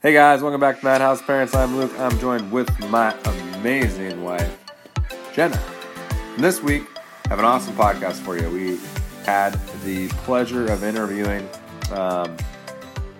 Hey 0.00 0.12
guys, 0.12 0.42
welcome 0.42 0.60
back 0.60 0.78
to 0.78 0.84
Madhouse 0.84 1.20
Parents. 1.20 1.56
I'm 1.56 1.76
Luke. 1.76 1.90
I'm 1.98 2.16
joined 2.20 2.52
with 2.52 2.70
my 2.88 3.16
amazing 3.24 4.22
wife, 4.22 4.56
Jena. 5.32 5.60
And 6.36 6.44
this 6.44 6.62
week, 6.62 6.84
I 7.26 7.30
have 7.30 7.40
an 7.40 7.44
awesome 7.44 7.74
podcast 7.74 8.12
for 8.12 8.38
you. 8.38 8.48
We 8.48 8.78
had 9.26 9.54
the 9.82 10.06
pleasure 10.18 10.70
of 10.70 10.84
interviewing 10.84 11.48
um, 11.90 12.36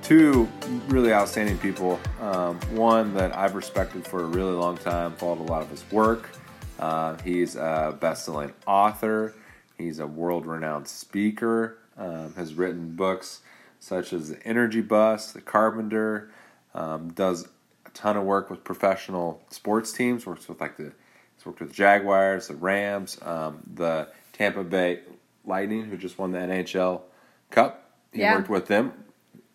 two 0.05 0.49
really 0.87 1.13
outstanding 1.13 1.59
people. 1.59 1.99
Um, 2.21 2.61
one 2.71 3.13
that 3.15 3.37
I've 3.37 3.57
respected 3.57 4.07
for 4.07 4.23
a 4.23 4.27
really 4.27 4.53
long 4.53 4.79
time, 4.79 5.17
followed 5.17 5.41
a 5.41 5.51
lot 5.51 5.63
of 5.63 5.71
his 5.71 5.85
work. 5.91 6.31
Uh, 6.79 7.17
he's 7.25 7.57
a 7.57 7.99
best-selling 7.99 8.53
author. 8.69 9.35
He's 9.77 9.99
a 9.99 10.07
world-renowned 10.07 10.87
speaker. 10.87 11.79
Um, 11.97 12.35
has 12.35 12.55
written 12.55 12.95
books 12.95 13.41
such 13.81 14.13
as 14.13 14.29
The 14.29 14.41
Energy 14.47 14.81
Bus, 14.81 15.33
The 15.33 15.41
Carpenter. 15.41 16.31
Um, 16.79 17.11
does 17.11 17.49
a 17.87 17.91
ton 17.91 18.17
of 18.17 18.25
work 18.25 18.51
with 18.51 18.63
professional 18.65 19.43
sports 19.51 19.93
teams. 19.93 20.27
Works 20.27 20.49
with 20.49 20.61
like 20.61 20.77
the 20.77 20.93
he's 21.37 21.45
worked 21.47 21.61
with 21.61 21.71
the 21.71 21.75
Jaguars, 21.75 22.49
the 22.49 22.55
Rams, 22.57 23.19
um, 23.23 23.61
the 23.75 24.09
Tampa 24.33 24.63
Bay 24.65 25.01
Lightning, 25.45 25.85
who 25.87 25.97
just 25.97 26.19
won 26.19 26.31
the 26.33 26.39
NHL 26.39 27.03
Cup. 27.51 27.91
He 28.13 28.21
Yeah. 28.21 28.37
worked 28.37 28.49
with 28.51 28.67
them 28.67 28.93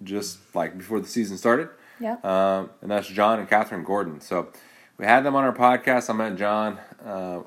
just 0.03 0.39
like 0.55 0.77
before 0.77 0.99
the 0.99 1.07
season 1.07 1.37
started. 1.37 1.69
Yeah. 1.99 2.17
Um, 2.23 2.69
and 2.81 2.91
that's 2.91 3.07
Jon 3.07 3.39
and 3.39 3.47
Kathryn 3.49 3.85
Gordon. 3.85 4.19
So 4.19 4.49
we 4.97 5.05
had 5.05 5.23
them 5.23 5.35
on 5.35 5.43
our 5.43 5.53
podcast. 5.55 6.09
I 6.09 6.13
met 6.13 6.35
Jon 6.35 6.79
uh, 7.05 7.41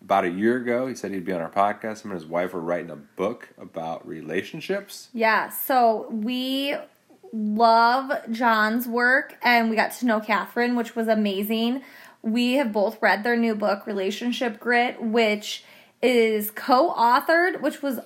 about 0.00 0.24
a 0.24 0.30
year 0.30 0.56
ago. 0.56 0.86
He 0.86 0.94
said 0.94 1.10
he'd 1.10 1.24
be 1.24 1.32
on 1.32 1.40
our 1.42 1.50
podcast. 1.50 2.04
Him 2.04 2.12
and 2.12 2.20
his 2.20 2.26
wife 2.26 2.54
were 2.54 2.60
writing 2.60 2.90
a 2.90 2.96
book 2.96 3.48
about 3.58 4.06
relationships. 4.06 5.08
Yeah, 5.12 5.48
so 5.50 6.08
we 6.10 6.76
love 7.32 8.12
Jon's 8.30 8.86
work 8.86 9.36
and 9.42 9.70
we 9.70 9.76
got 9.76 9.92
to 9.92 10.06
know 10.06 10.20
Kathryn, 10.20 10.76
which 10.76 10.94
was 10.94 11.08
amazing. 11.08 11.82
We 12.22 12.54
have 12.54 12.72
both 12.72 13.00
read 13.00 13.24
their 13.24 13.36
new 13.36 13.54
book, 13.54 13.86
Relationship 13.86 14.60
Grit, 14.60 15.02
which 15.02 15.64
is 16.02 16.50
co 16.50 16.92
authored, 16.92 17.60
which 17.60 17.82
was 17.82 18.00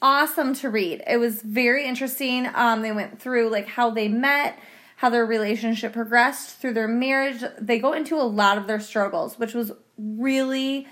awesome 0.00 0.54
to 0.54 0.70
read. 0.70 1.02
It 1.06 1.16
was 1.16 1.42
very 1.42 1.86
interesting. 1.86 2.48
Um, 2.54 2.82
they 2.82 2.92
went 2.92 3.20
through 3.20 3.50
like 3.50 3.66
how 3.66 3.90
they 3.90 4.08
met, 4.08 4.58
how 4.96 5.10
their 5.10 5.26
relationship 5.26 5.92
progressed 5.92 6.58
through 6.58 6.74
their 6.74 6.88
marriage. 6.88 7.42
They 7.58 7.78
go 7.78 7.92
into 7.92 8.16
a 8.16 8.22
lot 8.22 8.58
of 8.58 8.66
their 8.66 8.80
struggles, 8.80 9.38
which 9.38 9.54
was 9.54 9.72
really 9.98 10.86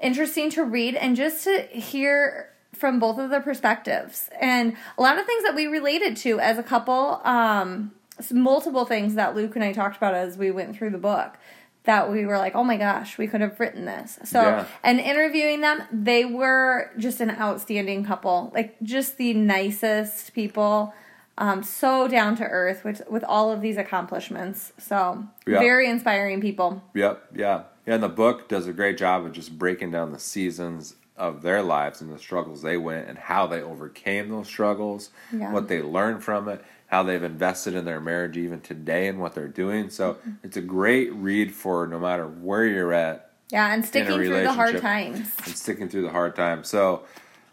interesting 0.00 0.50
to 0.50 0.64
read 0.64 0.94
and 0.94 1.16
just 1.16 1.44
to 1.44 1.62
hear 1.62 2.53
from 2.84 2.98
both 2.98 3.18
of 3.18 3.30
their 3.30 3.40
perspectives 3.40 4.28
and 4.38 4.76
a 4.98 5.00
lot 5.00 5.18
of 5.18 5.24
things 5.24 5.42
that 5.42 5.54
we 5.54 5.66
related 5.66 6.14
to 6.14 6.38
as 6.38 6.58
a 6.58 6.62
couple 6.62 7.18
um 7.24 7.90
multiple 8.30 8.84
things 8.84 9.14
that 9.14 9.34
luke 9.34 9.54
and 9.56 9.64
i 9.64 9.72
talked 9.72 9.96
about 9.96 10.12
as 10.12 10.36
we 10.36 10.50
went 10.50 10.76
through 10.76 10.90
the 10.90 10.98
book 10.98 11.38
that 11.84 12.12
we 12.12 12.26
were 12.26 12.36
like 12.36 12.54
oh 12.54 12.62
my 12.62 12.76
gosh 12.76 13.16
we 13.16 13.26
could 13.26 13.40
have 13.40 13.58
written 13.58 13.86
this 13.86 14.18
so 14.24 14.42
Yeah. 14.42 14.66
and 14.82 15.00
interviewing 15.00 15.62
them 15.62 15.82
they 15.90 16.26
were 16.26 16.90
just 16.98 17.22
an 17.22 17.30
outstanding 17.30 18.04
couple 18.04 18.50
like 18.54 18.76
just 18.82 19.16
the 19.16 19.32
nicest 19.32 20.34
people 20.34 20.92
um 21.38 21.62
so 21.62 22.06
down 22.06 22.36
to 22.36 22.44
earth 22.44 22.84
with 22.84 23.00
with 23.08 23.24
all 23.24 23.50
of 23.50 23.62
these 23.62 23.78
accomplishments 23.78 24.74
so 24.76 25.24
Yeah. 25.46 25.60
very 25.60 25.88
inspiring 25.88 26.42
people 26.42 26.82
Yep, 26.94 27.28
yeah. 27.34 27.62
Yeah, 27.86 27.94
and 27.94 28.02
the 28.02 28.08
book 28.10 28.46
does 28.48 28.66
a 28.66 28.72
great 28.74 28.98
job 28.98 29.24
of 29.24 29.32
just 29.32 29.58
breaking 29.58 29.90
down 29.90 30.12
the 30.12 30.18
seasons 30.18 30.96
of 31.16 31.42
their 31.42 31.62
lives 31.62 32.00
and 32.00 32.12
the 32.12 32.18
struggles 32.18 32.62
they 32.62 32.76
went 32.76 33.08
and 33.08 33.16
how 33.16 33.46
they 33.46 33.62
overcame 33.62 34.28
those 34.28 34.46
struggles, 34.48 35.10
Yeah. 35.32 35.52
what 35.52 35.68
they 35.68 35.80
learned 35.82 36.24
from 36.24 36.48
it, 36.48 36.64
how 36.88 37.02
they've 37.04 37.22
invested 37.22 37.74
in 37.74 37.84
their 37.84 38.00
marriage 38.00 38.36
even 38.36 38.60
today 38.60 39.06
and 39.08 39.20
what 39.20 39.34
they're 39.34 39.46
doing. 39.48 39.90
So 39.90 40.14
Mm-hmm. 40.14 40.30
it's 40.42 40.56
a 40.56 40.60
great 40.60 41.12
read 41.14 41.52
for 41.54 41.86
no 41.86 41.98
matter 42.00 42.26
where 42.26 42.64
you're 42.66 42.92
at 42.92 43.30
yeah 43.50 43.72
and 43.72 43.84
sticking 43.84 44.14
through 44.14 44.28
the 44.42 44.52
hard 44.52 44.80
times 44.80 45.18
and 45.44 45.54
sticking 45.56 45.88
through 45.88 46.02
the 46.02 46.10
hard 46.10 46.34
times. 46.34 46.68
So 46.68 47.04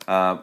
um, 0.07 0.41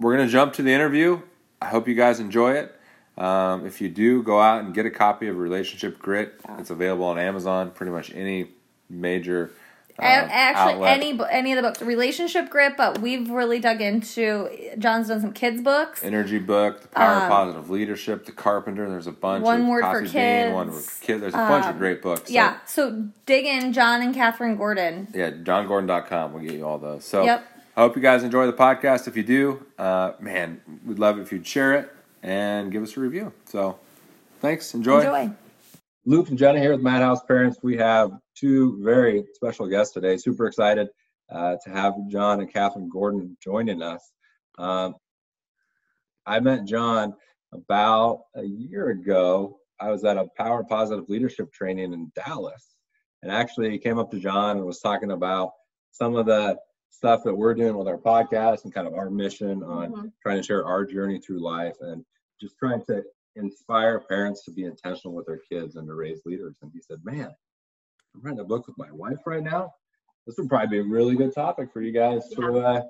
we're 0.00 0.14
going 0.16 0.26
to 0.26 0.32
jump 0.32 0.54
to 0.54 0.62
the 0.62 0.72
interview. 0.72 1.20
I 1.60 1.66
hope 1.66 1.88
you 1.88 1.94
guys 1.94 2.20
enjoy 2.20 2.52
it. 2.52 2.72
Um, 3.18 3.66
if 3.66 3.80
you 3.80 3.88
do, 3.88 4.22
go 4.22 4.40
out 4.40 4.62
and 4.64 4.74
get 4.74 4.84
a 4.86 4.90
copy 4.90 5.26
of 5.28 5.36
Relationship 5.38 5.98
Grit. 5.98 6.38
It's 6.58 6.70
available 6.70 7.06
on 7.06 7.18
Amazon, 7.18 7.70
pretty 7.70 7.92
much 7.92 8.12
any 8.14 8.48
major 8.90 9.50
uh, 9.98 10.02
Actually, 10.02 10.74
outlet. 10.74 10.98
any 10.98 11.20
any 11.30 11.52
of 11.52 11.56
the 11.56 11.62
books, 11.62 11.80
relationship 11.82 12.50
grit, 12.50 12.76
but 12.76 13.00
we've 13.00 13.30
really 13.30 13.58
dug 13.58 13.80
into. 13.80 14.48
Jon's 14.78 15.08
done 15.08 15.20
some 15.20 15.32
kids 15.32 15.62
books. 15.62 16.04
energy 16.04 16.38
book, 16.38 16.82
the 16.82 16.88
power 16.88 17.14
of 17.16 17.22
Um, 17.24 17.28
positive 17.30 17.70
leadership, 17.70 18.26
the 18.26 18.32
Carpenter. 18.32 18.88
There's 18.88 19.06
a 19.06 19.12
bunch. 19.12 19.42
One 19.44 19.62
of 19.62 19.66
Word 19.68 19.82
for 19.84 20.02
Coffee 20.02 20.12
Bean, 20.12 20.52
one 20.52 20.66
Kids. 20.68 20.76
with 20.76 21.00
kids. 21.00 21.20
There's 21.22 21.34
a 21.34 21.38
bunch 21.38 21.64
of 21.64 21.72
Um, 21.72 21.78
great 21.78 22.02
books. 22.02 22.28
So, 22.28 22.34
yeah, 22.34 22.56
so 22.66 23.04
dig 23.26 23.46
in 23.46 23.72
Jon 23.72 24.02
and 24.02 24.14
Kathryn 24.14 24.56
Gordon. 24.58 25.08
yeah. 25.14 25.30
JonGordon.com 25.30 26.32
will 26.32 26.40
get 26.40 26.52
you 26.52 26.66
all 26.66 26.78
those. 26.78 27.04
So 27.04 27.24
Yep. 27.24 27.44
I 27.76 27.80
hope 27.82 27.96
you 27.96 28.02
guys 28.02 28.22
enjoy 28.22 28.46
the 28.46 28.52
podcast. 28.52 29.06
If 29.08 29.16
you 29.16 29.22
do, 29.22 29.64
uh, 29.78 30.12
man, 30.20 30.60
we'd 30.86 30.98
love 30.98 31.18
it 31.18 31.22
if 31.22 31.32
you'd 31.32 31.46
share 31.46 31.74
it 31.74 31.92
and 32.22 32.70
give 32.72 32.82
us 32.82 32.96
a 32.96 33.00
review. 33.00 33.32
So 33.46 33.78
thanks. 34.40 34.72
Enjoy. 34.74 34.98
Enjoy. 35.00 35.30
Luke 36.08 36.28
and 36.28 36.38
Jena 36.38 36.60
here 36.60 36.70
with 36.72 36.82
Madhouse 36.82 37.22
Parents. 37.24 37.58
We 37.62 37.76
have 37.78 38.12
two 38.36 38.80
very 38.82 39.24
special 39.34 39.66
guests 39.66 39.92
today. 39.92 40.16
Super 40.16 40.46
excited 40.46 40.88
uh, 41.32 41.56
to 41.64 41.70
have 41.70 41.94
Jon 42.08 42.40
and 42.40 42.52
Kathryn 42.52 42.88
Gordon 42.88 43.36
joining 43.42 43.82
us. 43.82 44.12
Um, 44.56 44.94
I 46.24 46.38
met 46.38 46.64
Jon 46.64 47.14
about 47.52 48.20
a 48.36 48.44
year 48.44 48.90
ago. 48.90 49.58
I 49.80 49.90
was 49.90 50.04
at 50.04 50.16
a 50.16 50.28
Power 50.36 50.62
Positive 50.64 51.08
Leadership 51.08 51.52
training 51.52 51.92
in 51.92 52.12
Dallas, 52.14 52.76
and 53.22 53.32
actually 53.32 53.76
came 53.78 53.98
up 53.98 54.10
to 54.12 54.20
Jon 54.20 54.58
and 54.58 54.66
was 54.66 54.80
talking 54.80 55.10
about 55.10 55.50
some 55.90 56.14
of 56.14 56.26
the 56.26 56.56
stuff 56.90 57.24
that 57.24 57.34
we're 57.34 57.54
doing 57.54 57.76
with 57.76 57.88
our 57.88 57.98
podcast 57.98 58.64
and 58.64 58.72
kind 58.72 58.86
of 58.86 58.94
our 58.94 59.10
mission 59.10 59.62
on 59.64 59.92
Mhm. 59.92 60.12
trying 60.22 60.36
to 60.36 60.42
share 60.42 60.64
our 60.64 60.84
journey 60.84 61.18
through 61.18 61.40
life 61.40 61.76
and 61.80 62.04
just 62.40 62.56
trying 62.58 62.82
to 62.84 63.04
inspire 63.36 64.00
parents 64.00 64.44
to 64.44 64.50
be 64.50 64.64
intentional 64.64 65.14
with 65.14 65.26
their 65.26 65.40
kids 65.50 65.76
and 65.76 65.86
to 65.86 65.94
raise 65.94 66.20
leaders. 66.24 66.56
And 66.62 66.70
he 66.74 66.80
said, 66.80 66.98
Man, 67.04 67.30
I'm 68.14 68.22
writing 68.22 68.40
a 68.40 68.44
book 68.44 68.66
with 68.66 68.78
my 68.78 68.90
wife 68.90 69.18
right 69.26 69.42
now. 69.42 69.72
This 70.26 70.36
would 70.38 70.48
probably 70.48 70.68
be 70.68 70.78
a 70.78 70.90
really 70.90 71.14
good 71.14 71.34
topic 71.34 71.68
for 71.72 71.82
you 71.82 71.92
guys 71.92 72.28
to 72.30 72.58
uh, 72.58 72.82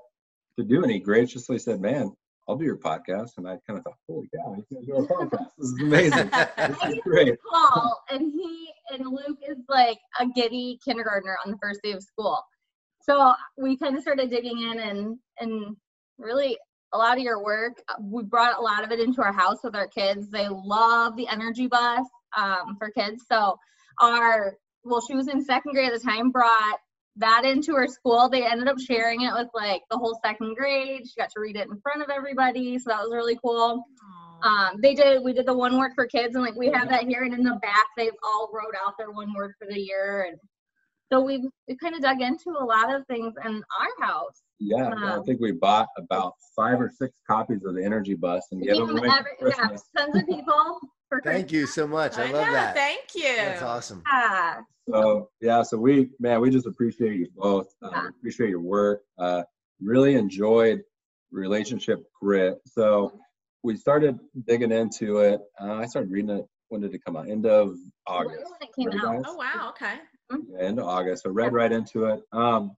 to 0.59 0.65
do. 0.65 0.83
And 0.83 0.91
he 0.91 0.99
graciously 0.99 1.59
said, 1.59 1.81
Man, 1.81 2.13
I'll 2.49 2.57
do 2.57 2.65
your 2.65 2.79
podcast. 2.79 3.33
And 3.37 3.49
I 3.49 3.59
kind 3.67 3.79
of 3.79 3.85
thought, 3.85 3.97
Holy 4.09 4.29
cow, 4.35 4.55
he's 4.55 4.65
gonna 4.73 4.87
do 4.87 4.97
our 4.97 5.27
podcast. 5.27 5.51
This 5.59 5.69
is 5.69 5.83
amazing. 5.83 6.31
this 6.31 6.95
is 6.95 6.99
great. 7.05 7.37
Paul, 7.51 8.03
and 8.11 8.33
he 8.33 8.71
and 8.93 9.07
Luke 9.07 9.39
is 9.47 9.59
like 9.69 9.99
a 10.21 10.27
giddy 10.35 10.79
kindergartner 10.85 11.37
on 11.45 11.51
the 11.51 11.59
first 11.61 11.81
day 11.83 11.93
of 11.93 12.03
school. 12.03 12.41
So 13.03 13.35
we 13.59 13.77
kind 13.77 13.97
of 13.97 14.03
started 14.03 14.31
digging 14.31 14.63
in 14.63 14.81
and 14.81 15.19
and 15.41 15.77
really 16.19 16.57
a 16.93 16.99
lot 16.99 17.17
of 17.17 17.23
your 17.23 17.43
work. 17.43 17.75
uh, 17.89 17.95
We 18.01 18.25
brought 18.25 18.59
a 18.59 18.63
lot 18.63 18.85
of 18.85 18.93
it 18.93 19.01
into 19.01 19.23
our 19.23 19.33
house 19.33 19.59
with 19.65 19.75
our 19.77 19.89
kids. 19.89 20.29
They 20.31 20.49
love 20.49 21.17
the 21.17 21.29
energy 21.29 21.67
bus 21.67 22.07
um, 22.37 22.77
for 22.79 22.91
kids. 22.91 23.25
So 23.31 23.59
our 24.01 24.55
well, 24.85 25.03
she 25.07 25.15
was 25.17 25.29
in 25.29 25.45
second 25.45 25.73
grade 25.73 25.93
at 25.93 26.01
the 26.01 26.07
time. 26.09 26.31
Brought 26.31 26.79
that 27.17 27.45
into 27.45 27.75
her 27.75 27.89
school. 27.89 28.29
They 28.29 28.47
ended 28.47 28.69
up 28.69 28.79
sharing 28.79 29.23
it 29.23 29.33
with 29.35 29.49
like 29.55 29.83
the 29.91 29.99
whole 29.99 30.19
second 30.25 30.55
grade. 30.57 31.03
She 31.07 31.15
got 31.21 31.31
to 31.31 31.41
read 31.41 31.57
it 31.57 31.69
in 31.69 31.81
front 31.81 32.03
of 32.03 32.11
everybody, 32.11 32.79
so 32.79 32.91
that 32.91 33.01
was 33.03 33.11
really 33.13 33.39
cool 33.45 33.85
um, 34.43 34.81
they 34.83 34.95
did 34.95 35.23
we 35.25 35.33
did 35.33 35.47
the 35.47 35.57
one 35.57 35.79
word 35.79 35.93
for 35.95 36.07
kids 36.07 36.35
and 36.35 36.45
like 36.45 36.55
we 36.57 36.69
have 36.69 36.89
that 36.89 37.05
here 37.05 37.25
and 37.25 37.35
in 37.35 37.43
the 37.43 37.59
back 37.63 37.87
they've 37.97 38.13
all 38.23 38.51
wrote 38.53 38.75
out 38.87 38.95
their 38.99 39.11
one 39.11 39.33
word 39.35 39.55
for 39.59 39.67
the 39.69 39.81
year 39.81 40.27
and 40.29 40.39
so 41.13 41.21
we've 41.21 41.45
we 41.69 41.77
kind 41.77 41.95
of 41.95 42.03
dug 42.03 42.21
into 42.21 42.51
a 42.51 42.65
lot 42.65 42.95
of 42.95 43.07
things 43.07 43.35
in 43.45 43.63
our 43.81 44.07
house 44.07 44.43
Yeah, 44.59 44.91
I 44.95 45.21
think 45.27 45.41
we 45.41 45.53
bought 45.53 45.89
about 45.99 46.35
five 46.55 46.81
or 46.81 46.91
six 46.91 47.13
copies 47.29 47.65
of 47.65 47.75
the 47.75 47.85
Energy 47.85 48.15
Bus 48.15 48.47
and 48.51 48.61
We 48.61 48.67
gave 48.69 48.77
gave 48.77 48.87
them 48.87 48.97
them 48.97 49.05
away 49.05 49.17
every, 49.19 49.31
for 49.39 49.49
yeah, 49.49 49.77
tons 49.97 50.17
of 50.17 50.27
people 50.27 50.79
for 51.09 51.21
Thank 51.23 51.53
you 51.53 51.67
so 51.67 51.87
much. 51.87 52.17
I 52.17 52.31
love 52.33 52.47
know, 52.47 52.53
that. 52.53 52.75
Thank 52.75 53.15
you. 53.15 53.37
That's 53.37 53.63
awesome. 53.63 54.03
Yeah. 54.11 54.61
So 54.89 55.31
yeah, 55.41 55.63
so 55.63 55.77
we 55.77 56.11
man, 56.21 56.41
we 56.41 56.51
just 56.51 56.67
appreciate 56.67 57.17
you 57.19 57.29
both. 57.37 57.67
Uh, 57.83 57.91
Yeah. 57.93 58.09
appreciate 58.09 58.51
your 58.51 58.61
work. 58.61 59.03
Uh, 59.19 59.43
really 59.81 60.15
enjoyed 60.15 60.83
relationship 61.33 62.05
grit. 62.21 62.57
So 62.67 63.19
we 63.63 63.77
started 63.77 64.19
digging 64.47 64.73
into 64.73 65.19
it. 65.19 65.41
Uh, 65.61 65.75
I 65.75 65.87
started 65.87 66.11
reading 66.11 66.31
it. 66.31 66.47
When 66.69 66.81
did 66.81 66.95
it 66.95 67.05
come 67.05 67.17
out? 67.17 67.29
End 67.29 67.47
of 67.47 67.75
August. 68.07 68.45
When 68.45 68.69
it 68.69 68.75
came 68.75 68.89
Right, 68.89 69.05
out. 69.05 69.17
guys? 69.17 69.23
Oh 69.27 69.35
wow. 69.37 69.69
Okay. 69.71 69.95
Yeah, 70.49 70.61
end 70.61 70.79
of 70.79 70.87
August. 70.87 71.25
So 71.25 71.31
read 71.31 71.53
right 71.53 71.71
into 71.71 72.07
it. 72.07 72.23
Um, 72.33 72.75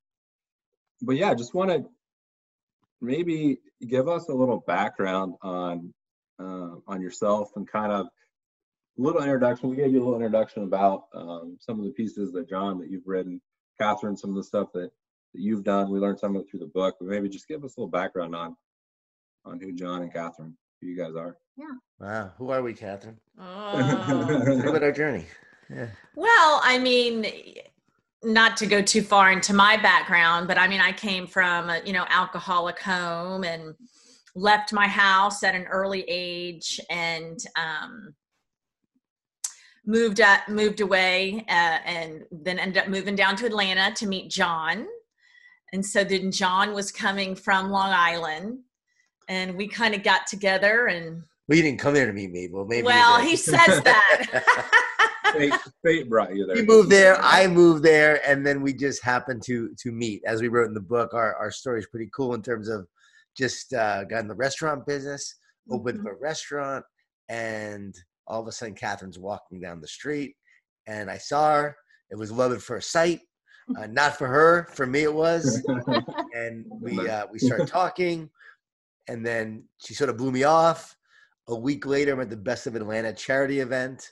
but 1.02 1.16
yeah, 1.16 1.34
just 1.34 1.54
want 1.54 1.70
to 1.70 1.84
maybe 3.00 3.58
give 3.86 4.08
us 4.08 4.28
a 4.28 4.34
little 4.34 4.62
background 4.66 5.34
on 5.42 5.92
uh, 6.40 6.76
on 6.86 7.00
yourself 7.00 7.50
and 7.56 7.68
kind 7.68 7.92
of 7.92 8.06
a 8.06 9.02
little 9.02 9.22
introduction. 9.22 9.70
We 9.70 9.76
gave 9.76 9.92
you 9.92 10.02
a 10.02 10.04
little 10.04 10.16
introduction 10.16 10.64
about 10.64 11.04
um, 11.14 11.56
some 11.60 11.78
of 11.78 11.84
the 11.84 11.92
pieces 11.92 12.32
that 12.32 12.48
Jon 12.48 12.78
that 12.78 12.90
you've 12.90 13.06
written, 13.06 13.40
Kathryn, 13.80 14.18
some 14.18 14.30
of 14.30 14.36
the 14.36 14.44
stuff 14.44 14.68
that, 14.74 14.90
that 15.34 15.40
you've 15.40 15.64
done. 15.64 15.90
We 15.90 16.00
learned 16.00 16.18
some 16.18 16.36
of 16.36 16.42
it 16.42 16.50
through 16.50 16.60
the 16.60 16.66
book, 16.66 16.96
but 16.98 17.08
maybe 17.08 17.28
just 17.28 17.48
give 17.48 17.64
us 17.64 17.76
a 17.76 17.80
little 17.80 17.90
background 17.90 18.34
on 18.34 18.56
on 19.44 19.60
who 19.60 19.72
Jon 19.72 20.02
and 20.02 20.12
Kathryn 20.12 20.54
who 20.80 20.86
you 20.86 20.96
guys 20.96 21.14
are. 21.16 21.36
Yeah. 21.56 21.66
Wow. 21.98 22.32
Who 22.38 22.50
are 22.50 22.62
we, 22.62 22.74
Kathryn? 22.74 23.16
Oh. 23.38 24.44
Talk 24.44 24.66
about 24.66 24.82
our 24.82 24.92
journey. 24.92 25.24
Yeah. 25.68 25.88
Well, 26.14 26.60
I 26.62 26.78
mean, 26.78 27.26
not 28.22 28.56
to 28.58 28.66
go 28.66 28.82
too 28.82 29.02
far 29.02 29.30
into 29.30 29.54
my 29.54 29.76
background, 29.76 30.48
but 30.48 30.58
I 30.58 30.68
mean, 30.68 30.80
I 30.80 30.92
came 30.92 31.26
from 31.26 31.70
a 31.70 31.80
you 31.84 31.92
know 31.92 32.04
alcoholic 32.08 32.80
home 32.80 33.44
and 33.44 33.74
left 34.34 34.72
my 34.72 34.86
house 34.86 35.42
at 35.42 35.54
an 35.54 35.64
early 35.64 36.04
age 36.08 36.80
and 36.90 37.38
um, 37.56 38.14
moved 39.86 40.20
up, 40.20 40.48
moved 40.48 40.80
away, 40.80 41.44
uh, 41.48 41.78
and 41.84 42.24
then 42.30 42.58
ended 42.58 42.82
up 42.82 42.88
moving 42.88 43.14
down 43.14 43.36
to 43.36 43.46
Atlanta 43.46 43.94
to 43.94 44.06
meet 44.06 44.30
Jon. 44.30 44.86
And 45.72 45.84
so 45.84 46.02
then 46.02 46.32
Jon 46.32 46.72
was 46.72 46.90
coming 46.90 47.34
from 47.34 47.70
Long 47.70 47.90
Island, 47.90 48.60
and 49.28 49.54
we 49.56 49.68
kind 49.68 49.94
of 49.94 50.02
got 50.02 50.26
together 50.26 50.86
and 50.86 51.22
Well, 51.48 51.56
you 51.56 51.62
didn't 51.62 51.80
come 51.80 51.94
here 51.94 52.06
to 52.06 52.12
meet 52.12 52.30
me. 52.30 52.48
Well, 52.50 52.66
maybe. 52.66 52.84
well, 52.86 53.20
he 53.20 53.36
says 53.36 53.82
that. 53.84 54.44
Fate, 55.32 55.52
fate 55.84 56.08
brought 56.08 56.34
you 56.34 56.46
there. 56.46 56.56
we 56.56 56.62
moved 56.62 56.90
there. 56.90 57.18
I 57.22 57.46
moved 57.46 57.82
there, 57.82 58.20
and 58.28 58.46
then 58.46 58.60
we 58.62 58.72
just 58.72 59.02
happened 59.02 59.42
to 59.44 59.74
to 59.78 59.92
meet. 59.92 60.22
As 60.26 60.40
we 60.42 60.48
wrote 60.48 60.68
in 60.68 60.74
the 60.74 60.80
book, 60.80 61.14
our 61.14 61.34
our 61.36 61.50
story 61.50 61.80
is 61.80 61.86
pretty 61.86 62.10
cool 62.14 62.34
in 62.34 62.42
terms 62.42 62.68
of 62.68 62.86
just 63.36 63.72
uh, 63.72 64.04
got 64.04 64.20
in 64.20 64.28
the 64.28 64.34
restaurant 64.34 64.86
business, 64.86 65.34
opened 65.70 65.98
Mm-hmm. 65.98 66.06
up 66.08 66.12
a 66.14 66.16
restaurant, 66.16 66.84
and 67.28 67.94
all 68.26 68.40
of 68.40 68.46
a 68.48 68.52
sudden, 68.52 68.74
Kathryn's 68.74 69.18
walking 69.18 69.60
down 69.60 69.80
the 69.80 69.88
street, 69.88 70.34
and 70.86 71.10
I 71.10 71.18
saw 71.18 71.54
her. 71.56 71.76
It 72.10 72.16
was 72.16 72.32
love 72.32 72.52
at 72.52 72.62
first 72.62 72.90
sight. 72.90 73.20
Uh, 73.78 73.86
not 73.90 74.16
for 74.16 74.26
her, 74.28 74.68
for 74.74 74.86
me 74.86 75.02
it 75.02 75.12
was. 75.14 75.62
and 76.34 76.64
we 76.80 77.06
uh, 77.08 77.26
we 77.30 77.38
started 77.38 77.68
talking, 77.68 78.30
and 79.08 79.24
then 79.24 79.64
she 79.84 79.92
sort 79.94 80.08
of 80.10 80.16
blew 80.16 80.30
me 80.32 80.44
off. 80.44 80.94
A 81.48 81.56
week 81.56 81.86
later, 81.86 82.12
I'm 82.12 82.20
at 82.20 82.30
the 82.30 82.36
Best 82.36 82.66
of 82.66 82.76
Atlanta 82.76 83.12
charity 83.12 83.60
event, 83.60 84.10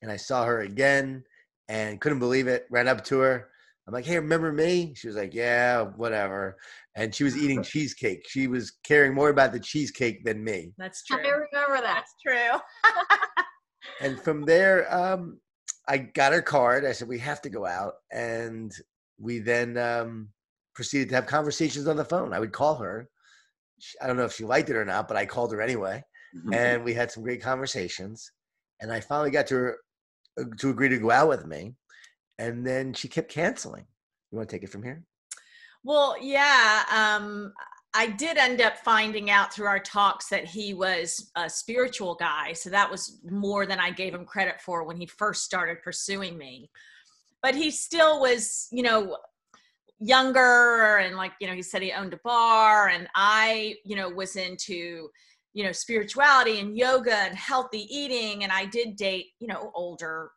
and 0.00 0.10
I 0.10 0.16
saw 0.16 0.44
her 0.44 0.60
again, 0.60 1.22
and 1.68 2.00
couldn't 2.00 2.18
believe 2.18 2.48
it. 2.48 2.66
Ran 2.70 2.88
up 2.88 3.04
to 3.04 3.18
her. 3.20 3.50
I'm 3.86 3.94
like, 3.94 4.06
"Hey, 4.06 4.16
remember 4.16 4.52
me?" 4.52 4.94
She 4.96 5.06
was 5.06 5.16
like, 5.16 5.34
"Yeah, 5.34 5.82
whatever." 5.82 6.56
And 6.94 7.14
she 7.14 7.24
was 7.24 7.36
eating 7.36 7.62
cheesecake. 7.62 8.26
She 8.28 8.46
was 8.46 8.72
caring 8.84 9.14
more 9.14 9.28
about 9.28 9.52
the 9.52 9.60
cheesecake 9.60 10.24
than 10.24 10.42
me. 10.42 10.72
That's 10.78 11.04
true. 11.04 11.18
I 11.18 11.28
remember 11.28 11.82
that. 11.82 12.04
That's 12.04 12.14
true. 12.22 12.60
And 14.00 14.20
from 14.20 14.44
there, 14.44 14.92
um, 14.94 15.40
I 15.88 15.98
got 15.98 16.32
her 16.32 16.42
card. 16.42 16.84
I 16.84 16.92
said, 16.92 17.08
"We 17.08 17.18
have 17.18 17.40
to 17.42 17.50
go 17.50 17.66
out," 17.66 17.94
and 18.12 18.72
we 19.18 19.38
then 19.40 19.76
um, 19.76 20.28
proceeded 20.74 21.08
to 21.08 21.14
have 21.16 21.26
conversations 21.26 21.88
on 21.88 21.96
the 21.96 22.04
phone. 22.04 22.32
I 22.32 22.38
would 22.38 22.52
call 22.52 22.76
her. 22.76 23.08
I 24.00 24.06
don't 24.06 24.16
know 24.16 24.24
if 24.24 24.34
she 24.34 24.44
liked 24.44 24.70
it 24.70 24.76
or 24.76 24.84
not, 24.84 25.08
but 25.08 25.16
I 25.16 25.26
called 25.26 25.52
her 25.52 25.60
anyway, 25.60 26.04
and 26.52 26.84
we 26.84 26.94
had 26.94 27.10
some 27.10 27.22
great 27.22 27.42
conversations. 27.42 28.30
And 28.80 28.92
I 28.92 29.00
finally 29.00 29.30
got 29.30 29.46
to 29.48 29.54
her 29.54 29.78
uh, 30.40 30.44
to 30.58 30.70
agree 30.70 30.88
to 30.88 30.98
go 30.98 31.10
out 31.10 31.28
with 31.28 31.46
me, 31.46 31.74
and 32.38 32.66
then 32.66 32.92
she 32.92 33.08
kept 33.08 33.30
canceling. 33.30 33.86
You 34.30 34.38
want 34.38 34.48
to 34.48 34.54
take 34.56 34.62
it 34.62 34.70
from 34.70 34.82
here? 34.82 35.02
Well, 35.82 36.16
yeah. 36.20 36.84
Um, 36.94 37.52
I 37.94 38.08
did 38.08 38.36
end 38.36 38.60
up 38.60 38.78
finding 38.78 39.30
out 39.30 39.52
through 39.52 39.66
our 39.66 39.80
talks 39.80 40.28
that 40.28 40.44
he 40.44 40.74
was 40.74 41.30
a 41.36 41.48
spiritual 41.48 42.14
guy. 42.14 42.52
So 42.52 42.70
that 42.70 42.90
was 42.90 43.20
more 43.24 43.64
than 43.64 43.80
I 43.80 43.90
gave 43.90 44.14
him 44.14 44.24
credit 44.24 44.60
for 44.60 44.84
when 44.84 44.96
he 44.98 45.06
first 45.06 45.44
started 45.44 45.82
pursuing 45.82 46.36
me. 46.36 46.70
But 47.42 47.54
he 47.54 47.70
still 47.70 48.20
was, 48.20 48.68
you 48.70 48.82
know, 48.82 49.16
younger 50.00 50.98
and 50.98 51.16
like, 51.16 51.32
you 51.40 51.48
know, 51.48 51.54
he 51.54 51.62
said 51.62 51.82
he 51.82 51.92
owned 51.92 52.12
a 52.12 52.20
bar 52.22 52.88
and 52.88 53.08
I, 53.14 53.76
you 53.84 53.96
know, 53.96 54.08
was 54.08 54.36
into, 54.36 55.08
you 55.54 55.64
know, 55.64 55.72
spirituality 55.72 56.60
and 56.60 56.76
yoga 56.76 57.14
and 57.14 57.36
healthy 57.36 57.86
eating. 57.94 58.44
And 58.44 58.52
I 58.52 58.66
did 58.66 58.96
date, 58.96 59.26
you 59.40 59.46
know, 59.48 59.70
older 59.74 60.30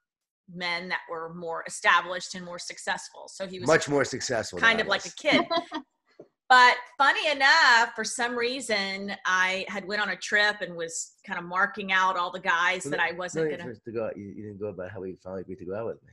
men 0.53 0.89
that 0.89 1.01
were 1.09 1.33
more 1.33 1.63
established 1.67 2.35
and 2.35 2.43
more 2.45 2.59
successful. 2.59 3.23
So 3.27 3.47
he 3.47 3.59
was 3.59 3.67
Much 3.67 3.87
more 3.87 4.03
successful. 4.03 4.59
kind 4.59 4.81
of 4.81 4.87
like 4.87 5.05
a 5.05 5.11
kid. 5.11 5.45
but 6.49 6.75
funny 6.97 7.29
enough, 7.29 7.93
for 7.95 8.03
some 8.03 8.35
reason, 8.35 9.13
I 9.25 9.65
had 9.69 9.85
went 9.85 10.01
on 10.01 10.09
a 10.09 10.15
trip 10.15 10.57
and 10.61 10.75
was 10.75 11.13
kind 11.25 11.39
of 11.39 11.45
marking 11.45 11.91
out 11.91 12.17
all 12.17 12.31
the 12.31 12.39
guys 12.39 12.83
Well, 12.85 12.91
that 12.91 12.99
I 12.99 13.11
wasn't 13.13 13.51
gonna. 13.57 13.73
to 13.73 13.91
go 13.91 14.05
out. 14.07 14.17
You, 14.17 14.25
you 14.35 14.43
didn't 14.43 14.59
go 14.59 14.67
about 14.67 14.91
how 14.91 15.03
he 15.03 15.15
finally 15.23 15.41
agreed 15.41 15.59
to 15.59 15.65
go 15.65 15.75
out 15.75 15.85
with 15.87 16.03
me. 16.03 16.09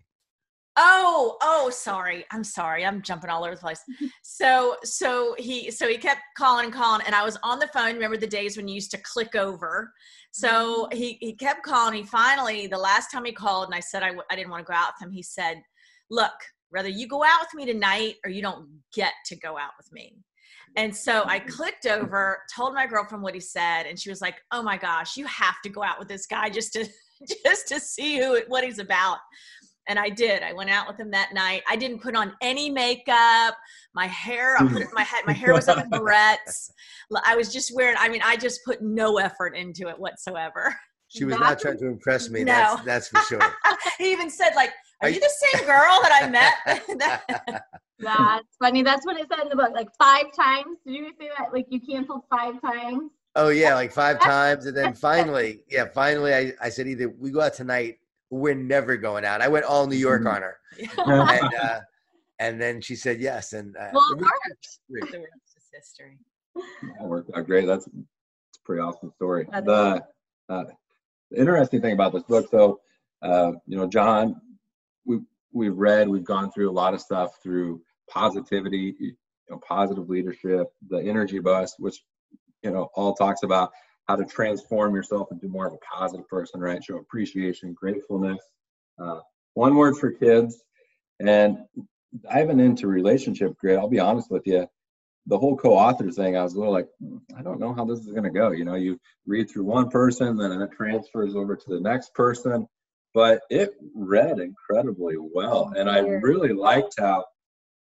Oh, 0.81 1.37
oh, 1.43 1.71
sorry. 1.71 2.25
I'm 2.31 2.45
sorry. 2.45 2.87
I'm 2.87 3.03
jumping 3.03 3.29
all 3.29 3.45
over 3.45 3.55
the 3.55 3.61
place. 3.61 3.83
So, 4.23 4.77
so 4.85 5.35
he, 5.37 5.69
so 5.73 5.89
he 5.89 5.97
kept 5.99 6.21
calling 6.37 6.67
and 6.67 6.75
calling, 6.75 7.05
and 7.05 7.15
I 7.15 7.25
was 7.25 7.37
on 7.43 7.59
the 7.59 7.67
phone. 7.69 7.95
Remember 7.95 8.17
the 8.17 8.27
days 8.27 8.57
when 8.57 8.69
you 8.69 8.75
used 8.75 8.93
to 8.93 8.99
click 8.99 9.35
over? 9.35 9.93
So 10.31 10.85
mm-hmm. 10.85 10.97
he 10.97 11.19
he 11.21 11.33
kept 11.35 11.65
calling. 11.65 11.95
He 11.95 12.03
finally, 12.05 12.69
the 12.69 12.79
last 12.79 13.11
time 13.11 13.25
he 13.25 13.33
called, 13.33 13.67
and 13.67 13.75
I 13.75 13.81
said 13.81 14.05
I 14.05 14.09
w- 14.09 14.25
I 14.31 14.37
didn't 14.37 14.51
want 14.51 14.65
to 14.65 14.71
go 14.71 14.77
out 14.77 14.93
with 14.95 15.07
him. 15.09 15.13
He 15.13 15.23
said, 15.23 15.61
"Look, 16.11 16.33
whether 16.71 16.89
you 16.89 17.09
go 17.09 17.25
out 17.25 17.41
with 17.41 17.55
me 17.55 17.67
tonight 17.67 18.17
or 18.25 18.31
you 18.31 18.43
don't 18.43 18.69
get 18.95 19.13
to 19.27 19.37
go 19.37 19.59
out 19.59 19.73
with 19.77 19.91
me." 19.93 20.17
And 20.77 20.95
so 20.95 21.25
I 21.27 21.41
mm-hmm. 21.41 21.49
clicked 21.49 21.87
over, 21.87 22.43
told 22.55 22.75
my 22.75 22.87
girlfriend 22.87 23.25
what 23.25 23.35
he 23.35 23.41
said, 23.41 23.87
and 23.87 23.99
she 23.99 24.11
was 24.11 24.21
like, 24.21 24.37
"Oh 24.53 24.63
my 24.63 24.77
gosh, 24.77 25.17
you 25.17 25.27
have 25.27 25.57
to 25.65 25.69
go 25.69 25.83
out 25.83 25.99
with 25.99 26.09
this 26.09 26.27
guy 26.27 26.51
just 26.51 26.73
to 26.75 26.87
just 27.45 27.67
to 27.69 27.81
see 27.81 28.19
who 28.19 28.41
what 28.47 28.63
he's 28.63 28.79
about." 28.79 29.19
And 29.89 29.99
I 29.99 30.11
did. 30.11 30.43
I 30.43 30.53
went 30.53 30.69
out 30.71 30.87
with 30.87 30.99
him 31.01 31.11
that 31.13 31.31
night. 31.33 31.63
I 31.69 31.75
didn't 31.75 32.01
put 32.01 32.15
on 32.15 32.35
any 32.43 32.69
makeup. 32.71 33.57
My 33.95 34.07
hair, 34.07 34.55
I 34.57 34.67
put 34.69 34.83
it 34.83 34.89
in 34.89 34.95
my 34.95 35.03
head. 35.03 35.23
My 35.27 35.33
hair 35.33 35.55
was 35.55 35.67
up 35.67 35.79
in 35.83 35.91
barrettes. 35.91 36.71
I 37.25 37.35
was 37.37 37.53
just 37.53 37.75
wearing. 37.75 37.97
I 37.99 38.09
mean, 38.11 38.21
I 38.23 38.37
just 38.37 38.61
put 38.67 38.83
no 38.83 39.19
effort 39.19 39.57
into 39.57 39.89
it 39.89 39.99
whatsoever. 39.99 40.75
She 41.09 41.25
was 41.25 41.33
not 41.37 41.41
That's- 41.41 41.63
trying 41.63 41.79
to 41.79 41.87
impress 41.87 42.29
me. 42.29 42.45
No. 42.45 42.53
That's 42.85 42.85
that's 42.85 43.09
for 43.09 43.21
sure. 43.41 43.55
he 43.99 44.13
even 44.13 44.29
said, 44.29 44.51
"Like, 44.55 44.71
are 45.01 45.07
Are 45.07 45.09
you 45.09 45.15
you- 45.15 45.21
the 45.23 45.33
same 45.57 45.65
girl 45.65 45.99
that 46.03 46.21
I 46.23 46.29
met?" 46.29 47.63
That's 47.99 48.57
funny. 48.61 48.83
That's 48.83 49.05
what 49.07 49.19
it 49.19 49.27
said 49.29 49.43
in 49.43 49.49
the 49.49 49.57
book. 49.57 49.71
Like 49.75 49.89
five 49.99 50.27
times. 50.39 50.77
Did 50.87 50.95
you 50.95 51.11
say 51.19 51.31
that? 51.39 51.53
Like 51.53 51.67
you 51.71 51.81
canceled 51.81 52.23
five 52.31 52.61
times? 52.61 53.11
Oh 53.35 53.49
yeah, 53.49 53.75
like 53.75 53.93
five 53.93 54.21
times, 54.21 54.67
and 54.67 54.77
then 54.77 54.95
finally, 54.95 55.61
yeah, 55.69 55.87
finally, 55.95 56.35
I, 56.35 56.53
I 56.61 56.69
said 56.69 56.87
either 56.89 57.09
we 57.09 57.31
go 57.31 57.41
out 57.41 57.55
tonight, 57.55 57.95
or 57.95 57.97
we're 58.31 58.55
never 58.55 58.97
going 58.97 59.25
out. 59.25 59.41
I 59.41 59.49
went 59.49 59.65
all 59.65 59.87
New 59.87 59.97
York 59.97 60.27
on 60.27 60.43
her, 60.43 60.59
and 60.99 61.55
uh, 61.55 61.81
and 62.39 62.61
then 62.61 62.81
she 62.81 62.95
said 62.95 63.21
yes, 63.21 63.53
and 63.53 63.77
uh, 63.77 63.89
Well, 63.93 64.09
the 64.11 64.17
of 64.17 64.31
rest- 64.49 64.81
the 64.89 65.19
rest 65.19 65.57
is 65.57 65.69
history. 65.73 66.19
That 66.99 67.07
worked 67.09 67.31
out 67.35 67.47
great. 67.47 67.67
That's 67.67 67.87
it's 67.87 68.59
a 68.59 68.63
pretty 68.65 68.81
awesome 68.81 69.13
story. 69.17 69.47
The, 69.53 70.05
uh, 70.49 70.65
the 71.31 71.39
interesting 71.39 71.81
thing 71.81 71.93
about 71.93 72.13
this 72.13 72.23
book, 72.25 72.51
though, 72.51 72.81
uh, 73.23 73.53
you 73.67 73.77
know, 73.77 73.87
John, 73.87 74.41
we 75.05 75.21
we've 75.53 75.77
read, 75.77 76.09
we've 76.09 76.25
gone 76.25 76.51
through 76.51 76.71
a 76.71 76.73
lot 76.73 76.95
of 76.95 77.01
stuff 77.01 77.43
through 77.43 77.83
positivity, 78.11 78.95
you 78.99 79.15
know, 79.51 79.59
positive 79.67 80.09
leadership, 80.09 80.69
the 80.89 80.99
energy 80.99 81.39
bus, 81.39 81.75
which 81.79 82.03
you 82.63 82.71
know 82.71 82.89
all 82.95 83.15
talks 83.15 83.43
about 83.43 83.71
how 84.09 84.17
to 84.17 84.25
transform 84.25 84.95
yourself 84.95 85.29
into 85.31 85.49
more 85.49 85.67
of 85.67 85.75
a 85.75 85.97
positive 85.97 86.27
person, 86.29 86.61
right? 86.61 86.83
Show 86.83 86.97
appreciation, 86.97 87.75
gratefulness. 87.75 88.41
Uh, 88.99 89.21
one 89.55 89.77
word 89.77 89.97
for 89.97 90.11
kids, 90.11 90.63
and 91.21 91.59
diving 92.23 92.61
into 92.61 92.87
relationship 92.87 93.57
grit. 93.59 93.79
I'll 93.79 93.89
be 93.89 94.01
honest 94.01 94.31
with 94.31 94.47
you 94.47 94.67
the 95.29 95.39
whole 95.39 95.57
co-author 95.57 96.11
thing, 96.11 96.37
I 96.37 96.43
was 96.43 96.55
a 96.55 96.59
little 96.59 96.73
like, 96.73 96.89
"Hmm, 97.01 97.19
I 97.37 97.43
don't 97.43 97.61
know 97.61 97.75
how 97.75 97.85
this 97.85 98.01
is 98.01 98.07
going 98.07 98.25
to 98.25 98.31
go. 98.31 98.51
You 98.51 98.65
know, 98.65 98.75
you 98.75 98.99
read 99.27 99.51
through 99.51 99.65
one 99.65 99.91
person, 99.91 100.37
then 100.37 100.53
it 100.53 100.73
transfers 100.73 101.37
over 101.37 101.55
to 101.55 101.69
the 101.69 101.81
next 101.81 102.15
person, 102.15 102.67
but 103.13 103.43
it 103.51 103.75
read 103.95 104.39
incredibly 104.41 105.17
well, 105.19 105.73
and 105.77 105.89
I 105.91 105.99
really 105.99 106.53
liked 106.55 106.95
how 106.99 107.27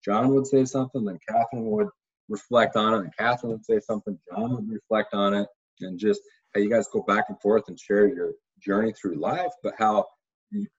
Jon 0.04 0.34
would 0.34 0.46
say 0.46 0.64
something, 0.64 1.04
then 1.04 1.18
Kathryn 1.30 1.64
would 1.70 1.88
reflect 2.28 2.74
on 2.76 2.94
it, 2.94 2.98
and 2.98 3.16
Kathryn 3.16 3.50
would 3.50 3.64
say 3.64 3.78
something, 3.78 4.18
Jon 4.28 4.56
would 4.56 4.68
reflect 4.68 5.14
on 5.14 5.34
it, 5.34 5.48
and 5.80 5.98
just 5.98 6.20
how 6.54 6.60
you 6.60 6.70
guys 6.70 6.88
go 6.92 7.02
back 7.02 7.26
and 7.28 7.40
forth 7.40 7.64
and 7.68 7.78
share 7.78 8.06
your 8.06 8.32
journey 8.60 8.92
through 8.92 9.16
life, 9.16 9.52
but 9.62 9.74
how 9.78 10.04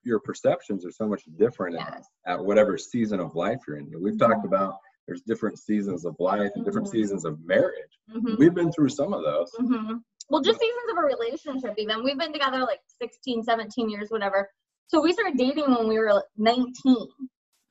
your 0.04 0.20
perceptions 0.20 0.86
are 0.86 0.92
so 0.92 1.08
much 1.08 1.24
different 1.38 1.75
at, 1.75 1.94
Yes. 1.94 2.08
at 2.25 2.44
whatever 2.44 2.77
season 2.77 3.20
of 3.20 3.36
life 3.36 3.60
you're 3.68 3.77
in. 3.77 3.92
We've 4.01 4.18
talked 4.18 4.46
about 4.46 4.75
there's 5.08 5.22
different 5.22 5.58
seasons 5.60 6.06
of 6.06 6.16
life 6.20 6.51
and 6.56 6.66
different 6.66 6.88
Mhm. 6.88 6.92
seasons 6.92 7.25
of 7.25 7.39
marriage. 7.46 8.00
Mhm. 8.13 8.38
We've 8.38 8.54
been 8.54 8.72
through 8.72 8.89
some 8.89 9.13
of 9.13 9.24
those. 9.24 9.51
hmm 9.58 9.98
Well, 10.30 10.42
just 10.42 10.60
seasons 10.60 10.92
of 10.92 10.98
a 10.98 11.01
relationship, 11.01 11.74
even. 11.77 12.04
We've 12.04 12.18
been 12.18 12.34
together 12.34 12.60
like 12.60 12.82
16, 13.01 13.44
17 13.44 13.89
years, 13.89 14.10
whatever. 14.10 14.50
So 14.88 15.01
we 15.01 15.13
started 15.13 15.38
dating 15.38 15.70
when 15.74 15.88
we 15.88 15.98
were 16.00 16.22
19. 16.36 16.74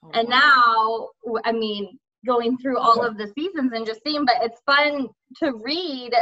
Oh, 0.02 0.10
And 0.14 0.28
now, 0.28 1.10
I 1.44 1.52
mean, 1.52 1.98
going 2.26 2.56
through 2.58 2.78
all 2.78 3.04
of 3.04 3.18
the 3.18 3.28
seasons 3.28 3.72
and 3.72 3.84
just 3.84 4.02
seeing, 4.02 4.24
but 4.24 4.36
it's 4.42 4.60
fun 4.62 5.08
to 5.40 5.52
read 5.62 6.14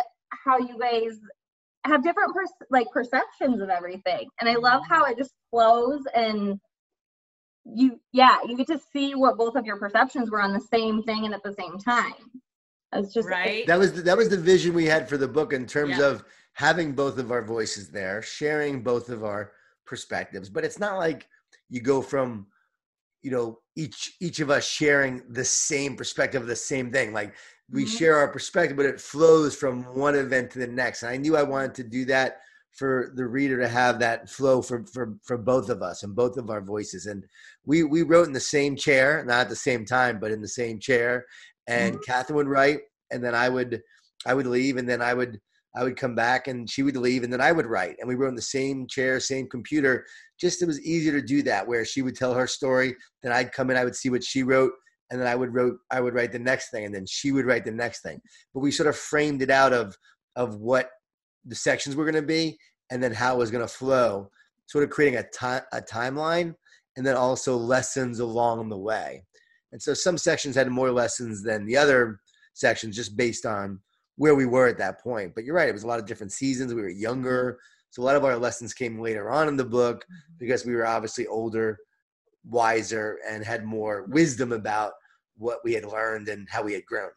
how 0.44 0.58
you 0.58 0.78
guys 0.78 1.18
have 1.84 2.02
different 2.02 2.34
pers- 2.34 2.68
like 2.70 2.86
perceptions 2.92 3.60
of 3.60 3.68
everything. 3.68 4.28
And 4.40 4.48
I 4.48 4.54
love 4.54 4.82
mm-hmm. 4.82 4.94
how 4.94 5.04
it 5.04 5.18
just 5.18 5.32
flows 5.50 6.02
and 6.14 6.58
you, 7.64 7.98
yeah, 8.12 8.38
you 8.46 8.56
get 8.56 8.66
to 8.68 8.80
see 8.92 9.14
what 9.14 9.38
both 9.38 9.56
of 9.56 9.64
your 9.64 9.78
perceptions 9.78 10.30
were 10.30 10.40
on 10.40 10.52
the 10.52 10.60
same 10.60 11.02
thing 11.02 11.24
and 11.24 11.34
at 11.34 11.42
the 11.42 11.54
same 11.54 11.78
time. 11.78 12.12
It's 12.92 13.12
just, 13.12 13.28
right? 13.28 13.66
that 13.66 13.78
was 13.78 13.92
the, 13.92 14.02
that 14.02 14.16
was 14.16 14.28
the 14.28 14.36
vision 14.36 14.74
we 14.74 14.84
had 14.84 15.08
for 15.08 15.16
the 15.16 15.26
book 15.26 15.52
in 15.52 15.66
terms 15.66 15.98
Yeah. 15.98 16.08
of 16.08 16.24
having 16.52 16.92
both 16.92 17.18
of 17.18 17.32
our 17.32 17.42
voices 17.42 17.90
there, 17.90 18.22
sharing 18.22 18.82
both 18.82 19.08
of 19.08 19.24
our 19.24 19.52
perspectives. 19.86 20.48
But 20.48 20.64
it's 20.64 20.78
not 20.78 20.98
like 20.98 21.26
you 21.68 21.80
go 21.80 22.00
from, 22.00 22.46
you 23.22 23.30
know, 23.30 23.58
each 23.76 24.14
each 24.20 24.40
of 24.40 24.50
us 24.50 24.64
sharing 24.66 25.22
the 25.28 25.44
same 25.44 25.96
perspective 25.96 26.42
of 26.42 26.48
the 26.48 26.56
same 26.56 26.90
thing. 26.92 27.12
Like 27.12 27.34
we 27.70 27.84
Mhm. 27.84 27.88
share 27.98 28.16
our 28.16 28.28
perspective, 28.28 28.76
but 28.76 28.86
it 28.86 29.00
flows 29.00 29.56
from 29.56 29.84
one 29.94 30.14
event 30.14 30.50
to 30.52 30.58
the 30.58 30.66
next. 30.66 31.02
And 31.02 31.10
I 31.10 31.16
knew 31.16 31.36
I 31.36 31.42
wanted 31.42 31.74
to 31.76 31.84
do 31.84 32.04
that 32.06 32.40
for 32.72 33.12
the 33.14 33.26
reader 33.26 33.58
to 33.58 33.68
have 33.68 33.98
that 34.00 34.28
flow 34.28 34.60
for 34.60 34.84
for 34.86 35.14
for 35.24 35.38
both 35.38 35.68
of 35.70 35.82
us 35.82 36.02
and 36.02 36.14
both 36.14 36.36
of 36.36 36.50
our 36.50 36.60
voices. 36.60 37.06
And 37.06 37.24
we 37.64 37.82
we 37.84 38.02
wrote 38.02 38.26
in 38.26 38.32
the 38.32 38.40
same 38.40 38.76
chair, 38.76 39.24
not 39.24 39.40
at 39.42 39.48
the 39.48 39.56
same 39.56 39.84
time, 39.84 40.18
but 40.20 40.30
in 40.32 40.40
the 40.40 40.48
same 40.48 40.78
chair. 40.78 41.24
And 41.66 41.98
Kathryn 42.06 42.34
would 42.34 42.48
write, 42.48 42.80
and 43.10 43.24
then 43.24 43.34
I 43.34 43.48
would 43.48 43.82
I 44.26 44.34
would 44.34 44.46
leave, 44.46 44.76
and 44.76 44.88
then 44.88 45.02
I 45.02 45.14
would 45.14 45.40
I 45.76 45.82
would 45.82 45.96
come 45.96 46.14
back, 46.14 46.46
and 46.46 46.68
she 46.70 46.82
would 46.82 46.96
leave, 46.96 47.24
and 47.24 47.32
then 47.32 47.40
I 47.40 47.52
would 47.52 47.66
write. 47.66 47.96
And 47.98 48.08
we 48.08 48.14
were 48.14 48.28
in 48.28 48.34
the 48.34 48.42
same 48.42 48.86
chair, 48.86 49.18
same 49.18 49.48
computer. 49.48 50.06
Just 50.40 50.62
it 50.62 50.66
was 50.66 50.80
easier 50.82 51.12
to 51.12 51.26
do 51.26 51.42
that, 51.42 51.66
where 51.66 51.84
she 51.84 52.02
would 52.02 52.14
tell 52.14 52.34
her 52.34 52.46
story, 52.46 52.94
then 53.22 53.32
I'd 53.32 53.52
come 53.52 53.70
in, 53.70 53.76
I 53.76 53.84
would 53.84 53.96
see 53.96 54.10
what 54.10 54.22
she 54.22 54.42
wrote, 54.42 54.72
and 55.10 55.20
then 55.20 55.28
I 55.28 55.34
would 55.34 55.54
wrote 55.54 55.76
I 55.90 56.00
would 56.00 56.14
write 56.14 56.32
the 56.32 56.38
next 56.38 56.70
thing, 56.70 56.84
and 56.84 56.94
then 56.94 57.06
she 57.06 57.32
would 57.32 57.46
write 57.46 57.64
the 57.64 57.72
next 57.72 58.02
thing. 58.02 58.20
But 58.52 58.60
we 58.60 58.70
sort 58.70 58.88
of 58.88 58.96
framed 58.96 59.42
it 59.42 59.50
out 59.50 59.72
of 59.72 59.96
of 60.36 60.56
what 60.56 60.90
the 61.44 61.54
sections 61.54 61.94
were 61.94 62.10
to 62.10 62.22
be, 62.22 62.58
and 62.90 63.02
then 63.02 63.12
how 63.12 63.34
it 63.34 63.38
was 63.38 63.50
to 63.50 63.68
flow, 63.68 64.30
sort 64.66 64.84
of 64.84 64.90
creating 64.90 65.18
a 65.18 65.24
time 65.24 65.62
a 65.72 65.80
timeline, 65.80 66.54
and 66.96 67.06
then 67.06 67.16
also 67.16 67.56
lessons 67.56 68.20
along 68.20 68.68
the 68.68 68.78
way. 68.78 69.24
And 69.72 69.82
so 69.82 69.92
some 69.92 70.18
sections 70.18 70.54
had 70.54 70.68
more 70.70 70.90
lessons 70.92 71.42
than 71.42 71.66
the 71.66 71.76
other 71.76 72.20
sections, 72.54 72.96
just 72.96 73.16
based 73.16 73.44
on 73.44 73.80
where 74.16 74.34
we 74.34 74.46
were 74.46 74.68
at 74.68 74.78
that 74.78 75.00
point. 75.00 75.34
But 75.34 75.44
you're 75.44 75.54
right; 75.54 75.68
it 75.68 75.72
was 75.72 75.84
a 75.84 75.88
lot 75.88 76.00
of 76.00 76.06
different 76.06 76.32
seasons. 76.32 76.74
We 76.74 76.82
were 76.82 76.88
younger, 76.88 77.58
so 77.90 78.02
a 78.02 78.04
lot 78.04 78.16
of 78.16 78.24
our 78.24 78.36
lessons 78.36 78.74
came 78.74 78.98
later 78.98 79.30
on 79.30 79.48
in 79.48 79.56
the 79.56 79.64
book 79.64 80.04
because 80.38 80.64
we 80.64 80.74
were 80.74 80.86
obviously 80.86 81.26
older, 81.26 81.78
wiser, 82.44 83.18
and 83.28 83.44
had 83.44 83.64
more 83.64 84.06
wisdom 84.08 84.52
about 84.52 84.92
what 85.36 85.58
we 85.64 85.74
had 85.74 85.84
learned 85.84 86.28
and 86.28 86.48
how 86.50 86.62
we 86.62 86.72
had 86.72 86.84
grown. 86.86 87.10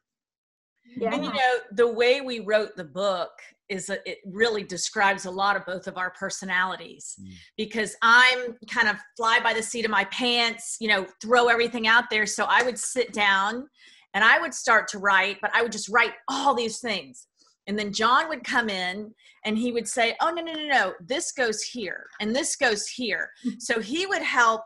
Yeah. 0.96 1.13
And 1.13 1.25
you 1.25 1.34
know, 1.34 1.58
the 1.72 1.92
way 1.92 2.22
we 2.22 2.39
wrote 2.39 2.75
the 2.75 2.84
book 2.84 3.32
is 3.70 3.88
that 3.88 4.01
it 4.06 4.20
really 4.25 4.63
describes 4.63 5.25
a 5.25 5.32
lot 5.32 5.56
of 5.56 5.66
both 5.66 5.88
of 5.88 5.98
our 5.98 6.12
personalities 6.12 7.16
Mm. 7.20 7.34
because 7.58 7.96
I'm 8.01 8.58
kind 8.72 8.88
of 8.88 8.96
fly 9.18 9.39
by 9.42 9.54
the 9.54 9.63
seat 9.63 9.84
of 9.84 9.92
my 9.92 10.06
pants, 10.06 10.77
you 10.80 10.88
know, 10.88 11.06
throw 11.22 11.48
everything 11.48 11.88
out 11.88 12.06
there. 12.10 12.25
So 12.25 12.46
I 12.48 12.63
would 12.63 12.80
sit 12.80 13.12
down 13.12 13.68
and 14.14 14.24
I 14.24 14.40
would 14.40 14.54
start 14.54 14.88
to 14.90 15.00
write, 15.00 15.38
but 15.42 15.52
I 15.54 15.62
would 15.62 15.72
just 15.72 15.90
write 15.90 16.14
all 16.28 16.54
these 16.54 16.80
things. 16.80 17.28
And 17.68 17.78
then 17.78 17.92
Jon 17.92 18.30
would 18.30 18.44
come 18.44 18.70
in 18.70 19.14
and 19.46 19.58
he 19.58 19.72
would 19.72 19.88
say, 19.88 20.16
Oh, 20.22 20.32
no, 20.32 20.42
no, 20.42 20.54
no, 20.54 20.68
no, 20.68 20.94
this 21.06 21.32
goes 21.34 21.62
here 21.62 22.06
and 22.22 22.36
this 22.36 22.56
goes 22.56 22.88
here. 22.88 23.30
So 23.60 23.82
he 23.82 24.06
would 24.06 24.22
help 24.22 24.62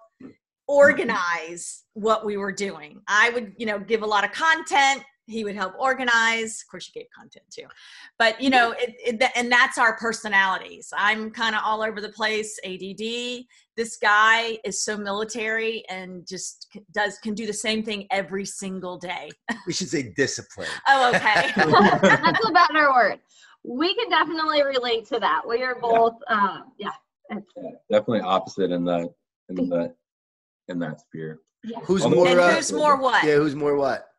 organize 0.68 1.84
what 1.94 2.26
we 2.26 2.38
were 2.38 2.52
doing. 2.52 3.02
I 3.08 3.32
would, 3.32 3.54
you 3.58 3.66
know, 3.66 3.80
give 3.80 4.04
a 4.04 4.06
lot 4.06 4.24
of 4.24 4.32
content. 4.32 5.04
He 5.32 5.44
would 5.46 5.56
help 5.56 5.74
organize. 5.80 6.62
Of 6.62 6.70
course, 6.70 6.90
you 6.94 7.02
gave 7.02 7.10
content 7.18 7.46
too, 7.50 7.66
but 8.20 8.40
you 8.42 8.50
know, 8.50 8.72
it, 8.78 8.96
it, 9.00 9.32
and 9.36 9.52
that's 9.52 9.78
our 9.78 9.96
personalities. 9.98 10.92
I'm 10.96 11.32
kind 11.32 11.56
of 11.56 11.62
all 11.64 11.82
over 11.82 12.02
the 12.02 12.10
place. 12.10 12.60
ADD. 12.66 13.46
This 13.78 13.96
guy 13.98 14.58
is 14.66 14.84
so 14.84 14.98
military 14.98 15.84
and 15.90 16.28
just 16.28 16.68
does 16.94 17.18
can 17.20 17.34
do 17.34 17.48
the 17.48 17.54
same 17.54 17.82
thing 17.84 18.06
every 18.12 18.46
single 18.46 18.98
day. 18.98 19.30
We 19.66 19.74
should 19.74 19.90
say 19.90 20.12
discipline. 20.16 20.68
Oh, 20.88 21.10
okay. 21.16 21.52
That's 21.56 22.46
a 22.48 22.52
better 22.52 22.92
word. 22.92 23.20
We 23.64 23.96
can 23.96 24.10
definitely 24.10 24.64
relate 24.64 25.06
to 25.10 25.20
that. 25.20 25.44
We 25.48 25.64
are 25.64 25.80
both, 25.80 26.16
uh, 26.28 26.62
yeah. 26.78 26.90
it's- 27.30 27.44
Yeah, 27.56 27.70
definitely 27.90 28.22
opposite 28.22 28.72
in 28.72 28.84
that 28.86 29.08
in 29.50 29.70
that 29.70 29.96
in 30.68 30.80
that 30.80 31.00
sphere. 31.02 31.40
Who's 31.84 32.06
more? 32.08 32.28
and 32.28 32.40
uh, 32.40 32.54
who's 32.56 32.74
more 32.74 32.98
what? 33.00 33.24
Yeah, 33.24 33.36
who's 33.36 33.56
more 33.56 33.76
what? 33.76 34.11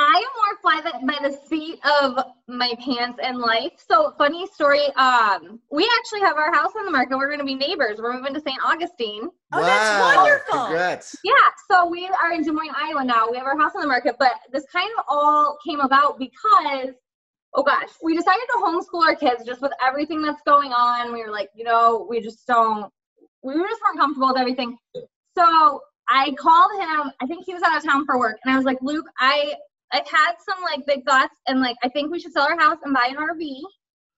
I 0.00 0.16
am 0.16 0.32
more 0.38 0.58
fly 0.62 0.80
that 0.82 1.06
by 1.06 1.28
the 1.28 1.36
seat 1.46 1.78
of 1.84 2.24
my 2.48 2.72
pants 2.82 3.18
in 3.22 3.38
life. 3.38 3.72
So 3.86 4.14
funny 4.16 4.46
story. 4.46 4.86
Um, 4.96 5.60
we 5.70 5.86
actually 5.98 6.20
have 6.20 6.38
our 6.38 6.52
house 6.54 6.72
on 6.78 6.86
the 6.86 6.90
market. 6.90 7.18
We're 7.18 7.26
going 7.26 7.40
to 7.40 7.44
be 7.44 7.54
neighbors. 7.54 7.98
We're 8.00 8.14
moving 8.14 8.32
to 8.32 8.40
St. 8.40 8.58
Augustine. 8.64 9.28
Oh, 9.52 9.62
that's 9.62 10.16
wonderful. 10.16 10.66
Congrats. 10.68 11.16
Yeah. 11.22 11.32
So 11.70 11.86
we 11.86 12.06
are 12.06 12.32
in 12.32 12.42
Des 12.42 12.50
Moines, 12.50 12.74
Iowa 12.74 13.04
now. 13.04 13.30
We 13.30 13.36
have 13.36 13.46
our 13.46 13.58
house 13.58 13.72
on 13.74 13.82
the 13.82 13.88
market, 13.88 14.16
but 14.18 14.32
this 14.50 14.64
kind 14.72 14.88
of 14.98 15.04
all 15.06 15.58
came 15.66 15.80
about 15.80 16.18
because, 16.18 16.94
oh 17.54 17.62
gosh, 17.62 17.90
we 18.02 18.16
decided 18.16 18.40
to 18.52 18.58
homeschool 18.64 19.06
our 19.06 19.14
kids 19.14 19.44
just 19.44 19.60
with 19.60 19.72
everything 19.86 20.22
that's 20.22 20.40
going 20.46 20.72
on. 20.72 21.12
We 21.12 21.22
were 21.22 21.30
like, 21.30 21.50
you 21.54 21.64
know, 21.64 22.06
we 22.08 22.22
just 22.22 22.46
don't, 22.46 22.90
we 23.42 23.52
just 23.52 23.82
weren't 23.82 23.98
comfortable 23.98 24.28
with 24.28 24.38
everything. 24.38 24.78
So 25.36 25.82
I 26.08 26.32
called 26.38 26.72
him. 26.80 27.12
I 27.20 27.26
think 27.26 27.44
he 27.44 27.52
was 27.52 27.62
out 27.62 27.76
of 27.76 27.84
town 27.84 28.06
for 28.06 28.18
work, 28.18 28.38
and 28.44 28.54
I 28.54 28.56
was 28.56 28.64
like, 28.64 28.78
Luke, 28.80 29.06
I 29.18 29.54
I've 29.92 30.08
had 30.08 30.32
some 30.48 30.62
like 30.62 30.86
big 30.86 31.04
thoughts, 31.04 31.34
and 31.46 31.60
like 31.60 31.76
I 31.82 31.88
think 31.88 32.10
we 32.10 32.20
should 32.20 32.32
sell 32.32 32.44
our 32.48 32.58
house 32.58 32.78
and 32.84 32.94
buy 32.94 33.10
an 33.10 33.16
RV 33.16 33.60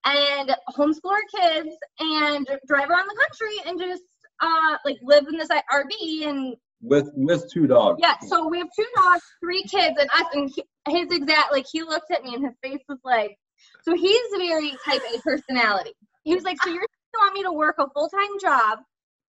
and 0.04 0.54
homeschool 0.76 1.12
our 1.12 1.40
kids 1.40 1.74
and 2.00 2.46
drive 2.66 2.90
around 2.90 3.06
the 3.06 3.16
country 3.24 3.56
and 3.66 3.78
just 3.80 4.02
uh 4.40 4.76
like 4.84 4.96
live 5.02 5.24
in 5.28 5.38
this 5.38 5.48
RV 5.48 6.28
and 6.28 6.56
With 6.80 7.10
with 7.14 7.50
two 7.52 7.66
dogs. 7.66 8.00
yeah. 8.02 8.16
So 8.26 8.48
we 8.48 8.58
have 8.58 8.68
two 8.76 8.86
dogs, 8.96 9.22
three 9.40 9.62
kids, 9.62 9.96
and 9.98 10.10
us. 10.10 10.26
And 10.32 10.50
he, 10.54 10.64
his 10.88 11.08
exact 11.12 11.52
like 11.52 11.66
he 11.70 11.82
looked 11.82 12.10
at 12.10 12.24
me 12.24 12.34
and 12.34 12.44
his 12.44 12.54
face 12.62 12.82
was 12.88 12.98
like, 13.04 13.36
so 13.82 13.94
he's 13.94 14.32
a 14.34 14.38
very 14.38 14.72
type 14.84 15.02
A 15.14 15.20
personality. 15.20 15.92
He 16.24 16.34
was 16.34 16.44
like, 16.44 16.56
so 16.62 16.70
you're 16.70 16.82
you 17.14 17.20
want 17.20 17.34
me 17.34 17.42
to 17.42 17.52
work 17.52 17.76
a 17.78 17.88
full 17.90 18.08
time 18.08 18.38
job, 18.40 18.78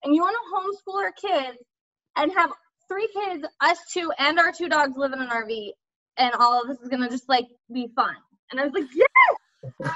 and 0.04 0.16
you 0.16 0.22
want 0.22 0.36
to 0.36 0.92
homeschool 0.92 1.04
our 1.04 1.12
kids 1.12 1.58
and 2.16 2.32
have 2.34 2.50
three 2.88 3.08
kids, 3.14 3.46
us 3.62 3.78
two, 3.92 4.12
and 4.18 4.40
our 4.40 4.52
two 4.52 4.70
dogs 4.70 4.94
live 4.98 5.14
in 5.14 5.22
an 5.22 5.30
RV, 5.30 5.72
and 6.18 6.34
all 6.40 6.62
of 6.62 6.68
this 6.68 6.80
is 6.80 6.90
gonna 6.90 7.10
just 7.10 7.30
like 7.30 7.48
be 7.72 7.90
fun. 7.96 8.16
And 8.52 8.60
I 8.60 8.66
was 8.66 8.74
like, 8.74 8.90
yes. 8.94 9.08
Are 9.80 9.94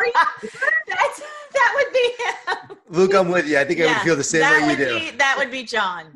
That's 0.88 1.22
that 1.54 1.74
would 1.76 1.94
be 1.94 2.14
him. 2.24 2.78
Luke, 2.90 3.14
I'm 3.14 3.30
with 3.30 3.48
you. 3.48 3.58
I 3.58 3.66
think 3.66 3.82
I 3.82 3.88
would 3.88 4.02
feel 4.02 4.16
the 4.16 4.24
same 4.24 4.42
that 4.42 4.54
way 4.54 4.60
you 4.62 4.68
would 4.68 4.78
do. 4.78 5.12
Be, 5.12 5.18
that 5.18 5.36
would 5.38 5.52
be 5.52 5.64
Jon. 5.64 6.12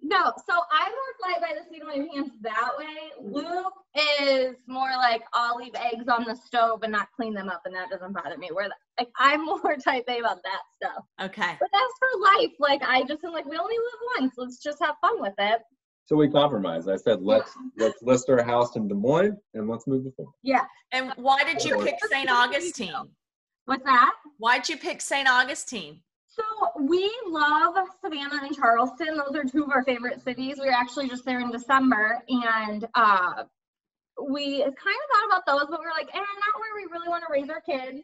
No, 0.00 0.32
so 0.48 0.54
I'm 0.70 0.92
more 0.92 1.14
fly 1.20 1.40
by 1.40 1.54
the 1.58 1.68
seat 1.68 1.82
of 1.82 1.88
my 1.88 2.06
pants 2.12 2.36
that 2.42 2.70
way. 2.78 3.10
Luke 3.20 3.72
is 4.20 4.56
more 4.66 4.90
like 4.96 5.22
I'll 5.34 5.56
leave 5.56 5.74
eggs 5.74 6.06
on 6.08 6.24
the 6.24 6.36
stove 6.36 6.82
and 6.82 6.92
not 6.92 7.08
clean 7.14 7.34
them 7.34 7.48
up, 7.48 7.62
and 7.64 7.74
that 7.74 7.90
doesn't 7.90 8.12
bother 8.12 8.38
me. 8.38 8.48
Where 8.52 8.68
like 8.98 9.08
I'm 9.18 9.44
more 9.44 9.76
type 9.76 10.04
A 10.08 10.18
about 10.18 10.38
that 10.44 10.60
stuff. 10.76 11.04
Okay. 11.20 11.56
But 11.58 11.68
as 11.74 11.90
for 11.98 12.40
life, 12.40 12.52
like 12.58 12.82
I 12.82 13.02
just 13.04 13.24
am 13.24 13.32
like 13.32 13.44
we 13.44 13.56
only 13.56 13.76
live 13.76 14.20
once. 14.20 14.34
Let's 14.36 14.62
just 14.62 14.78
have 14.82 14.94
fun 15.00 15.20
with 15.20 15.34
it. 15.38 15.62
So 16.08 16.16
we 16.16 16.30
compromised. 16.30 16.88
I 16.88 16.96
said 16.96 17.20
let's 17.20 17.52
let's 17.76 18.02
list 18.02 18.30
our 18.30 18.42
house 18.42 18.76
in 18.76 18.88
Des 18.88 18.94
Moines 18.94 19.36
and 19.52 19.68
let's 19.68 19.86
move 19.86 20.04
before. 20.04 20.32
Yeah. 20.42 20.64
And 20.90 21.12
why 21.16 21.44
did 21.44 21.62
you 21.62 21.76
pick 21.84 21.96
St. 22.10 22.30
Augustine? 22.30 22.94
What's 23.66 23.84
that? 23.84 24.12
Why'd 24.38 24.66
you 24.70 24.78
pick 24.78 25.02
St. 25.02 25.28
Augustine? 25.28 26.00
So 26.26 26.42
we 26.80 27.12
love 27.26 27.74
Savannah 28.02 28.40
and 28.42 28.56
Charleston. 28.56 29.18
Those 29.18 29.36
are 29.36 29.44
two 29.44 29.64
of 29.64 29.70
our 29.70 29.84
favorite 29.84 30.24
cities. 30.24 30.56
We 30.58 30.68
were 30.68 30.72
actually 30.72 31.10
just 31.10 31.26
there 31.26 31.40
in 31.40 31.50
December, 31.50 32.22
and 32.28 32.88
uh, 32.94 33.44
we 34.30 34.60
kind 34.60 34.70
of 34.70 34.74
thought 34.80 35.26
about 35.26 35.46
those, 35.46 35.66
but 35.70 35.80
we 35.80 35.84
were 35.84 35.92
like, 35.92 36.08
eh, 36.14 36.18
not 36.18 36.60
where 36.60 36.74
we 36.74 36.90
really 36.90 37.08
want 37.08 37.22
to 37.26 37.30
raise 37.30 37.50
our 37.50 37.60
kids. 37.60 38.02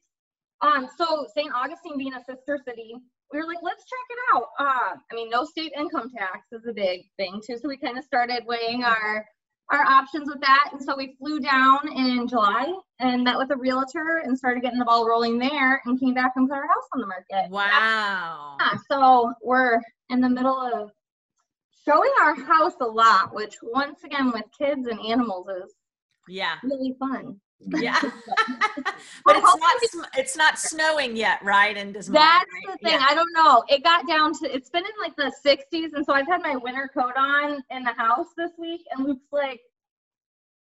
Um, 0.60 0.88
so 0.98 1.26
St. 1.34 1.50
Augustine 1.54 1.96
being 1.96 2.12
a 2.12 2.22
sister 2.22 2.58
city, 2.66 2.96
we 3.34 3.40
were 3.40 3.46
like, 3.46 3.58
let's 3.62 3.84
check 3.84 4.06
it 4.10 4.18
out. 4.34 4.44
Uh, 4.58 4.96
I 5.10 5.14
mean, 5.14 5.28
no 5.28 5.44
state 5.44 5.72
income 5.76 6.10
tax 6.16 6.46
is 6.52 6.66
a 6.68 6.72
big 6.72 7.02
thing 7.16 7.40
too, 7.44 7.58
so 7.60 7.68
we 7.68 7.76
kind 7.76 7.98
of 7.98 8.04
started 8.04 8.44
weighing 8.46 8.84
our 8.84 9.26
our 9.70 9.80
options 9.80 10.28
with 10.28 10.40
that, 10.42 10.68
and 10.72 10.82
so 10.82 10.94
we 10.94 11.16
flew 11.18 11.40
down 11.40 11.78
in 11.96 12.28
July 12.28 12.70
and 13.00 13.24
met 13.24 13.38
with 13.38 13.50
a 13.50 13.56
realtor 13.56 14.20
and 14.22 14.36
started 14.36 14.62
getting 14.62 14.78
the 14.78 14.84
ball 14.84 15.08
rolling 15.08 15.38
there, 15.38 15.80
and 15.86 15.98
came 15.98 16.12
back 16.14 16.32
and 16.36 16.48
put 16.48 16.56
our 16.56 16.66
house 16.68 16.88
on 16.94 17.00
the 17.00 17.06
market. 17.06 17.50
Wow. 17.50 18.56
Yeah, 18.60 18.78
so 18.90 19.32
we're 19.42 19.80
in 20.10 20.20
the 20.20 20.28
middle 20.28 20.60
of 20.60 20.90
showing 21.86 22.10
our 22.20 22.34
house 22.34 22.74
a 22.80 22.84
lot, 22.86 23.34
which 23.34 23.56
once 23.62 24.04
again 24.04 24.32
with 24.32 24.44
kids 24.58 24.86
and 24.86 25.00
animals 25.00 25.48
is 25.48 25.74
Yeah. 26.28 26.56
really 26.62 26.94
fun. 26.98 27.40
Yeah. 27.68 27.98
but 29.24 29.36
it's 29.36 29.94
not 29.94 30.08
it's 30.16 30.36
not 30.36 30.58
snowing 30.58 31.16
yet, 31.16 31.42
right? 31.42 31.76
And 31.76 31.94
Des 31.94 32.10
Moines, 32.10 32.12
That's 32.14 32.44
right? 32.52 32.66
the 32.66 32.88
thing. 32.88 32.98
Yeah. 33.00 33.06
I 33.08 33.14
don't 33.14 33.32
know. 33.32 33.64
It 33.68 33.82
got 33.82 34.06
down 34.06 34.32
to 34.40 34.54
it's 34.54 34.70
been 34.70 34.84
in 34.84 34.90
like 35.00 35.16
the 35.16 35.32
60s, 35.44 35.94
and 35.94 36.04
so 36.04 36.12
I've 36.12 36.26
had 36.26 36.42
my 36.42 36.56
winter 36.56 36.90
coat 36.92 37.12
on 37.16 37.62
in 37.70 37.84
the 37.84 37.92
house 37.92 38.28
this 38.36 38.50
week, 38.58 38.82
and 38.92 39.06
Luke's 39.06 39.32
like, 39.32 39.60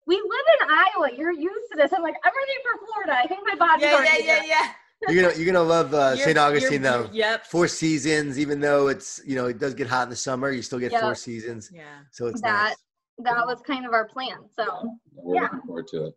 "We 0.06 0.16
live 0.16 0.25
in 0.62 0.68
Iowa. 0.70 1.10
You're 1.18 1.32
used 1.34 1.72
to 1.72 1.77
this." 1.77 1.94
I'm 1.94 2.01
like, 2.01 2.16
"I'm 2.24 2.32
ready 2.36 2.51
for 2.63 2.86
Florida. 2.86 3.18
I 3.24 3.27
think 3.27 3.42
my 3.46 3.56
body's 3.56 3.84
Yeah, 3.84 3.92
yeah, 3.92 3.96
already 3.98 4.24
yeah, 4.24 4.36
there." 4.39 4.46
yeah. 4.48 4.72
You're 5.10 5.22
gonna 5.30 5.36
you're 5.36 5.54
gonna 5.54 5.63
love 5.68 5.94
uh, 5.94 6.16
St. 6.25 6.38
Augustine 6.38 6.82
though. 6.82 7.08
Yep. 7.12 7.46
Four 7.46 7.68
seasons, 7.68 8.39
even 8.39 8.60
though 8.60 8.88
it's 8.88 9.22
you 9.25 9.36
know 9.36 9.46
it 9.46 9.60
does 9.60 9.75
get 9.75 9.88
hot 9.88 10.04
in 10.04 10.10
the 10.10 10.16
summer, 10.16 10.50
you 10.51 10.63
still 10.63 10.80
get 10.80 10.92
Yeah. 10.92 11.01
four 11.01 11.13
seasons. 11.16 11.70
Yeah. 11.72 11.84
So 12.12 12.25
it's 12.27 12.42
That 12.42 12.74
nice. 13.20 13.36
that 13.36 13.46
was 13.46 13.62
kind 13.62 13.86
of 13.86 13.94
our 13.94 14.08
plan. 14.08 14.38
So 14.56 14.66
We're 15.13 15.36
Yeah. 15.36 15.42
looking 15.44 15.62
forward 15.62 15.88
to 15.89 16.06
it. 16.08 16.13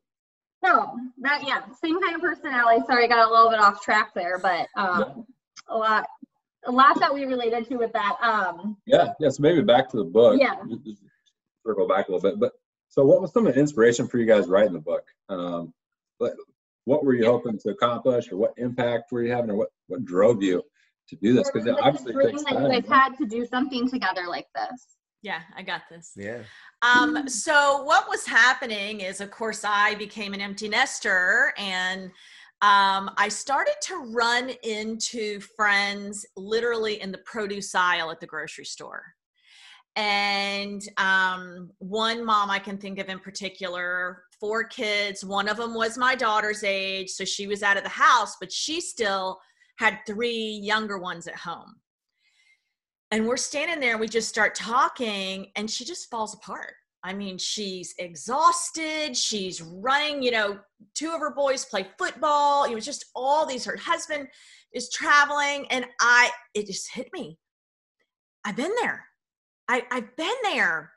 No, 0.62 0.98
that 1.22 1.42
yeah, 1.46 1.62
same 1.82 2.00
kind 2.02 2.14
of 2.14 2.20
personality. 2.20 2.84
Sorry, 2.86 3.04
I 3.04 3.08
got 3.08 3.26
a 3.26 3.30
little 3.30 3.50
bit 3.50 3.60
off 3.60 3.82
track 3.82 4.12
there, 4.14 4.38
but 4.38 4.68
um, 4.76 5.26
a 5.68 5.76
lot, 5.76 6.06
a 6.66 6.70
lot 6.70 7.00
that 7.00 7.12
we 7.12 7.24
related 7.24 7.66
to 7.68 7.76
with 7.76 7.92
that. 7.92 8.16
Um, 8.22 8.76
Yeah, 8.84 9.12
yeah. 9.20 9.30
So 9.30 9.42
maybe 9.42 9.62
back 9.62 9.88
to 9.90 9.96
the 9.96 10.04
book. 10.04 10.38
Yeah. 10.40 10.56
Just- 10.84 11.02
Circle 11.66 11.86
back 11.86 12.08
a 12.08 12.12
little 12.12 12.30
bit, 12.30 12.40
but 12.40 12.52
so 12.88 13.04
what 13.04 13.20
was 13.20 13.34
some 13.34 13.46
of 13.46 13.52
the 13.54 13.60
inspiration 13.60 14.08
for 14.08 14.16
you 14.16 14.24
guys 14.24 14.46
writing 14.48 14.72
the 14.72 14.80
book? 14.80 15.04
Um, 15.28 15.74
what, 16.16 16.32
what 16.86 17.04
were 17.04 17.12
you 17.12 17.26
hoping 17.26 17.58
to 17.58 17.68
accomplish, 17.68 18.32
or 18.32 18.38
what 18.38 18.54
impact 18.56 19.12
were 19.12 19.22
you 19.22 19.30
having, 19.30 19.50
or 19.50 19.56
what 19.56 19.68
what 19.88 20.02
drove 20.06 20.42
you 20.42 20.62
to 21.08 21.16
do 21.16 21.34
this? 21.34 21.50
Because 21.50 21.68
obviously 21.68 22.14
it 22.14 22.30
takes 22.30 22.44
that 22.44 22.52
you 22.52 22.58
time. 22.60 22.70
guys 22.70 22.88
had 22.88 23.18
to 23.18 23.26
do 23.26 23.44
something 23.44 23.90
together 23.90 24.22
like 24.26 24.46
this. 24.54 24.86
Yeah, 25.22 25.40
I 25.56 25.62
got 25.62 25.82
this. 25.90 26.12
Yeah. 26.16 26.42
Um, 26.82 27.28
so 27.28 27.82
what 27.82 28.08
was 28.08 28.24
happening 28.26 29.00
is, 29.00 29.20
of 29.20 29.30
course, 29.30 29.64
I 29.64 29.94
became 29.96 30.32
an 30.32 30.40
empty 30.40 30.68
nester 30.68 31.52
and 31.58 32.10
um, 32.62 33.10
I 33.16 33.28
started 33.28 33.74
to 33.82 33.96
run 34.14 34.50
into 34.62 35.40
friends 35.40 36.26
literally 36.36 37.00
in 37.00 37.10
the 37.10 37.18
produce 37.18 37.74
aisle 37.74 38.10
at 38.10 38.20
the 38.20 38.26
grocery 38.26 38.64
store. 38.64 39.02
And 39.96 40.82
um, 40.98 41.70
one 41.78 42.24
mom 42.24 42.50
I 42.50 42.58
can 42.58 42.78
think 42.78 42.98
of 42.98 43.08
in 43.08 43.18
particular, 43.18 44.22
four 44.38 44.64
kids. 44.64 45.24
One 45.24 45.48
of 45.48 45.56
them 45.56 45.74
was 45.74 45.98
my 45.98 46.14
daughter's 46.14 46.64
age, 46.64 47.10
so 47.10 47.24
she 47.24 47.46
was 47.46 47.62
out 47.62 47.76
of 47.76 47.82
the 47.82 47.90
house, 47.90 48.36
but 48.40 48.52
she 48.52 48.80
still 48.80 49.40
had 49.78 49.98
three 50.06 50.60
younger 50.62 50.98
ones 50.98 51.26
at 51.26 51.36
home. 51.36 51.76
And 53.10 53.26
we're 53.26 53.36
standing 53.36 53.80
there 53.80 53.92
and 53.92 54.00
we 54.00 54.08
just 54.08 54.28
start 54.28 54.54
talking, 54.54 55.50
and 55.56 55.68
she 55.68 55.84
just 55.84 56.08
falls 56.10 56.34
apart. 56.34 56.74
I 57.02 57.14
mean, 57.14 57.38
she's 57.38 57.94
exhausted. 57.98 59.16
She's 59.16 59.62
running, 59.62 60.22
you 60.22 60.30
know, 60.30 60.58
two 60.94 61.10
of 61.10 61.20
her 61.20 61.34
boys 61.34 61.64
play 61.64 61.86
football. 61.98 62.64
It 62.64 62.74
was 62.74 62.84
just 62.84 63.06
all 63.16 63.46
these, 63.46 63.64
her 63.64 63.76
husband 63.76 64.28
is 64.74 64.90
traveling. 64.90 65.66
And 65.70 65.86
I, 66.00 66.30
it 66.54 66.66
just 66.66 66.92
hit 66.92 67.08
me. 67.12 67.38
I've 68.44 68.56
been 68.56 68.74
there. 68.82 69.06
I, 69.66 69.82
I've 69.90 70.14
been 70.16 70.28
there. 70.42 70.92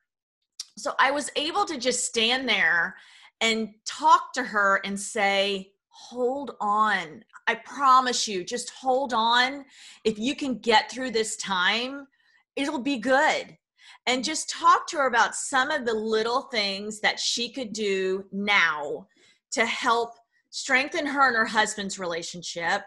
So 0.78 0.94
I 1.00 1.12
was 1.12 1.32
able 1.36 1.66
to 1.66 1.78
just 1.78 2.06
stand 2.06 2.50
there 2.50 2.96
and 3.40 3.70
talk 3.86 4.34
to 4.34 4.44
her 4.44 4.82
and 4.84 5.00
say, 5.00 5.73
hold 5.94 6.56
on. 6.60 7.24
I 7.48 7.56
promise 7.56 8.28
you, 8.28 8.44
just 8.44 8.72
hold 8.72 9.14
on. 9.14 9.66
If 10.04 10.18
you 10.18 10.36
can 10.36 10.58
get 10.58 10.92
through 10.92 11.12
this 11.12 11.36
time, 11.38 12.08
it'll 12.56 12.82
be 12.82 12.98
good. 12.98 13.58
And 14.06 14.24
just 14.24 14.50
talk 14.50 14.88
to 14.88 14.98
her 14.98 15.08
about 15.08 15.36
some 15.36 15.72
of 15.72 15.86
the 15.86 15.94
little 15.94 16.44
things 16.44 17.00
that 17.02 17.20
she 17.20 17.50
could 17.50 17.74
do 17.74 18.26
now 18.32 19.08
to 19.52 19.66
help 19.66 20.16
strengthen 20.50 21.06
her 21.06 21.28
and 21.28 21.38
her 21.38 21.46
husband's 21.46 22.00
relationship 22.00 22.82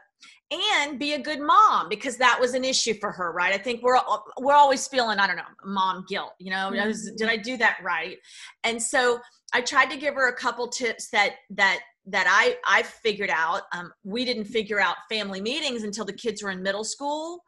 and 0.51 0.99
be 0.99 1.15
a 1.15 1.19
good 1.19 1.41
mom 1.41 1.89
because 1.89 2.17
that 2.17 2.39
was 2.41 2.55
an 2.55 2.65
issue 2.65 2.95
for 2.95 3.11
her 3.11 3.33
right? 3.33 3.53
I 3.53 3.59
think 3.59 3.83
we're 3.83 3.99
we're 4.39 4.55
always 4.55 4.87
feeling 4.87 5.19
i 5.19 5.27
don't 5.27 5.35
know 5.37 5.43
mom 5.65 6.05
guilt 6.09 6.35
you 6.39 6.51
know? 6.51 6.71
Was, 6.71 7.09
mm-hmm. 7.09 7.17
did 7.17 7.29
i 7.29 7.37
do 7.37 7.57
that 7.57 7.79
right? 7.83 8.19
And 8.63 8.81
so 8.81 9.19
i 9.53 9.61
tried 9.61 9.91
to 9.91 9.97
give 9.97 10.15
her 10.15 10.29
a 10.29 10.37
couple 10.37 10.69
tips 10.69 11.09
that 11.11 11.37
that 11.51 11.81
that 12.07 12.27
i 12.29 12.57
i 12.67 12.83
figured 12.83 13.31
out 13.31 13.63
um, 13.73 13.93
we 14.05 14.25
didn't 14.25 14.45
figure 14.45 14.81
out 14.81 14.97
family 15.11 15.41
meetings 15.41 15.83
until 15.83 16.05
the 16.05 16.13
kids 16.13 16.43
were 16.43 16.51
in 16.51 16.63
middle 16.63 16.85
school 16.85 17.43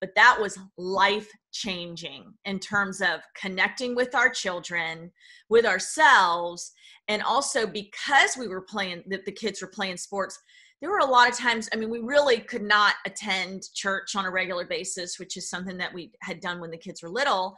but 0.00 0.10
that 0.14 0.36
was 0.38 0.58
life 0.76 1.30
changing 1.52 2.32
in 2.44 2.58
terms 2.58 3.00
of 3.00 3.20
connecting 3.40 3.94
with 3.94 4.14
our 4.14 4.28
children 4.28 5.10
with 5.48 5.64
ourselves 5.64 6.72
and 7.08 7.22
also 7.22 7.66
because 7.66 8.36
we 8.36 8.48
were 8.48 8.62
playing 8.62 9.02
that 9.06 9.24
the 9.24 9.32
kids 9.32 9.62
were 9.62 9.68
playing 9.68 9.96
sports 9.96 10.38
there 10.80 10.90
were 10.90 10.98
a 10.98 11.06
lot 11.06 11.28
of 11.28 11.36
times 11.36 11.68
i 11.72 11.76
mean 11.76 11.90
we 11.90 12.00
really 12.00 12.40
could 12.40 12.62
not 12.62 12.94
attend 13.06 13.62
church 13.74 14.16
on 14.16 14.26
a 14.26 14.30
regular 14.30 14.66
basis 14.66 15.18
which 15.18 15.36
is 15.36 15.48
something 15.48 15.76
that 15.76 15.94
we 15.94 16.10
had 16.20 16.40
done 16.40 16.60
when 16.60 16.70
the 16.70 16.76
kids 16.76 17.02
were 17.02 17.08
little. 17.08 17.56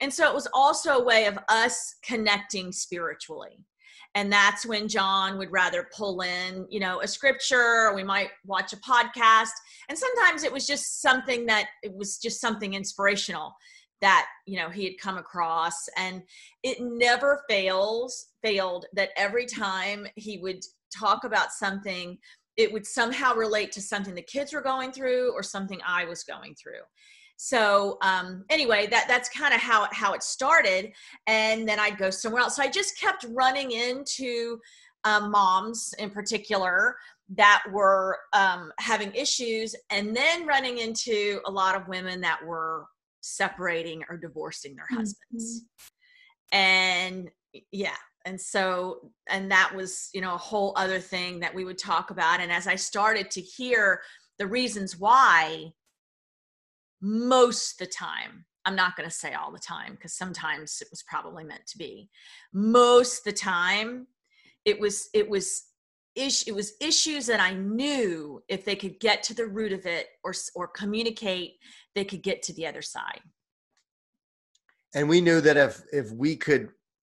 And 0.00 0.12
so 0.12 0.28
it 0.28 0.34
was 0.34 0.48
also 0.52 0.98
a 0.98 1.04
way 1.04 1.26
of 1.26 1.38
us 1.48 1.96
connecting 2.02 2.72
spiritually 2.72 3.64
and 4.14 4.32
that's 4.32 4.66
when 4.66 4.88
jon 4.88 5.38
would 5.38 5.50
rather 5.50 5.88
pull 5.96 6.20
in 6.20 6.66
you 6.70 6.80
know 6.80 7.00
a 7.00 7.08
scripture 7.08 7.92
we 7.94 8.04
might 8.04 8.30
watch 8.44 8.72
a 8.72 8.76
podcast. 8.76 9.52
And 9.88 9.98
sometimes 9.98 10.44
it 10.44 10.52
was 10.52 10.66
just 10.66 11.02
something 11.02 11.46
that 11.46 11.66
it 11.82 11.92
was 11.94 12.18
just 12.18 12.40
something 12.40 12.74
inspirational 12.74 13.54
that 14.00 14.26
you 14.46 14.58
know 14.58 14.70
he 14.70 14.84
had 14.84 14.98
come 15.00 15.16
across. 15.16 15.74
And 15.96 16.22
it 16.62 16.78
never 16.80 17.42
fails 17.48 18.28
failed 18.42 18.86
that 18.94 19.10
every 19.16 19.46
time 19.46 20.06
he 20.16 20.38
would 20.38 20.62
talk 20.96 21.24
about 21.24 21.52
something 21.52 22.18
it 22.56 22.72
would 22.72 22.86
somehow 22.86 23.34
relate 23.34 23.72
to 23.72 23.80
something 23.80 24.14
the 24.14 24.22
kids 24.22 24.52
were 24.52 24.60
going 24.60 24.92
through 24.92 25.32
or 25.32 25.42
something 25.42 25.80
i 25.84 26.04
was 26.04 26.22
going 26.22 26.54
through 26.54 26.82
so 27.36 27.98
um, 28.02 28.44
anyway 28.50 28.86
that 28.86 29.06
that's 29.08 29.28
kind 29.28 29.52
of 29.54 29.60
how 29.60 29.84
it, 29.84 29.90
how 29.92 30.12
it 30.12 30.22
started 30.22 30.92
and 31.26 31.68
then 31.68 31.78
i'd 31.80 31.98
go 31.98 32.10
somewhere 32.10 32.42
else. 32.42 32.56
So 32.56 32.62
i 32.62 32.68
just 32.68 32.98
kept 32.98 33.26
running 33.30 33.72
into 33.72 34.58
um, 35.04 35.30
moms 35.30 35.94
in 35.98 36.10
particular 36.10 36.96
that 37.36 37.62
were 37.72 38.18
um, 38.34 38.72
having 38.78 39.12
issues 39.14 39.74
and 39.90 40.14
then 40.14 40.46
running 40.46 40.78
into 40.78 41.40
a 41.46 41.50
lot 41.50 41.74
of 41.74 41.88
women 41.88 42.20
that 42.20 42.44
were 42.44 42.86
separating 43.20 44.02
or 44.10 44.18
divorcing 44.18 44.76
their 44.76 44.86
husbands. 44.90 45.64
And 46.52 47.30
yeah 47.72 47.96
and 48.24 48.40
so 48.40 49.10
and 49.28 49.50
that 49.50 49.72
was 49.74 50.08
you 50.12 50.20
know 50.20 50.34
a 50.34 50.38
whole 50.38 50.72
other 50.76 50.98
thing 50.98 51.40
that 51.40 51.54
we 51.54 51.64
would 51.64 51.78
talk 51.78 52.10
about 52.10 52.40
and 52.40 52.50
as 52.50 52.66
i 52.66 52.74
started 52.74 53.30
to 53.30 53.40
hear 53.40 54.00
the 54.38 54.46
reasons 54.46 54.98
why 54.98 55.70
most 57.04 57.78
the 57.78 57.86
time 57.86 58.46
i'm 58.64 58.74
not 58.74 58.96
going 58.96 59.08
to 59.08 59.14
say 59.14 59.34
all 59.34 59.52
the 59.52 59.58
time 59.58 59.92
because 59.92 60.14
sometimes 60.14 60.80
it 60.80 60.88
was 60.90 61.02
probably 61.02 61.44
meant 61.44 61.66
to 61.66 61.76
be 61.76 62.08
most 62.54 63.22
the 63.24 63.32
time 63.32 64.06
it 64.64 64.80
was 64.80 65.10
it 65.12 65.28
was 65.28 65.66
ish, 66.14 66.48
it 66.48 66.54
was 66.54 66.72
issues 66.80 67.26
that 67.26 67.40
i 67.40 67.52
knew 67.52 68.42
if 68.48 68.64
they 68.64 68.74
could 68.74 68.98
get 69.00 69.22
to 69.22 69.34
the 69.34 69.46
root 69.46 69.72
of 69.72 69.84
it 69.84 70.06
or 70.24 70.32
or 70.54 70.66
communicate 70.66 71.56
they 71.94 72.04
could 72.04 72.22
get 72.22 72.42
to 72.42 72.54
the 72.54 72.66
other 72.66 72.82
side 72.82 73.20
And 74.94 75.08
we 75.08 75.20
knew 75.20 75.40
that 75.40 75.56
if 75.56 75.82
if 75.92 76.10
we 76.12 76.36
could 76.36 76.70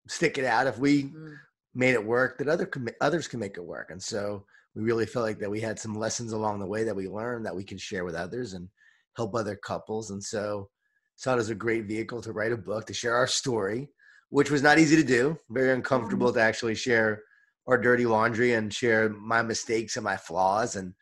stick 0.07 0.37
it 0.37 0.45
out, 0.45 0.67
if 0.67 0.79
we 0.79 1.03
Mm. 1.03 1.37
made 1.73 1.93
it 1.93 2.03
work, 2.03 2.37
that 2.37 2.47
other 2.47 2.69
others 3.01 3.27
can 3.27 3.39
make 3.39 3.57
it 3.57 3.65
work. 3.65 3.91
And 3.91 4.01
so 4.01 4.45
we 4.73 4.83
really 4.83 5.05
felt 5.05 5.25
like 5.25 5.39
that 5.39 5.51
we 5.51 5.61
had 5.61 5.77
some 5.79 5.95
lessons 5.99 6.31
along 6.31 6.59
the 6.59 6.65
way 6.65 6.83
that 6.85 6.95
we 6.95 7.07
learned 7.07 7.45
that 7.45 7.55
we 7.55 7.63
can 7.63 7.77
share 7.77 8.05
with 8.05 8.15
others 8.15 8.53
and 8.53 8.69
help 9.15 9.35
other 9.35 9.55
couples. 9.55 10.11
And 10.11 10.23
so 10.23 10.69
saw 11.15 11.35
it 11.35 11.39
as 11.39 11.49
a 11.49 11.55
great 11.55 11.85
vehicle 11.85 12.21
to 12.21 12.33
write 12.33 12.51
a 12.51 12.57
book 12.57 12.85
to 12.85 12.93
share 12.93 13.15
our 13.15 13.27
story, 13.27 13.89
which 14.29 14.51
was 14.51 14.61
not 14.61 14.79
easy 14.79 14.95
to 14.95 15.03
do. 15.03 15.37
Very 15.49 15.71
uncomfortable 15.71 16.27
mm-hmm. 16.27 16.37
to 16.37 16.43
actually 16.43 16.75
share 16.75 17.23
our 17.67 17.77
dirty 17.77 18.05
laundry 18.05 18.53
and 18.53 18.73
share 18.73 19.09
my 19.09 19.41
mistakes 19.41 19.95
and 19.95 20.03
my 20.03 20.17
flaws 20.17 20.75
and 20.75 20.93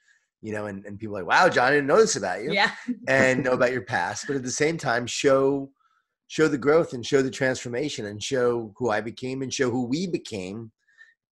you 0.41 0.53
know 0.53 0.67
and, 0.67 0.85
and 0.85 0.99
people 0.99 1.17
are 1.17 1.23
like 1.23 1.29
wow 1.29 1.49
jon 1.49 1.67
i 1.67 1.71
didn't 1.71 1.87
know 1.87 1.97
this 1.97 2.15
about 2.15 2.41
you 2.41 2.53
yeah 2.53 2.71
and 3.07 3.43
know 3.43 3.51
about 3.51 3.71
your 3.73 3.81
past, 3.81 4.25
but 4.27 4.35
at 4.35 4.43
the 4.43 4.51
same 4.51 4.77
time 4.77 5.05
show 5.05 5.69
show 6.33 6.47
the 6.47 6.57
growth 6.57 6.93
and 6.93 7.05
show 7.05 7.21
the 7.21 7.29
transformation 7.29 8.07
and 8.07 8.23
show 8.23 8.73
who 8.77 8.89
I 8.89 9.01
became 9.01 9.43
and 9.43 9.53
show 9.53 9.69
who 9.69 9.85
we 9.85 10.07
became 10.07 10.71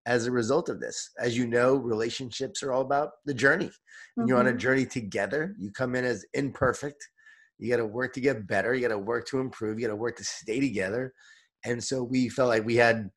as 0.05 0.25
a 0.25 0.31
result 0.31 0.69
of 0.69 0.79
this. 0.79 1.11
As 1.19 1.37
you 1.37 1.47
know, 1.47 1.75
relationships 1.75 2.63
are 2.63 2.73
all 2.73 2.81
about 2.81 3.11
the 3.25 3.33
journey. 3.33 3.71
When 4.15 4.27
you're 4.27 4.39
on 4.39 4.47
a 4.47 4.53
Mhm. 4.53 4.57
journey 4.57 4.85
together, 4.85 5.55
you 5.57 5.71
come 5.71 5.95
in 5.95 6.05
as 6.05 6.25
imperfect. 6.33 7.07
You 7.59 7.69
got 7.69 7.77
to 7.77 7.85
work 7.85 8.13
to 8.13 8.21
get 8.21 8.47
better. 8.47 8.73
You 8.73 8.81
got 8.81 8.93
to 8.93 8.97
work 8.97 9.27
to 9.27 9.39
improve. 9.39 9.79
You 9.79 9.87
got 9.87 9.93
to 9.93 9.97
work 9.97 10.17
to 10.17 10.23
stay 10.23 10.59
together. 10.59 11.13
And 11.63 11.83
so 11.83 12.03
we 12.03 12.29
felt 12.29 12.49
like 12.49 12.65
we 12.65 12.75
had 12.75 13.11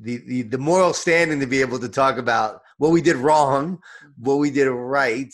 the, 0.00 0.16
the 0.26 0.42
the 0.42 0.58
moral 0.58 0.94
standing 0.94 1.38
to 1.40 1.46
be 1.46 1.60
able 1.60 1.78
to 1.78 1.88
talk 1.88 2.16
about 2.16 2.62
what 2.78 2.90
we 2.92 3.02
did 3.02 3.16
wrong, 3.16 3.78
what 4.16 4.36
we 4.36 4.50
did 4.50 4.68
right, 4.70 5.32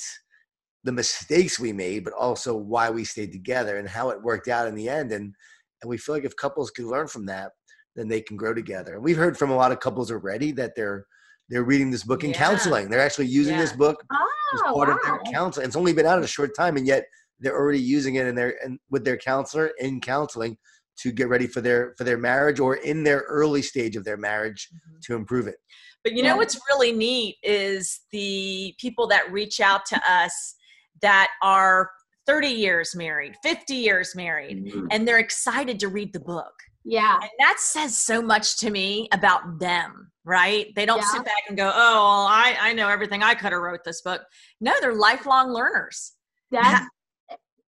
the 0.83 0.91
mistakes 0.93 1.61
we 1.61 1.73
made, 1.73 2.03
but 2.05 2.13
also 2.15 2.57
why 2.57 2.91
we 2.91 3.05
stayed 3.05 3.31
together 3.33 3.79
and 3.79 3.89
how 3.89 4.11
it 4.11 4.21
worked 4.21 4.49
out 4.49 4.67
in 4.67 4.75
the 4.75 4.89
end. 4.89 5.13
And 5.13 5.33
and 5.81 5.89
we 5.89 5.97
feel 5.97 6.17
like 6.17 6.25
if 6.25 6.35
couples 6.35 6.73
can 6.73 6.89
learn 6.89 7.07
from 7.07 7.27
that, 7.27 7.53
then 7.99 8.07
they 8.09 8.21
can 8.21 8.37
grow 8.37 8.55
together. 8.55 8.95
And 8.95 9.03
we've 9.03 9.17
heard 9.17 9.37
from 9.37 9.51
a 9.51 9.57
lot 9.57 9.73
of 9.73 9.81
couples 9.81 10.11
already 10.11 10.53
that 10.53 10.75
they're 10.77 11.05
they're 11.51 11.65
reading 11.65 11.91
this 11.91 12.05
book 12.05 12.25
in 12.25 12.31
Yeah. 12.31 12.37
counseling. 12.37 12.91
They're 12.91 13.01
actually 13.01 13.25
using 13.27 13.57
this 13.57 13.71
Yeah. 13.71 13.77
book 13.79 14.05
as 14.11 14.61
Oh, 14.67 14.75
part 14.75 14.91
of 14.91 14.99
their 15.03 15.19
counseling. 15.33 15.67
It's 15.67 15.77
only 15.77 15.95
been 15.95 16.05
out 16.05 16.23
a 16.23 16.27
short 16.27 16.55
time, 16.55 16.77
and 16.77 16.87
yet 16.87 17.07
they're 17.41 17.57
already 17.57 17.81
using 17.81 18.17
it 18.17 18.27
in 18.27 18.35
their 18.35 18.55
and 18.63 18.79
with 18.91 19.03
their 19.05 19.17
counselor 19.17 19.71
in 19.79 20.01
counseling 20.03 20.59
to 20.99 21.11
get 21.11 21.29
ready 21.29 21.47
for 21.47 21.63
their 21.63 21.95
for 21.97 22.05
their 22.05 22.19
marriage 22.19 22.61
or 22.61 22.77
in 22.77 23.03
their 23.03 23.21
early 23.29 23.63
stage 23.63 23.97
of 23.97 24.05
their 24.05 24.19
marriage 24.19 24.69
Mhm. 24.75 25.01
to 25.07 25.15
improve 25.15 25.47
it. 25.49 25.57
But 26.05 26.13
you 26.13 26.23
know 26.23 26.37
what's 26.37 26.59
really 26.69 26.93
neat 26.93 27.37
is 27.43 28.01
the 28.13 28.75
people 28.79 29.07
that 29.09 29.33
reach 29.33 29.59
out 29.59 29.87
to 29.87 30.01
us 30.07 30.55
that 31.01 31.31
are 31.43 31.91
30 32.27 32.49
years 32.49 32.95
married, 32.95 33.37
50 33.43 33.75
years 33.77 34.15
married, 34.15 34.67
Mhm. 34.67 34.87
and 34.91 35.09
they're 35.09 35.19
excited 35.19 35.81
to 35.81 35.89
read 35.89 36.13
the 36.13 36.21
book. 36.21 36.53
Yeah. 36.89 37.19
And 37.21 37.31
that 37.39 37.57
says 37.59 37.99
so 37.99 38.23
much 38.23 38.57
to 38.61 38.71
me 38.71 39.09
about 39.13 39.59
them, 39.59 40.11
right? 40.25 40.75
They 40.75 40.87
don't 40.87 40.99
Yeah. 40.99 41.09
sit 41.13 41.25
back 41.25 41.43
and 41.47 41.57
go, 41.57 41.71
oh, 41.75 41.95
well, 41.95 42.27
I, 42.27 42.57
I 42.59 42.73
know 42.73 42.89
everything. 42.89 43.23
I 43.23 43.35
could 43.35 43.53
have 43.53 43.61
wrote 43.61 43.85
this 43.85 44.01
book. 44.01 44.23
No, 44.63 44.73
they're 44.81 44.95
lifelong 44.95 45.51
learners. 45.51 46.15
That's 46.51 46.87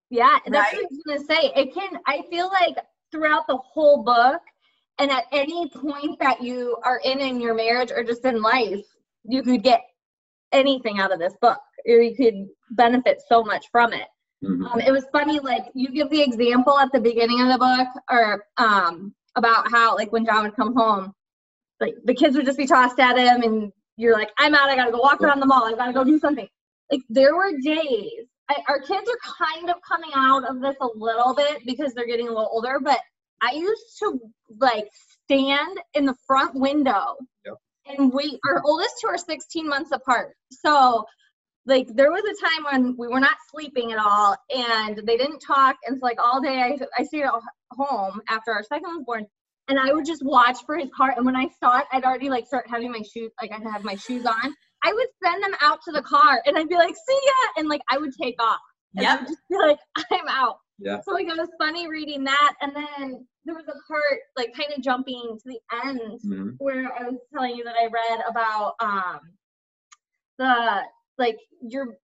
yeah, 0.08 0.38
that's 0.46 0.72
Right? 0.72 0.82
what 0.82 0.86
I 0.86 0.88
was 0.90 1.02
gonna 1.06 1.40
say. 1.42 1.52
It 1.54 1.74
can 1.74 1.98
I 2.06 2.22
feel 2.30 2.48
like 2.48 2.76
throughout 3.12 3.46
the 3.46 3.58
whole 3.58 4.02
book 4.02 4.40
and 4.98 5.10
at 5.10 5.24
any 5.32 5.68
point 5.68 6.18
that 6.20 6.42
you 6.42 6.78
are 6.82 7.00
in 7.04 7.20
in 7.20 7.40
your 7.42 7.54
marriage 7.54 7.92
or 7.94 8.02
just 8.02 8.24
in 8.24 8.40
life, 8.40 8.84
you 9.24 9.42
could 9.42 9.62
get 9.62 9.82
anything 10.52 10.98
out 10.98 11.12
of 11.12 11.18
this 11.18 11.34
book 11.42 11.60
or 11.86 11.96
you 11.96 12.16
could 12.16 12.48
benefit 12.70 13.20
so 13.28 13.44
much 13.44 13.66
from 13.70 13.92
it. 13.92 14.08
Mhm. 14.42 14.72
Um, 14.72 14.80
it 14.80 14.90
was 14.90 15.04
funny, 15.12 15.38
like 15.38 15.66
you 15.74 15.88
give 15.90 16.08
the 16.10 16.22
example 16.22 16.78
at 16.78 16.90
the 16.92 17.00
beginning 17.00 17.40
of 17.42 17.48
the 17.48 17.58
book, 17.58 17.88
or 18.10 18.44
um, 18.56 19.14
about 19.36 19.70
how 19.70 19.94
like 19.94 20.12
when 20.12 20.24
Jon 20.24 20.44
would 20.44 20.56
come 20.56 20.74
home, 20.74 21.12
like 21.80 21.94
the 22.04 22.14
kids 22.14 22.36
would 22.36 22.46
just 22.46 22.58
be 22.58 22.66
tossed 22.66 22.98
at 23.00 23.18
him, 23.18 23.42
and 23.42 23.72
you're 23.96 24.14
like, 24.14 24.30
"I'm 24.38 24.54
out. 24.54 24.70
I 24.70 24.76
gotta 24.76 24.92
go 24.92 25.00
walk 25.00 25.20
around 25.20 25.40
the 25.40 25.46
mall. 25.46 25.64
I 25.64 25.74
gotta 25.74 25.92
go 25.92 26.04
do 26.04 26.18
something." 26.18 26.48
Like 26.90 27.02
there 27.10 27.36
were 27.36 27.52
days. 27.62 28.26
I, 28.48 28.56
our 28.68 28.80
kids 28.80 29.08
are 29.10 29.46
kind 29.46 29.70
of 29.70 29.76
coming 29.86 30.10
out 30.14 30.44
of 30.48 30.60
this 30.60 30.76
a 30.80 30.88
little 30.96 31.34
bit 31.34 31.64
because 31.66 31.92
they're 31.94 32.06
getting 32.06 32.26
a 32.28 32.30
little 32.32 32.48
older, 32.50 32.80
but 32.82 32.98
I 33.42 33.52
used 33.52 33.98
to 34.00 34.18
like 34.58 34.88
stand 35.24 35.78
in 35.94 36.06
the 36.06 36.16
front 36.26 36.54
window 36.54 37.16
Yep. 37.46 37.54
and 37.86 38.12
wait. 38.12 38.38
Our 38.48 38.62
oldest 38.64 38.94
two 39.02 39.08
are 39.08 39.18
16 39.18 39.68
months 39.68 39.92
apart, 39.92 40.34
so 40.50 41.04
like 41.66 41.86
there 41.94 42.10
was 42.10 42.22
a 42.24 42.46
time 42.46 42.64
when 42.72 42.96
we 42.98 43.06
were 43.08 43.20
not 43.20 43.36
sleeping 43.50 43.92
at 43.92 43.98
all 43.98 44.36
and 44.54 44.96
they 45.06 45.16
didn't 45.16 45.40
talk 45.40 45.76
and 45.86 45.98
so 45.98 46.06
like 46.06 46.18
all 46.22 46.40
day 46.40 46.60
I, 46.60 46.78
I 46.98 47.04
stayed 47.04 47.22
at 47.24 47.32
home 47.72 48.20
after 48.28 48.50
our 48.52 48.62
second 48.62 48.96
was 48.96 49.04
born 49.06 49.26
and 49.68 49.78
I 49.78 49.92
would 49.92 50.04
just 50.06 50.24
watch 50.24 50.58
for 50.66 50.76
his 50.76 50.90
car 50.96 51.12
and 51.16 51.24
when 51.24 51.36
I 51.36 51.48
saw 51.62 51.78
it 51.78 51.86
I'd 51.92 52.04
already 52.04 52.30
like 52.30 52.46
start 52.46 52.66
having 52.68 52.90
my 52.90 53.02
shoes 53.02 53.30
like 53.40 53.52
I'd 53.52 53.62
have 53.62 53.84
my 53.84 53.94
shoes 53.94 54.24
on 54.26 54.54
I 54.82 54.92
would 54.92 55.08
send 55.22 55.42
them 55.44 55.54
out 55.60 55.80
to 55.84 55.92
the 55.92 56.02
car 56.02 56.42
and 56.46 56.56
I'd 56.56 56.68
be 56.68 56.76
like 56.76 56.94
see 56.94 57.20
ya 57.26 57.60
and 57.60 57.68
like 57.68 57.82
I 57.90 57.98
would 57.98 58.14
take 58.20 58.42
off 58.42 58.60
and 58.96 59.06
I 59.06 59.10
Yep. 59.10 59.20
would 59.20 59.28
just 59.28 59.42
be 59.50 59.56
like 59.58 59.78
I'm 60.10 60.28
out 60.28 60.56
Yeah. 60.78 61.00
so 61.02 61.12
like 61.12 61.26
it 61.26 61.36
was 61.36 61.50
funny 61.58 61.88
reading 61.88 62.24
that 62.24 62.54
and 62.62 62.74
then 62.74 63.26
there 63.44 63.54
was 63.54 63.68
a 63.68 63.92
part 63.92 64.20
like 64.36 64.54
kind 64.54 64.72
of 64.76 64.82
jumping 64.82 65.36
to 65.36 65.42
the 65.44 65.60
end 65.84 66.20
Mhm. 66.24 66.54
where 66.58 66.90
I 66.98 67.04
was 67.04 67.18
telling 67.32 67.54
you 67.54 67.64
that 67.64 67.76
I 67.76 67.84
read 67.86 68.24
about 68.28 68.74
um 68.80 69.20
the 70.38 70.82
like 71.20 71.38
your 71.62 71.98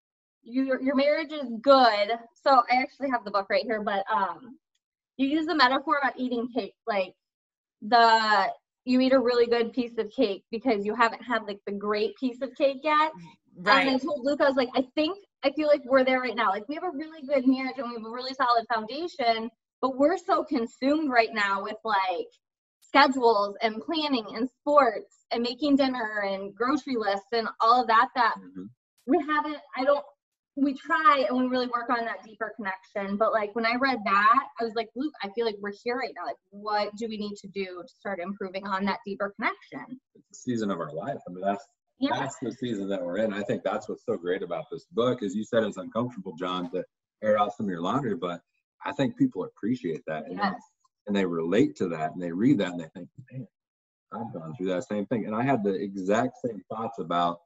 your 0.45 0.81
your 0.81 0.95
marriage 0.95 1.33
is 1.33 1.51
good. 1.63 2.13
So 2.45 2.63
I 2.71 2.77
actually 2.77 3.11
have 3.11 3.25
the 3.25 3.33
book 3.33 3.49
right 3.51 3.65
here, 3.65 3.83
but 3.83 4.05
um 4.13 4.59
you 5.17 5.27
use 5.29 5.47
the 5.47 5.55
metaphor 5.55 5.99
about 6.01 6.19
eating 6.19 6.49
cake 6.55 6.75
like 6.87 7.15
the 7.83 8.53
you 8.85 9.01
eat 9.01 9.13
a 9.13 9.19
really 9.19 9.47
good 9.47 9.73
piece 9.73 9.99
of 9.99 10.11
cake 10.11 10.45
because 10.53 10.87
you 10.87 10.95
haven't 10.95 11.23
had 11.23 11.43
like 11.45 11.59
the 11.67 11.73
great 11.73 12.17
piece 12.17 12.41
of 12.43 12.55
cake 12.55 12.79
yet. 12.85 13.11
Right. 13.59 13.87
And 13.89 13.97
I 13.97 13.99
told 13.99 14.21
Luke, 14.23 14.41
I 14.41 14.47
was 14.47 14.57
like, 14.57 14.69
I 14.77 14.85
think 14.95 15.19
I 15.43 15.51
feel 15.53 15.67
like 15.67 15.83
we're 15.85 16.05
there 16.05 16.21
right 16.21 16.37
now. 16.37 16.51
Like 16.51 16.69
we 16.69 16.77
have 16.77 16.85
a 16.85 16.91
really 16.91 17.27
good 17.27 17.47
marriage 17.47 17.79
and 17.79 17.89
we 17.89 17.97
have 17.97 18.05
a 18.05 18.11
really 18.11 18.35
solid 18.35 18.65
foundation, 18.73 19.51
but 19.81 19.99
we're 19.99 20.19
so 20.19 20.45
consumed 20.45 21.11
right 21.11 21.33
now 21.33 21.63
with 21.65 21.77
like 21.85 22.29
schedules 22.81 23.57
and 23.63 23.83
planning 23.83 24.27
and 24.35 24.49
sports 24.49 25.27
and 25.33 25.43
making 25.43 25.77
dinner 25.77 26.23
and 26.29 26.55
grocery 26.55 26.97
lists 26.97 27.33
and 27.33 27.49
all 27.61 27.81
of 27.81 27.89
that 27.89 28.09
that 28.15 28.37
Mhm. 28.39 28.71
We 29.07 29.19
haven't 29.27 29.59
I 29.77 29.85
don't 29.85 30.05
we 30.59 30.73
try 30.75 31.27
and 31.29 31.37
we 31.38 31.47
really 31.47 31.66
work 31.66 31.90
on 31.90 32.05
that 32.07 32.25
deeper 32.25 32.55
connection. 32.57 33.19
But 33.19 33.33
like 33.33 33.55
when 33.55 33.66
I 33.66 33.75
read 33.75 33.99
that, 34.07 34.42
I 34.59 34.64
was 34.64 34.75
like, 34.75 34.88
Luke, 34.97 35.12
I 35.23 35.29
feel 35.35 35.45
like 35.45 35.57
we're 35.61 35.73
here 35.85 35.97
right 35.99 36.12
now. 36.16 36.25
Like 36.27 36.37
what 36.51 36.97
do 36.97 37.09
we 37.09 37.19
need 37.19 37.37
to 37.37 37.49
do 37.49 37.83
to 37.83 37.88
start 37.88 38.21
improving 38.21 38.66
on 38.66 38.85
that 38.87 39.01
deeper 39.07 39.35
connection? 39.37 40.01
It's 40.14 40.29
the 40.31 40.35
season 40.53 40.71
of 40.71 40.81
our 40.81 40.92
life. 40.92 41.19
I 41.29 41.33
mean, 41.33 41.45
that's 41.45 41.64
Yeah. 41.99 42.19
that's 42.19 42.38
the 42.40 42.53
season 42.53 42.88
that 42.88 43.05
we're 43.05 43.19
in. 43.19 43.33
I 43.35 43.42
think 43.42 43.62
that's 43.64 43.88
what's 43.88 44.05
so 44.07 44.16
great 44.16 44.42
about 44.42 44.64
this 44.71 44.87
book. 44.92 45.23
Is 45.23 45.35
you 45.35 45.45
said 45.45 45.62
it's 45.62 45.77
uncomfortable, 45.77 46.33
Jon, 46.38 46.71
to 46.73 46.83
air 47.23 47.38
out 47.38 47.55
some 47.55 47.66
of 47.66 47.71
your 47.71 47.83
laundry, 47.83 48.14
but 48.14 48.40
I 48.85 48.92
think 48.92 49.16
people 49.16 49.45
appreciate 49.45 50.03
that 50.07 50.25
and, 50.27 50.37
Yes. 50.38 50.61
and 51.07 51.14
they 51.14 51.25
relate 51.27 51.77
to 51.77 51.88
that 51.88 52.12
and 52.12 52.23
they 52.23 52.33
read 52.33 52.59
that 52.59 52.73
and 52.73 52.81
they 52.81 52.88
think, 52.95 53.09
man, 53.31 53.47
I've 54.12 54.33
gone 54.33 54.55
through 54.57 54.66
that 54.69 54.85
same 54.85 55.05
thing. 55.07 55.27
And 55.27 55.35
I 55.35 55.42
had 55.42 55.62
the 55.64 55.75
exact 55.75 56.38
same 56.45 56.62
thoughts 56.71 56.99
about 56.99 57.40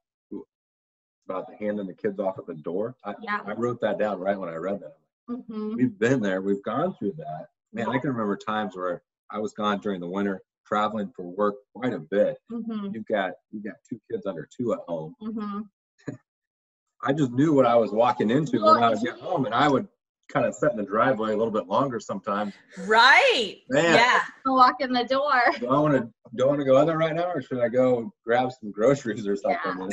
about 1.30 1.46
the 1.48 1.56
handing 1.64 1.86
the 1.86 1.94
kids 1.94 2.18
off 2.18 2.38
at 2.38 2.46
the 2.46 2.54
door. 2.54 2.96
I, 3.04 3.14
Yeah. 3.22 3.40
I 3.46 3.52
wrote 3.52 3.80
that 3.80 3.98
down 3.98 4.18
right 4.18 4.38
when 4.38 4.48
I 4.48 4.56
read 4.56 4.80
that. 4.80 4.96
hmm 5.28 5.74
We've 5.76 5.96
been 5.98 6.20
there. 6.20 6.42
We've 6.42 6.62
gone 6.62 6.94
through 6.94 7.12
that. 7.18 7.48
Man, 7.72 7.88
I 7.88 7.98
can 7.98 8.10
remember 8.10 8.36
times 8.36 8.76
where 8.76 9.02
I 9.30 9.38
was 9.38 9.52
gone 9.52 9.78
during 9.78 10.00
the 10.00 10.08
winter, 10.08 10.42
traveling 10.66 11.12
for 11.14 11.22
work 11.22 11.54
quite 11.74 11.92
a 11.92 12.00
bit. 12.00 12.38
hmm 12.50 12.88
You've 12.92 13.06
got 13.06 13.34
you 13.52 13.62
got 13.62 13.74
two 13.88 14.00
kids 14.10 14.26
under 14.26 14.48
two 14.54 14.72
at 14.72 14.80
home. 14.88 15.14
hmm 15.20 15.60
I 17.02 17.12
just 17.12 17.30
knew 17.32 17.54
what 17.54 17.64
I 17.66 17.76
was 17.76 17.92
walking 17.92 18.30
into 18.30 18.62
when 18.64 18.82
I 18.82 18.90
was 18.90 19.02
get 19.02 19.18
home, 19.20 19.46
and 19.46 19.54
I 19.54 19.68
would 19.68 19.86
kind 20.32 20.46
of 20.46 20.54
sit 20.54 20.70
in 20.70 20.76
the 20.76 20.84
driveway 20.84 21.32
a 21.32 21.36
little 21.36 21.52
bit 21.52 21.66
longer 21.66 22.00
sometimes. 22.00 22.54
Right. 22.86 23.58
Man. 23.68 23.94
Yeah. 23.94 24.20
Walk 24.46 24.76
in 24.80 24.92
the 24.92 25.04
door. 25.04 25.40
Do 25.58 25.68
I 25.68 25.78
want 25.78 25.94
to 25.94 26.08
do 26.36 26.44
I 26.44 26.46
want 26.46 26.60
to 26.60 26.64
go 26.64 26.78
in 26.80 26.86
there 26.86 26.96
right 26.96 27.14
now, 27.14 27.32
or 27.32 27.42
should 27.42 27.58
I 27.58 27.68
go 27.68 28.12
grab 28.24 28.52
some 28.52 28.70
groceries 28.70 29.26
or 29.26 29.34
something? 29.34 29.90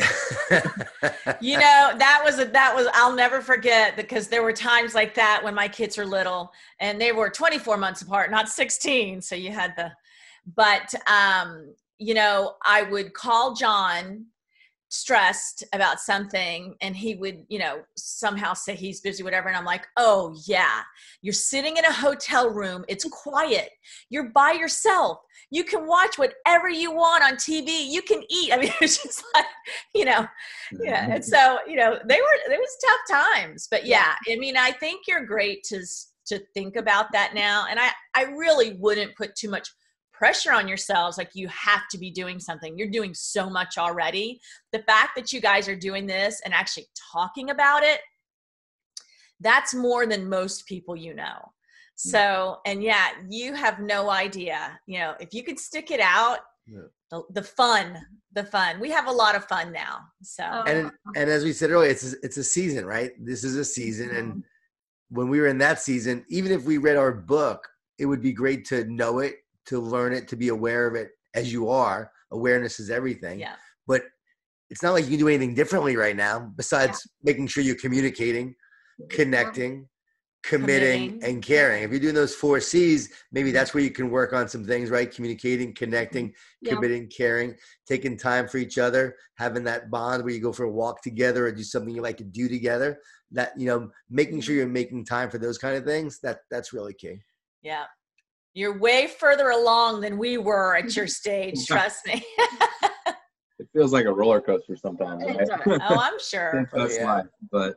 you 1.42 1.58
know 1.58 1.94
that 1.98 2.22
was 2.24 2.40
a 2.40 2.46
that 2.46 2.74
was 2.76 2.88
i'll 2.94 3.16
never 3.16 3.42
forget 3.42 3.96
because 3.96 4.28
there 4.28 4.44
were 4.44 4.54
times 4.54 4.96
like 4.96 5.14
that 5.14 5.42
when 5.44 5.54
my 5.54 5.68
kids 5.68 5.98
were 5.98 6.06
little 6.06 6.52
and 6.80 7.00
they 7.00 7.12
were 7.12 7.30
24 7.30 7.78
months 7.78 8.02
apart 8.02 8.32
not 8.32 8.50
16 8.50 9.22
so 9.22 9.36
you 9.36 9.52
had 9.52 9.74
the 9.76 9.92
but 10.56 10.94
um 11.12 11.74
you 11.98 12.14
know 12.14 12.56
i 12.66 12.84
would 12.84 13.14
call 13.14 13.54
jon 13.54 14.26
stressed 14.90 15.66
about 15.74 16.00
something 16.00 16.76
and 16.82 16.96
he 16.96 17.16
would 17.16 17.44
you 17.50 17.60
know 17.60 17.82
somehow 17.98 18.54
say 18.54 18.74
he's 18.74 19.02
busy 19.02 19.22
whatever 19.22 19.50
and 19.50 19.58
i'm 19.58 19.66
like 19.66 19.86
oh 19.98 20.34
yeah 20.46 20.82
you're 21.22 21.34
sitting 21.34 21.76
in 21.76 21.84
a 21.84 21.92
hotel 21.92 22.50
room 22.50 22.86
it's 22.88 23.06
quiet 23.12 23.70
you're 24.10 24.30
by 24.30 24.54
yourself 24.54 25.20
you 25.52 25.66
can 25.66 25.86
watch 25.86 26.18
whatever 26.18 26.70
you 26.70 26.92
want 26.92 27.24
on 27.24 27.34
tv 27.34 27.86
you 27.90 28.02
can 28.02 28.22
eat. 28.30 28.52
I 28.54 28.58
mean 28.58 28.72
it's 28.80 29.04
just 29.04 29.24
like 29.36 29.46
you 29.94 30.06
know 30.06 30.26
yeah 30.80 31.04
and 31.04 31.14
mm-hmm. 31.14 31.22
so 31.22 31.60
you 31.68 31.76
know 31.76 32.00
they 32.06 32.16
were 32.16 32.54
it 32.54 32.60
was 32.60 32.78
tough 32.88 33.22
times 33.36 33.68
but 33.70 33.86
yeah. 33.86 34.16
i 34.30 34.36
mean 34.38 34.56
i 34.56 34.72
think 34.72 35.02
you're 35.08 35.26
great 35.26 35.64
to 35.66 35.84
to 36.28 36.40
think 36.54 36.76
about 36.78 37.12
that 37.12 37.34
now 37.34 37.66
and 37.70 37.80
i 37.80 37.90
i 38.16 38.24
really 38.24 38.78
wouldn't 38.80 39.16
put 39.16 39.36
too 39.36 39.50
much 39.50 39.70
pressure 40.18 40.54
on 40.54 40.68
yourselves 40.68 41.18
like 41.18 41.32
you 41.34 41.48
have 41.50 41.88
to 41.92 41.98
be 41.98 42.12
doing 42.12 42.40
something. 42.40 42.78
You're 42.78 42.90
doing 42.90 43.14
so 43.14 43.50
much 43.50 43.78
already. 43.78 44.40
The 44.72 44.80
fact 44.80 45.12
that 45.16 45.32
you 45.32 45.42
guys 45.42 45.68
are 45.68 45.76
doing 45.76 46.08
this 46.08 46.42
and 46.44 46.54
actually 46.54 46.88
talking 47.14 47.50
about 47.50 47.84
it 47.84 48.00
that's 49.40 49.76
more 49.76 50.08
than 50.08 50.28
most 50.28 50.66
people 50.66 50.96
you 50.96 51.14
know. 51.14 51.24
Mm. 51.24 52.12
So 52.12 52.58
and 52.66 52.84
yeah 52.84 53.10
you 53.30 53.54
have 53.54 53.80
no 53.80 54.10
idea. 54.10 54.80
You 54.88 55.00
know 55.00 55.14
if 55.20 55.34
you 55.34 55.44
could 55.44 55.60
stick 55.60 55.92
it 55.92 56.00
out 56.00 56.40
Yeah. 56.66 56.88
the, 57.12 57.24
the 57.32 57.44
fun 57.44 57.98
the 58.34 58.44
fun. 58.44 58.80
We 58.80 58.92
have 58.92 59.08
a 59.08 59.12
lot 59.12 59.36
of 59.36 59.46
fun 59.46 59.72
now 59.72 60.00
so. 60.22 60.44
Oh. 60.44 60.64
and 60.64 60.92
and 61.16 61.30
as 61.30 61.44
we 61.44 61.54
said 61.54 61.72
earlier, 61.72 61.92
it's 61.92 62.14
a, 62.14 62.16
it's 62.24 62.38
a 62.38 62.44
season, 62.44 62.86
right? 62.86 63.12
This 63.20 63.44
is 63.44 63.56
a 63.56 63.66
season, 63.66 64.10
and 64.10 64.28
mm-hmm. 64.30 64.40
when 65.10 65.30
we 65.30 65.40
were 65.40 65.48
in 65.48 65.58
that 65.60 65.80
season, 65.82 66.26
even 66.30 66.52
if 66.52 66.64
we 66.64 66.78
read 66.78 66.98
our 66.98 67.14
book, 67.14 67.68
it 67.98 68.06
would 68.06 68.22
be 68.22 68.34
great 68.34 68.66
to 68.66 68.86
know 68.86 69.20
it, 69.20 69.36
to 69.68 69.80
learn 69.80 70.14
it, 70.14 70.28
to 70.30 70.36
be 70.36 70.50
aware 70.50 70.88
of 70.88 70.96
it 70.96 71.10
as 71.36 71.52
you 71.52 71.70
are. 71.70 72.12
Awareness 72.32 72.80
is 72.80 72.90
everything. 72.90 73.40
yeah 73.40 73.56
But 73.86 74.04
it's 74.70 74.84
not 74.84 74.94
like 74.94 75.06
you 75.06 75.12
can 75.12 75.20
do 75.20 75.28
anything 75.30 75.54
differently 75.54 75.96
right 75.96 76.16
now 76.16 76.52
besides 76.56 77.08
making 77.24 77.48
sure 77.48 77.64
you're 77.64 77.76
communicating, 77.76 78.56
connecting, 79.10 79.88
committing, 80.44 81.10
Committing. 81.10 81.24
and 81.36 81.44
caring. 81.44 81.84
If 81.84 81.92
you're 81.92 82.00
doing 82.00 82.16
those 82.16 82.36
four 82.36 82.60
C's, 82.60 83.10
maybe 83.32 83.52
that's 83.52 83.74
where 83.74 83.84
you 83.84 83.92
can 83.92 84.10
work 84.10 84.34
on 84.34 84.48
some 84.48 84.66
things, 84.66 84.90
right? 84.90 85.14
Communicating, 85.14 85.74
connecting, 85.74 86.28
mm-hmm. 86.30 86.68
Yeah. 86.68 86.74
committing, 86.74 87.10
caring, 87.10 87.56
taking 87.88 88.18
time 88.18 88.48
for 88.48 88.58
each 88.58 88.78
other, 88.78 89.16
having 89.36 89.64
that 89.66 89.90
bond 89.90 90.24
where 90.24 90.34
you 90.34 90.42
go 90.42 90.54
for 90.54 90.64
a 90.64 90.72
walk 90.72 91.02
together 91.02 91.48
or 91.48 91.52
do 91.52 91.64
something 91.64 91.94
you 91.94 92.02
like 92.02 92.18
to 92.18 92.24
do 92.24 92.48
together. 92.48 93.00
That 93.32 93.52
you 93.58 93.66
know, 93.68 93.90
making 94.10 94.42
sure 94.42 94.54
mm-hmm. 94.54 94.60
you're 94.60 94.68
making 94.68 95.06
time 95.06 95.30
for 95.30 95.38
those 95.38 95.58
kind 95.58 95.76
of 95.76 95.84
things. 95.84 96.20
That 96.22 96.40
that's 96.50 96.72
really 96.74 96.94
key. 96.94 97.20
yeah 97.62 97.86
you're 98.58 98.78
way 98.80 99.06
further 99.06 99.50
along 99.50 100.02
than 100.02 100.18
we 100.18 100.38
were 100.38 100.76
at 100.76 100.96
your 100.96 101.08
stage 101.22 101.66
trust 101.66 102.06
me 102.06 102.24
It 103.60 103.68
feels 103.74 103.92
like 103.92 104.06
a 104.06 104.14
roller 104.14 104.40
coaster 104.40 104.76
sometimes. 104.76 105.24
Right? 105.26 105.82
oh 105.90 106.00
i'm 106.00 106.20
sure 106.20 106.68
That's 106.74 106.96
oh, 106.96 107.00
yeah. 107.00 107.14
life, 107.14 107.26
but 107.52 107.76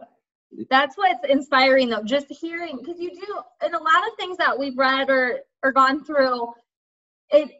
That's 0.68 0.96
what's 0.96 1.26
inspiring 1.26 1.88
though, 1.88 2.02
just 2.02 2.26
hearing 2.28 2.78
because 2.78 3.00
you 3.00 3.10
do 3.10 3.38
and 3.62 3.74
a 3.74 3.78
lot 3.78 4.06
of 4.06 4.14
things 4.18 4.36
that 4.36 4.58
we've 4.58 4.76
read 4.76 5.08
or 5.08 5.40
or 5.62 5.72
gone 5.72 6.04
through, 6.04 6.52
it 7.30 7.50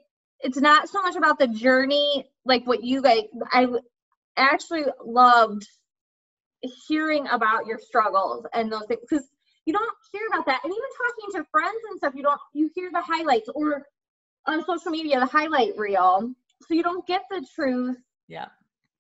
it's 0.41 0.59
not 0.59 0.89
so 0.89 1.03
much 1.03 1.17
about 1.17 1.39
the 1.39 1.49
journey 1.49 2.27
like 2.45 2.67
what 2.67 2.83
you 2.83 3.03
guys 3.03 3.23
i 3.53 3.67
actually 4.37 4.85
loved 5.05 5.67
hearing 6.89 7.27
about 7.29 7.67
your 7.67 7.79
struggles 7.79 8.47
and 8.55 8.73
those 8.73 8.87
things 8.87 9.01
because 9.09 9.29
you 9.71 9.79
don't 9.79 9.97
hear 10.13 10.23
about 10.29 10.47
that. 10.47 10.61
And 10.65 10.73
even 10.73 10.91
talking 10.97 11.41
to 11.41 11.49
friends 11.51 11.81
and 11.91 11.99
stuff 11.99 12.15
you 12.15 12.23
don't 12.23 12.41
you 12.53 12.71
hear 12.75 12.91
the 12.93 13.01
highlights 13.01 13.49
or 13.55 13.87
on 14.47 14.65
social 14.65 14.91
media 14.91 15.21
the 15.21 15.27
highlight 15.27 15.77
reel, 15.77 16.33
so 16.67 16.75
you 16.75 16.83
don't 16.83 17.07
get 17.07 17.23
the 17.31 17.47
truth. 17.55 17.97
Yeah. 18.29 18.47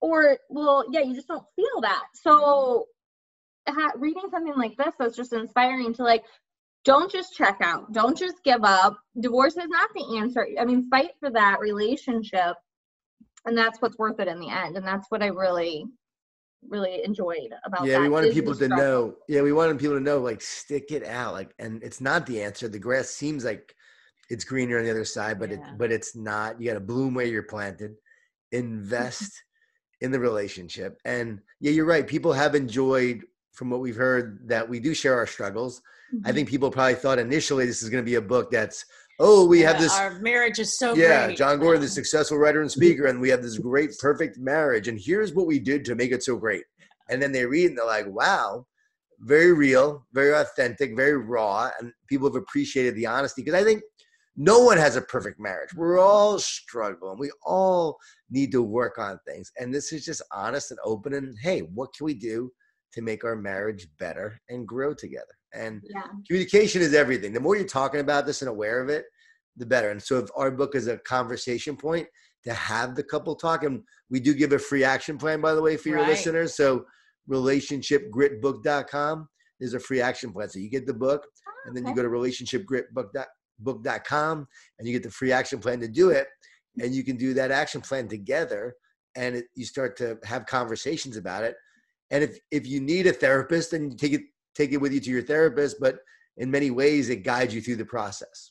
Or 0.00 0.38
well, 0.48 0.85
yeah, 0.90 1.00
you 1.00 1.14
just 1.14 1.28
don't 1.28 1.44
feel 1.56 1.80
that. 1.83 2.04
So 2.14 2.87
ha- 3.68 3.92
reading 3.96 4.28
something 4.30 4.54
like 4.56 4.76
this 4.76 4.94
that's 4.98 5.16
just 5.16 5.33
inspiring 5.33 5.92
to 5.94 6.04
like 6.04 6.22
don't 6.85 7.11
just 7.11 7.35
check 7.35 7.59
out. 7.61 7.92
Don't 7.92 8.16
just 8.16 8.42
give 8.44 8.64
up. 8.64 8.96
Divorce 9.20 9.56
is 9.56 9.68
not 9.68 9.90
the 9.94 10.18
answer. 10.18 10.46
I 10.59 10.64
mean 10.64 10.88
fight 10.88 11.11
for 11.18 11.30
that 11.30 11.61
relationship. 11.61 12.56
And 13.44 13.56
that's 13.56 13.80
what's 13.80 13.98
worth 13.98 14.20
it 14.20 14.28
in 14.28 14.38
the 14.38 14.50
end. 14.50 14.76
And 14.76 14.87
that's 14.87 15.06
what 15.11 15.22
i 15.22 15.26
really 15.26 15.87
really 16.68 17.02
enjoyed 17.04 17.52
about 17.64 17.86
yeah 17.86 17.98
we 17.98 18.08
wanted 18.08 18.32
people 18.32 18.54
to 18.54 18.68
know 18.68 19.14
yeah 19.28 19.40
we 19.40 19.52
wanted 19.52 19.78
people 19.78 19.96
to 19.96 20.02
know 20.02 20.18
like 20.18 20.40
stick 20.40 20.90
it 20.92 21.04
out 21.04 21.32
like 21.32 21.54
and 21.58 21.82
it's 21.82 22.00
not 22.00 22.26
the 22.26 22.42
answer 22.42 22.68
the 22.68 22.78
grass 22.78 23.08
seems 23.08 23.44
like 23.44 23.74
it's 24.28 24.44
greener 24.44 24.78
on 24.78 24.84
the 24.84 24.90
other 24.90 25.04
side 25.04 25.38
but 25.38 25.50
Yeah. 25.50 25.56
it 25.56 25.78
but 25.78 25.90
it's 25.90 26.14
not 26.14 26.60
you 26.60 26.68
got 26.68 26.74
to 26.74 26.80
bloom 26.80 27.14
where 27.14 27.26
you're 27.26 27.42
planted 27.44 27.94
invest 28.52 29.32
in 30.00 30.10
the 30.10 30.20
relationship 30.20 30.98
and 31.04 31.40
yeah 31.60 31.70
you're 31.70 31.86
right 31.86 32.06
people 32.06 32.32
have 32.32 32.54
enjoyed 32.54 33.22
from 33.52 33.70
what 33.70 33.80
we've 33.80 33.96
heard 33.96 34.46
that 34.48 34.68
we 34.68 34.80
do 34.80 34.94
share 34.94 35.16
our 35.16 35.26
struggles 35.26 35.80
i 36.24 36.30
Mhm. 36.30 36.34
think 36.34 36.48
people 36.48 36.70
probably 36.70 36.94
thought 36.94 37.18
initially 37.18 37.66
this 37.66 37.82
is 37.82 37.88
going 37.88 38.02
to 38.04 38.10
be 38.10 38.16
a 38.16 38.20
book 38.22 38.50
that's 38.50 38.84
oh 39.20 39.46
we 39.46 39.61
have 39.61 39.78
this 39.78 39.96
Our 39.96 40.18
marriage 40.20 40.59
is 40.59 40.76
so 40.76 40.94
great. 40.94 41.04
yeah, 41.04 41.26
great. 41.26 41.38
Jon 41.38 41.61
Gordon, 41.61 41.83
the 41.83 41.88
successful 41.88 42.38
writer 42.38 42.61
and 42.61 42.70
speaker, 42.70 43.06
and 43.06 43.20
we 43.20 43.28
have 43.28 43.42
this 43.42 43.59
great, 43.59 43.96
perfect 43.98 44.38
marriage. 44.38 44.88
And 44.88 44.98
here's 45.00 45.35
what 45.35 45.46
we 45.46 45.59
did 45.61 45.85
to 45.85 45.94
make 45.94 46.11
it 46.11 46.22
so 46.22 46.37
great. 46.37 46.64
And 47.09 47.20
then 47.22 47.33
they 47.33 47.46
read 47.46 47.66
and 47.66 47.78
they're 47.78 47.87
like, 47.87 48.06
wow, 48.09 48.66
very 49.20 49.52
real, 49.52 50.06
very 50.12 50.33
authentic, 50.33 50.96
very 50.96 51.16
raw. 51.16 51.70
And 51.78 51.92
people 52.09 52.28
have 52.28 52.37
appreciated 52.37 52.94
the 52.96 53.06
honesty 53.06 53.42
because 53.42 53.61
I 53.61 53.64
think 53.64 53.83
no 54.37 54.61
one 54.61 54.78
has 54.78 54.96
a 54.96 55.02
perfect 55.02 55.38
marriage. 55.38 55.74
We're 55.74 55.98
all 55.98 56.38
struggling. 56.38 57.18
We 57.18 57.30
all 57.44 57.98
need 58.30 58.52
to 58.52 58.62
work 58.62 58.98
on 58.98 59.18
things. 59.26 59.52
And 59.59 59.74
this 59.74 59.92
is 59.92 60.04
just 60.04 60.22
honest 60.33 60.70
and 60.70 60.80
open. 60.85 61.14
And 61.14 61.37
hey, 61.42 61.61
what 61.61 61.92
can 61.94 62.06
we 62.06 62.14
do 62.14 62.50
to 62.92 63.03
make 63.03 63.24
our 63.24 63.37
marriage 63.37 63.87
better 63.98 64.40
and 64.48 64.66
grow 64.66 64.94
together? 64.94 65.35
And 65.53 65.83
yeah 65.85 66.03
communication 66.26 66.83
is 66.83 66.94
everything. 66.94 67.33
The 67.33 67.40
more 67.40 67.57
you're 67.57 67.66
talking 67.66 68.00
about 68.00 68.26
this 68.26 68.42
and 68.42 68.48
aware 68.48 68.81
of 68.81 68.88
it, 68.88 69.05
the 69.57 69.66
better. 69.66 69.90
And 69.90 70.03
so, 70.03 70.18
if 70.18 70.29
our 70.37 70.50
book 70.50 70.74
is 70.74 70.87
a 70.87 70.98
conversation 70.98 71.76
point 71.76 72.07
to 72.44 72.55
have 72.55 72.94
the 72.94 73.03
couple 73.03 73.35
talk, 73.35 73.64
and 73.64 73.83
we 74.09 74.20
do 74.20 74.33
give 74.35 74.53
a 74.53 74.59
free 74.59 74.85
action 74.85 75.18
plan, 75.18 75.40
by 75.40 75.55
the 75.55 75.62
way, 75.62 75.76
for 75.76 75.88
your 75.88 75.98
Right. 75.98 76.09
listeners. 76.09 76.55
So, 76.57 76.85
relationshipgritbook.com 77.29 79.29
is 79.61 79.74
a 79.74 79.81
free 79.81 80.00
action 80.00 80.33
plan. 80.33 80.48
So, 80.48 80.59
you 80.59 80.70
get 80.70 80.87
the 80.87 80.94
book, 80.94 81.26
ah, 81.46 81.50
and 81.66 81.76
then 81.76 81.87
you 81.87 81.94
go 81.94 82.03
to 82.03 82.09
relationshipgritbook.com 82.09 84.48
and 84.79 84.88
you 84.88 84.92
get 84.94 85.03
the 85.03 85.11
free 85.11 85.33
action 85.33 85.59
plan 85.59 85.81
to 85.81 85.88
do 85.88 86.11
it. 86.11 86.26
And 86.81 86.94
you 86.94 87.05
can 87.05 87.16
do 87.16 87.35
that 87.35 87.50
action 87.50 87.81
plan 87.81 88.07
together, 88.09 88.74
and 89.16 89.37
it, 89.37 89.46
you 89.55 89.64
start 89.66 89.96
to 89.98 90.18
have 90.24 90.46
conversations 90.46 91.16
about 91.16 91.42
it. 91.44 91.57
And 92.10 92.24
if, 92.24 92.38
if 92.50 92.66
you 92.66 92.80
need 92.80 93.06
a 93.06 93.12
therapist, 93.12 93.70
then 93.72 93.90
you 93.90 93.96
take 93.96 94.12
it 94.12 94.22
take 94.54 94.72
it 94.72 94.78
with 94.78 94.92
you 94.92 95.00
to 95.00 95.10
your 95.10 95.22
therapist, 95.22 95.76
but 95.80 95.98
in 96.36 96.50
many 96.50 96.70
ways 96.70 97.08
it 97.08 97.22
guides 97.22 97.54
you 97.54 97.60
through 97.60 97.76
the 97.76 97.84
process. 97.84 98.50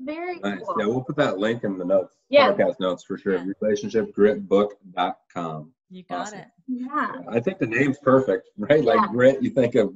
very 0.00 0.38
Nice. 0.38 0.60
cool 0.64 0.74
Yeah, 0.78 0.86
we'll 0.86 1.02
put 1.02 1.16
that 1.16 1.38
link 1.38 1.64
in 1.64 1.78
the 1.78 1.84
notes. 1.84 2.16
Yeah. 2.28 2.52
Podcast 2.52 2.78
notes 2.80 3.04
for 3.04 3.18
sure. 3.18 3.36
Yeah. 3.36 3.46
Relationshipgritbook.com. 3.62 5.72
You 5.90 6.02
got 6.08 6.20
Awesome. 6.20 6.38
it. 6.38 6.46
yeah 6.68 7.12
I 7.28 7.40
think 7.40 7.58
the 7.58 7.66
name's 7.66 7.98
perfect, 7.98 8.48
right? 8.56 8.82
Like 8.84 9.00
Yeah. 9.00 9.08
grit, 9.12 9.42
you 9.42 9.50
think 9.50 9.74
of 9.74 9.92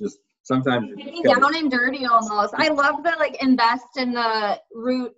just 0.00 0.18
sometimes. 0.42 0.88
you 0.90 0.96
getting 0.96 1.22
down 1.22 1.54
and 1.56 1.70
dirty 1.70 2.06
almost 2.06 2.54
i 2.56 2.68
love 2.68 3.02
the 3.02 3.10
like 3.18 3.36
invest 3.42 3.96
in 3.98 4.12
the 4.14 4.58
root 4.72 5.12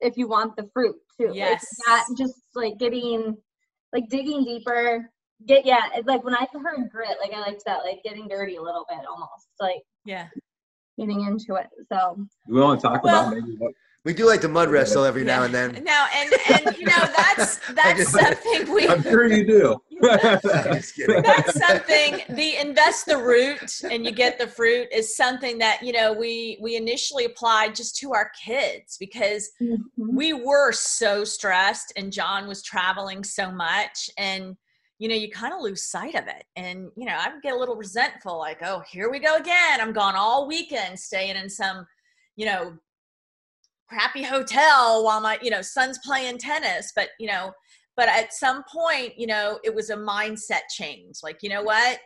if 0.00 0.16
you 0.16 0.26
want 0.26 0.56
the 0.56 0.66
fruit 0.72 0.96
too 1.18 1.26
Like, 1.28 1.36
Yes. 1.36 1.66
that 1.86 2.06
just 2.16 2.40
like 2.54 2.78
getting 2.78 3.36
like 3.92 4.08
digging 4.08 4.44
deeper 4.44 5.10
get 5.46 5.64
yeah 5.66 5.88
it's 5.94 6.06
like 6.06 6.22
when 6.24 6.34
i 6.34 6.46
heard 6.52 6.90
grit 6.90 7.16
like 7.20 7.32
i 7.32 7.40
liked 7.40 7.62
that 7.66 7.78
like 7.84 8.02
getting 8.02 8.28
dirty 8.28 8.56
a 8.56 8.62
little 8.62 8.86
bit 8.88 8.98
almost 9.08 9.48
like 9.60 9.82
Yeah. 10.04 10.28
getting 10.98 11.26
into 11.26 11.54
it 11.54 11.68
so 11.90 12.26
We 12.48 12.60
want 12.60 12.80
to 12.80 12.86
talk 12.86 13.02
Well- 13.02 13.28
about 13.28 13.34
maybe 13.34 13.56
what 13.58 13.72
We 14.04 14.12
do 14.12 14.26
like 14.26 14.40
to 14.40 14.48
mud 14.48 14.68
wrestle 14.68 15.04
every 15.04 15.22
now 15.22 15.44
and 15.44 15.54
then. 15.54 15.84
Now 15.84 16.06
and 16.12 16.32
and 16.50 16.76
you 16.76 16.86
know 16.86 17.04
that's 17.16 17.56
that's 17.72 18.00
just- 18.00 18.10
something 18.10 18.74
we 18.74 18.88
I'm 18.88 19.02
sure 19.02 19.26
you 19.26 19.46
do. 19.46 19.76
That's 20.02 21.60
something 21.60 22.22
the 22.30 22.56
invest 22.60 23.06
the 23.06 23.16
root 23.16 23.82
and 23.88 24.04
you 24.04 24.10
get 24.10 24.36
the 24.36 24.48
fruit 24.48 24.88
is 24.90 25.16
something 25.16 25.58
that 25.58 25.80
you 25.80 25.92
know 25.92 26.12
we 26.12 26.58
we 26.60 26.74
initially 26.74 27.24
applied 27.24 27.76
just 27.76 27.94
to 27.98 28.12
our 28.12 28.32
kids 28.44 28.96
because 28.98 29.48
mm-hmm. 29.62 30.16
we 30.16 30.32
were 30.32 30.72
so 30.72 31.22
stressed 31.22 31.92
and 31.96 32.12
jon 32.12 32.48
was 32.48 32.64
traveling 32.64 33.22
so 33.22 33.52
much 33.52 34.10
and 34.18 34.56
you 35.02 35.08
know 35.08 35.16
you 35.16 35.28
kind 35.28 35.52
of 35.52 35.60
lose 35.60 35.82
sight 35.82 36.14
of 36.14 36.28
it 36.28 36.44
and 36.54 36.88
you 36.96 37.04
know 37.04 37.16
i 37.18 37.28
would 37.28 37.42
get 37.42 37.54
a 37.54 37.58
little 37.58 37.74
resentful 37.74 38.38
like 38.38 38.58
oh 38.62 38.80
here 38.88 39.10
we 39.10 39.18
go 39.18 39.34
again 39.34 39.80
i'm 39.80 39.92
gone 39.92 40.14
all 40.14 40.46
weekend 40.46 40.96
staying 40.96 41.34
in 41.34 41.50
some 41.50 41.84
you 42.36 42.46
know 42.46 42.72
crappy 43.88 44.22
hotel 44.22 45.04
while 45.04 45.20
my 45.20 45.36
you 45.42 45.50
know 45.50 45.60
son's 45.60 45.98
playing 46.04 46.38
tennis 46.38 46.92
but 46.94 47.08
you 47.18 47.26
know 47.26 47.52
but 47.96 48.08
at 48.08 48.32
some 48.32 48.62
point 48.72 49.12
you 49.16 49.26
know 49.26 49.58
it 49.64 49.74
was 49.74 49.90
a 49.90 49.96
mindset 49.96 50.62
change 50.70 51.16
like 51.22 51.38
you 51.42 51.48
know 51.48 51.62
what? 51.62 51.98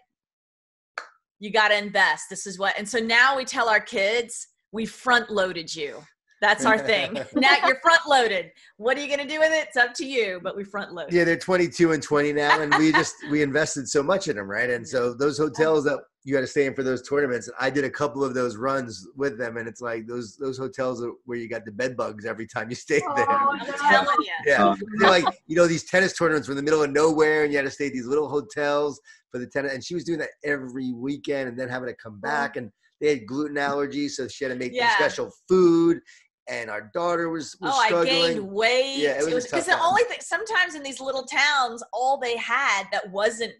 You 1.38 1.52
got 1.52 1.68
to 1.68 1.76
invest 1.76 2.24
this 2.30 2.46
is 2.46 2.59
what 2.59 2.78
and 2.78 2.88
so 2.88 2.98
now 2.98 3.37
we 3.37 3.44
tell 3.44 3.68
our 3.68 3.78
kids 3.78 4.48
we 4.72 4.87
front 4.87 5.30
loaded 5.30 5.74
you 5.74 6.02
that's 6.46 6.64
our 6.64 6.78
thing 6.78 7.14
now 7.35 7.56
you're 7.66 7.80
front 7.80 8.00
loaded 8.09 8.50
what 8.76 8.96
are 8.96 9.00
you 9.00 9.09
going 9.09 9.26
to 9.26 9.32
do 9.32 9.40
with 9.40 9.52
it 9.52 9.66
it's 9.66 9.76
up 9.76 9.92
to 9.94 10.06
you 10.06 10.40
but 10.42 10.56
we 10.56 10.64
front 10.64 10.92
load. 10.92 11.12
Yeah, 11.12 11.24
they're 11.24 11.37
22 11.37 11.92
and 11.92 12.02
20 12.02 12.32
now, 12.32 12.61
and 12.61 12.76
we 12.76 12.92
just 12.92 13.14
we 13.30 13.42
invested 13.42 13.88
so 13.88 14.02
much 14.02 14.28
in 14.28 14.37
them, 14.37 14.48
right? 14.48 14.70
And 14.70 14.87
so 14.87 15.14
those 15.14 15.38
hotels 15.38 15.85
that 15.85 16.00
you 16.24 16.35
got 16.35 16.40
to 16.40 16.46
stay 16.46 16.66
in 16.66 16.74
for 16.74 16.82
those 16.82 17.06
tournaments, 17.06 17.48
I 17.61 17.70
did 17.70 17.85
a 17.85 17.90
couple 17.90 18.24
of 18.24 18.35
those 18.35 18.56
runs 18.56 19.06
with 19.16 19.38
them, 19.38 19.56
and 19.56 19.68
it's 19.68 19.80
like 19.80 20.06
those 20.06 20.37
those 20.37 20.59
hotels 20.59 21.02
are 21.02 21.12
where 21.24 21.38
you 21.38 21.48
got 21.48 21.64
the 21.64 21.72
bed 21.72 21.96
bugs 21.96 22.26
every 22.26 22.46
time 22.46 22.68
you 22.70 22.76
stay 22.76 23.00
there. 23.16 23.26
Oh, 23.30 23.56
i'm 23.61 23.66
telling 23.88 24.16
you 24.20 24.26
Yeah, 24.46 24.68
Um, 24.68 24.78
they're 24.98 25.11
like 25.11 25.26
you 25.46 25.56
know 25.56 25.66
these 25.66 25.85
tennis 25.85 26.16
tournaments 26.16 26.48
were 26.48 26.52
in 26.52 26.56
the 26.56 26.62
middle 26.62 26.82
of 26.82 26.90
nowhere, 26.90 27.44
and 27.44 27.52
you 27.52 27.59
had 27.59 27.64
to 27.64 27.70
stay 27.70 27.87
at 27.87 27.92
these 27.92 28.06
little 28.06 28.28
hotels 28.28 29.00
for 29.30 29.38
the 29.38 29.46
tennis. 29.46 29.72
And 29.72 29.85
she 29.85 29.94
was 29.94 30.04
doing 30.04 30.18
that 30.18 30.30
every 30.44 30.92
weekend, 30.92 31.48
and 31.48 31.59
then 31.59 31.68
having 31.68 31.88
to 31.88 31.96
come 31.96 32.20
back, 32.20 32.56
and 32.56 32.70
they 33.00 33.09
had 33.11 33.26
gluten 33.26 33.56
allergies, 33.56 34.11
so 34.12 34.26
she 34.26 34.44
had 34.44 34.50
to 34.52 34.59
make 34.59 34.72
Yeah. 34.74 34.90
special 34.96 35.30
food. 35.48 36.00
And 36.48 36.70
our 36.70 36.90
daughter 36.94 37.28
was 37.28 37.56
was 37.61 37.72
oh 37.74 37.78
i 38.00 38.04
gained 38.04 38.40
weight 38.48 38.98
Yeah, 38.98 39.18
it 39.20 39.35
was 39.35 39.46
a 39.46 39.48
because 39.48 39.66
the 39.66 39.80
only 39.80 40.02
thing 40.04 40.18
sometimes 40.20 40.74
in 40.76 40.82
these 40.82 41.00
little 41.00 41.24
towns 41.24 41.82
all 41.92 42.18
they 42.18 42.37
had 42.37 42.85
that 42.92 43.11
wasn't 43.11 43.52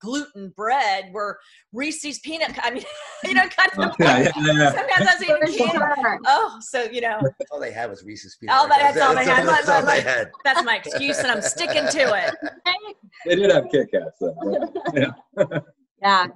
gluten 0.00 0.52
bread 0.56 1.12
were 1.12 1.38
reese's 1.72 2.18
peanut 2.20 2.54
co- 2.54 2.60
i 2.64 2.70
mean 2.70 2.84
you 3.24 3.34
know 3.34 3.42
kind 3.48 3.70
of 3.90 3.94
yeah, 4.00 4.18
yeah, 4.18 4.30
yeah. 4.36 4.72
sometimes 4.72 5.08
i 5.08 5.14
was 5.14 5.24
For 5.24 5.44
eating 5.48 5.58
candy 5.66 5.78
sure. 6.00 6.18
oh 6.26 6.58
so 6.60 6.82
you 6.84 7.00
know 7.00 7.20
all 7.50 7.60
they 7.60 7.72
had 7.72 7.90
was 7.90 8.04
Reese's 8.04 8.36
peanut. 8.36 8.54
All 8.56 8.68
butter 8.68 8.82
that's 8.82 9.00
all 9.00 9.14
they 9.14 9.24
had. 9.24 9.46
That's 9.46 9.68
all 9.68 9.84
they 9.84 10.00
had. 10.00 10.30
that's 10.44 10.64
my 10.64 10.76
excuse 10.76 11.18
and 11.18 11.28
i'm 11.28 11.42
sticking 11.42 11.86
to 11.88 12.26
it 12.26 12.34
They 13.26 13.34
did 13.34 13.50
have 13.50 13.64
Kit 13.70 13.90
Kats 13.92 14.16
though. 14.20 14.36
Yeah. 14.94 15.10
yeah 16.00 16.26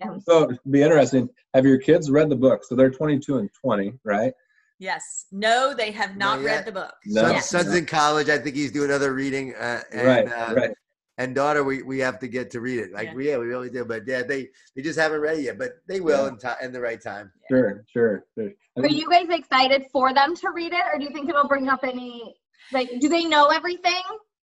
yeah 0.00 0.16
So 0.26 0.44
it'd 0.44 0.58
be 0.70 0.82
interesting. 0.82 1.28
Have 1.54 1.66
your 1.66 1.78
kids 1.78 2.10
read 2.10 2.30
the 2.30 2.36
book? 2.36 2.64
So 2.64 2.74
they're 2.74 2.90
22 2.90 3.36
and 3.38 3.50
20, 3.52 3.92
right? 4.04 4.32
Yes 4.78 5.26
no 5.32 5.74
they 5.74 5.90
have 5.90 6.16
not 6.16 6.40
Not 6.40 6.44
read 6.44 6.64
the 6.66 6.72
book 6.72 6.94
No. 7.06 7.22
Son- 7.22 7.32
Yeah. 7.32 7.40
Son's 7.40 7.74
in 7.74 7.86
college. 7.86 8.28
I 8.28 8.38
think 8.38 8.56
he's 8.56 8.72
doing 8.72 8.90
other 8.90 9.14
reading. 9.14 9.54
Uh, 9.54 9.82
and, 9.92 10.06
right, 10.06 10.28
uh, 10.28 10.54
right. 10.54 10.70
And 11.18 11.34
daughter, 11.34 11.64
we, 11.64 11.82
we 11.82 11.98
have 12.00 12.18
to 12.18 12.28
get 12.28 12.50
to 12.50 12.60
read 12.60 12.78
it. 12.78 12.92
Like 12.92 13.06
Yeah. 13.08 13.14
we, 13.14 13.28
yeah, 13.30 13.38
we 13.38 13.46
really 13.46 13.70
do. 13.70 13.86
But 13.86 14.02
yeah, 14.06 14.22
they 14.22 14.50
they 14.74 14.82
just 14.82 14.98
haven't 14.98 15.20
read 15.20 15.38
it 15.38 15.42
yet. 15.44 15.58
But 15.58 15.70
they 15.88 16.00
will 16.00 16.24
Yeah. 16.24 16.28
in 16.28 16.36
time 16.38 16.56
in 16.60 16.72
the 16.72 16.80
right 16.80 17.00
time. 17.00 17.32
Sure, 17.50 17.84
sure, 17.90 18.26
sure. 18.34 18.50
I 18.76 18.80
are 18.82 18.86
you 18.88 19.08
guys 19.08 19.28
excited 19.30 19.84
for 19.92 20.12
them 20.12 20.36
to 20.36 20.50
read 20.50 20.72
it 20.74 20.84
or 20.92 20.98
do 20.98 21.04
you 21.04 21.10
think 21.10 21.30
it'll 21.30 21.48
bring 21.48 21.68
up 21.68 21.80
any 21.82 22.36
like 22.72 22.90
do 23.00 23.08
they 23.08 23.24
know 23.24 23.46
everything 23.46 24.02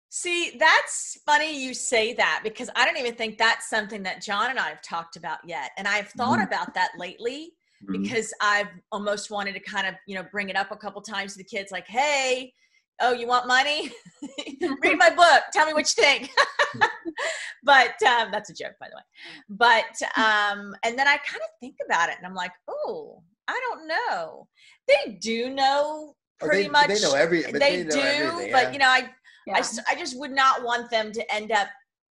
See, 0.09 0.57
that's 0.59 1.19
funny 1.27 1.63
you 1.63 1.75
say 1.75 2.15
that 2.15 2.41
because 2.45 2.71
I 2.77 2.87
don't 2.87 2.97
even 2.97 3.15
think 3.17 3.37
that's 3.39 3.69
something 3.69 4.05
that 4.05 4.23
Jon 4.23 4.51
and 4.51 4.59
I 4.59 4.69
have 4.69 4.81
talked 4.81 5.17
about 5.17 5.41
yet. 5.45 5.73
And 5.77 5.87
I've 5.87 6.09
thought 6.11 6.39
Mhm. 6.39 6.47
about 6.47 6.75
that 6.75 6.93
lately 6.97 7.53
Mhm. 7.87 8.03
because 8.03 8.33
I've 8.41 8.69
almost 8.93 9.31
wanted 9.31 9.53
to 9.55 9.61
kind 9.61 9.87
of, 9.87 9.95
you 10.07 10.15
know, 10.15 10.25
bring 10.33 10.49
it 10.49 10.57
up 10.57 10.71
a 10.71 10.77
couple 10.77 11.01
times 11.03 11.33
to 11.33 11.39
the 11.39 11.45
kids 11.45 11.71
like, 11.71 11.87
hey, 11.87 12.53
oh, 13.01 13.13
you 13.13 13.27
want 13.27 13.47
money? 13.47 13.91
Read 14.83 14.99
my 14.99 15.11
book. 15.11 15.43
Tell 15.53 15.67
me 15.67 15.73
what 15.75 15.87
you 15.97 16.03
think. 16.03 16.31
but 17.63 18.01
um, 18.03 18.31
that's 18.33 18.51
a 18.51 18.55
joke, 18.55 18.75
by 18.81 18.89
the 18.89 18.97
way. 18.97 19.03
But, 19.49 20.03
um, 20.17 20.75
and 20.83 20.99
then 20.99 21.07
I 21.07 21.17
kind 21.19 21.43
of 21.43 21.51
think 21.61 21.77
about 21.85 22.09
it 22.09 22.17
and 22.19 22.27
I'm 22.27 22.35
like, 22.35 22.53
oh, 22.69 23.23
I 23.49 23.61
don't 23.69 23.87
know. 23.87 24.49
They 24.89 25.13
do 25.21 25.51
know 25.51 26.15
Oh, 26.43 26.47
pretty 26.47 26.65
they, 26.65 26.69
much. 26.69 26.89
They 26.89 27.01
know 27.01 27.15
every. 27.15 27.43
They, 27.43 27.53
they, 27.53 27.85
know 27.85 27.91
do, 27.91 28.01
everything, 28.01 28.53
but 28.53 28.65
yeah. 28.65 28.73
you 28.73 28.79
know, 28.79 28.89
I 28.89 29.09
yeah 29.47 29.55
I, 29.55 29.59
s- 29.61 29.81
I 29.91 29.95
just 29.95 30.19
would 30.19 30.33
not 30.33 30.63
want 30.63 30.91
them 30.91 31.11
to 31.13 31.35
end 31.35 31.51
up 31.51 31.69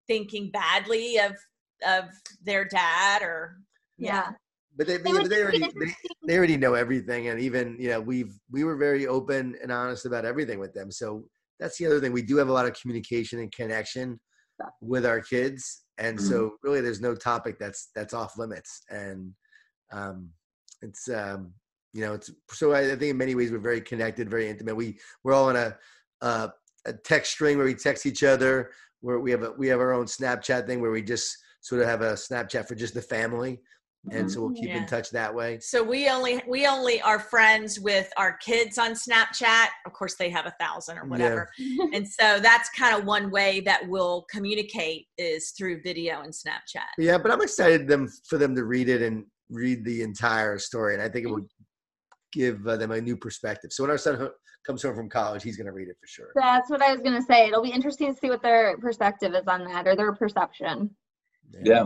thinking 0.06 0.50
badly 0.52 1.18
of 1.18 1.32
of 1.84 2.04
their 2.40 2.64
dad 2.64 3.22
or 3.22 3.56
yeah 3.98 4.30
but 4.76 4.86
they, 4.86 4.96
They 4.96 5.12
but 5.12 5.28
they 5.28 5.42
already 5.42 5.58
they, 5.60 5.94
they 6.26 6.36
already 6.36 6.56
know 6.56 6.74
everything, 6.74 7.28
and 7.28 7.40
even 7.40 7.76
you 7.78 7.90
know 7.90 8.00
we've 8.00 8.32
we 8.50 8.64
were 8.64 8.76
very 8.76 9.06
open 9.06 9.56
and 9.62 9.70
honest 9.70 10.06
about 10.06 10.24
everything 10.24 10.58
with 10.58 10.72
them. 10.72 10.90
So 10.90 11.24
that's 11.60 11.78
the 11.78 11.86
other 11.86 12.00
thing. 12.00 12.12
We 12.12 12.22
do 12.22 12.36
have 12.36 12.48
a 12.48 12.52
lot 12.52 12.66
of 12.66 12.78
communication 12.80 13.40
and 13.40 13.52
connection 13.52 14.18
with 14.80 15.04
our 15.04 15.20
kids, 15.20 15.82
and 15.98 16.20
so 16.20 16.56
really 16.62 16.80
there's 16.80 17.00
no 17.00 17.14
topic 17.14 17.58
that's 17.58 17.90
that's 17.94 18.14
off 18.14 18.38
limits, 18.38 18.82
and 18.90 19.32
um, 19.92 20.30
it's 20.80 21.08
um, 21.08 21.52
you 21.92 22.00
know 22.02 22.14
it's 22.14 22.30
so 22.50 22.72
I, 22.72 22.92
I 22.92 22.96
think 22.96 23.10
in 23.10 23.18
many 23.18 23.34
ways 23.34 23.52
we're 23.52 23.58
very 23.58 23.80
connected, 23.80 24.30
very 24.30 24.48
intimate. 24.48 24.74
We 24.74 24.98
we're 25.22 25.34
all 25.34 25.50
in 25.50 25.56
a 25.56 25.76
uh, 26.22 26.48
a 26.86 26.92
text 26.92 27.32
string 27.32 27.58
where 27.58 27.66
we 27.66 27.74
text 27.74 28.06
each 28.06 28.24
other. 28.24 28.70
Where 29.00 29.18
we 29.18 29.32
have 29.32 29.42
a 29.42 29.52
we 29.52 29.68
have 29.68 29.80
our 29.80 29.92
own 29.92 30.06
Snapchat 30.06 30.66
thing 30.66 30.80
where 30.80 30.92
we 30.92 31.02
just 31.02 31.36
sort 31.60 31.82
of 31.82 31.88
have 31.88 32.02
a 32.02 32.12
Snapchat 32.12 32.66
for 32.66 32.74
just 32.74 32.94
the 32.94 33.02
family, 33.02 33.60
and 34.10 34.30
so 34.30 34.40
we'll 34.40 34.50
keep 34.52 34.68
Yeah. 34.68 34.78
in 34.78 34.86
touch 34.86 35.10
that 35.10 35.32
way. 35.32 35.58
So 35.60 35.82
we 35.82 36.08
only 36.08 36.42
we 36.48 36.66
only 36.66 37.00
are 37.02 37.20
friends 37.20 37.78
with 37.78 38.10
our 38.16 38.36
kids 38.38 38.76
on 38.78 38.92
Snapchat. 38.92 39.68
Of 39.86 39.92
course, 39.92 40.16
they 40.16 40.28
have 40.30 40.46
a 40.46 40.54
thousand 40.58 40.98
or 40.98 41.02
Yeah. 41.04 41.08
whatever, 41.10 41.48
and 41.94 42.06
so 42.06 42.40
that's 42.40 42.68
kind 42.70 42.96
of 42.96 43.04
one 43.06 43.30
way 43.30 43.60
that 43.60 43.86
we'll 43.88 44.22
communicate 44.30 45.06
is 45.18 45.52
through 45.56 45.82
video 45.82 46.22
and 46.22 46.32
Snapchat. 46.32 46.88
Yeah, 46.98 47.18
but 47.18 47.30
I'm 47.30 47.42
excited 47.42 47.86
them 47.86 48.08
for 48.28 48.38
them 48.38 48.56
to 48.56 48.64
read 48.64 48.88
it 48.88 49.02
and 49.02 49.24
read 49.50 49.84
the 49.84 50.02
entire 50.02 50.58
story, 50.58 50.94
and 50.94 51.02
I 51.02 51.08
think 51.08 51.26
it 51.26 51.30
will 51.30 51.46
give 52.32 52.66
uh, 52.66 52.76
them 52.76 52.90
a 52.90 53.00
new 53.00 53.16
perspective. 53.16 53.72
So 53.72 53.82
when 53.84 53.90
our 53.90 53.98
son 53.98 54.16
ho- 54.16 54.32
comes 54.66 54.82
home 54.82 54.94
from 54.96 55.08
college, 55.10 55.42
he's 55.42 55.56
going 55.56 55.66
to 55.66 55.72
read 55.72 55.88
it 55.88 55.96
for 56.00 56.06
sure. 56.06 56.28
That's 56.34 56.70
what 56.70 56.80
I 56.82 56.90
was 56.92 57.02
gonna 57.02 57.20
say. 57.22 57.46
It'll 57.48 57.62
be 57.62 57.70
interesting 57.70 58.12
to 58.12 58.18
see 58.18 58.30
what 58.30 58.42
their 58.42 58.76
perspective 58.78 59.34
is 59.34 59.46
on 59.46 59.64
that 59.66 59.86
or 59.86 59.94
their 59.94 60.12
perception 60.12 60.90
Yeah. 61.62 61.84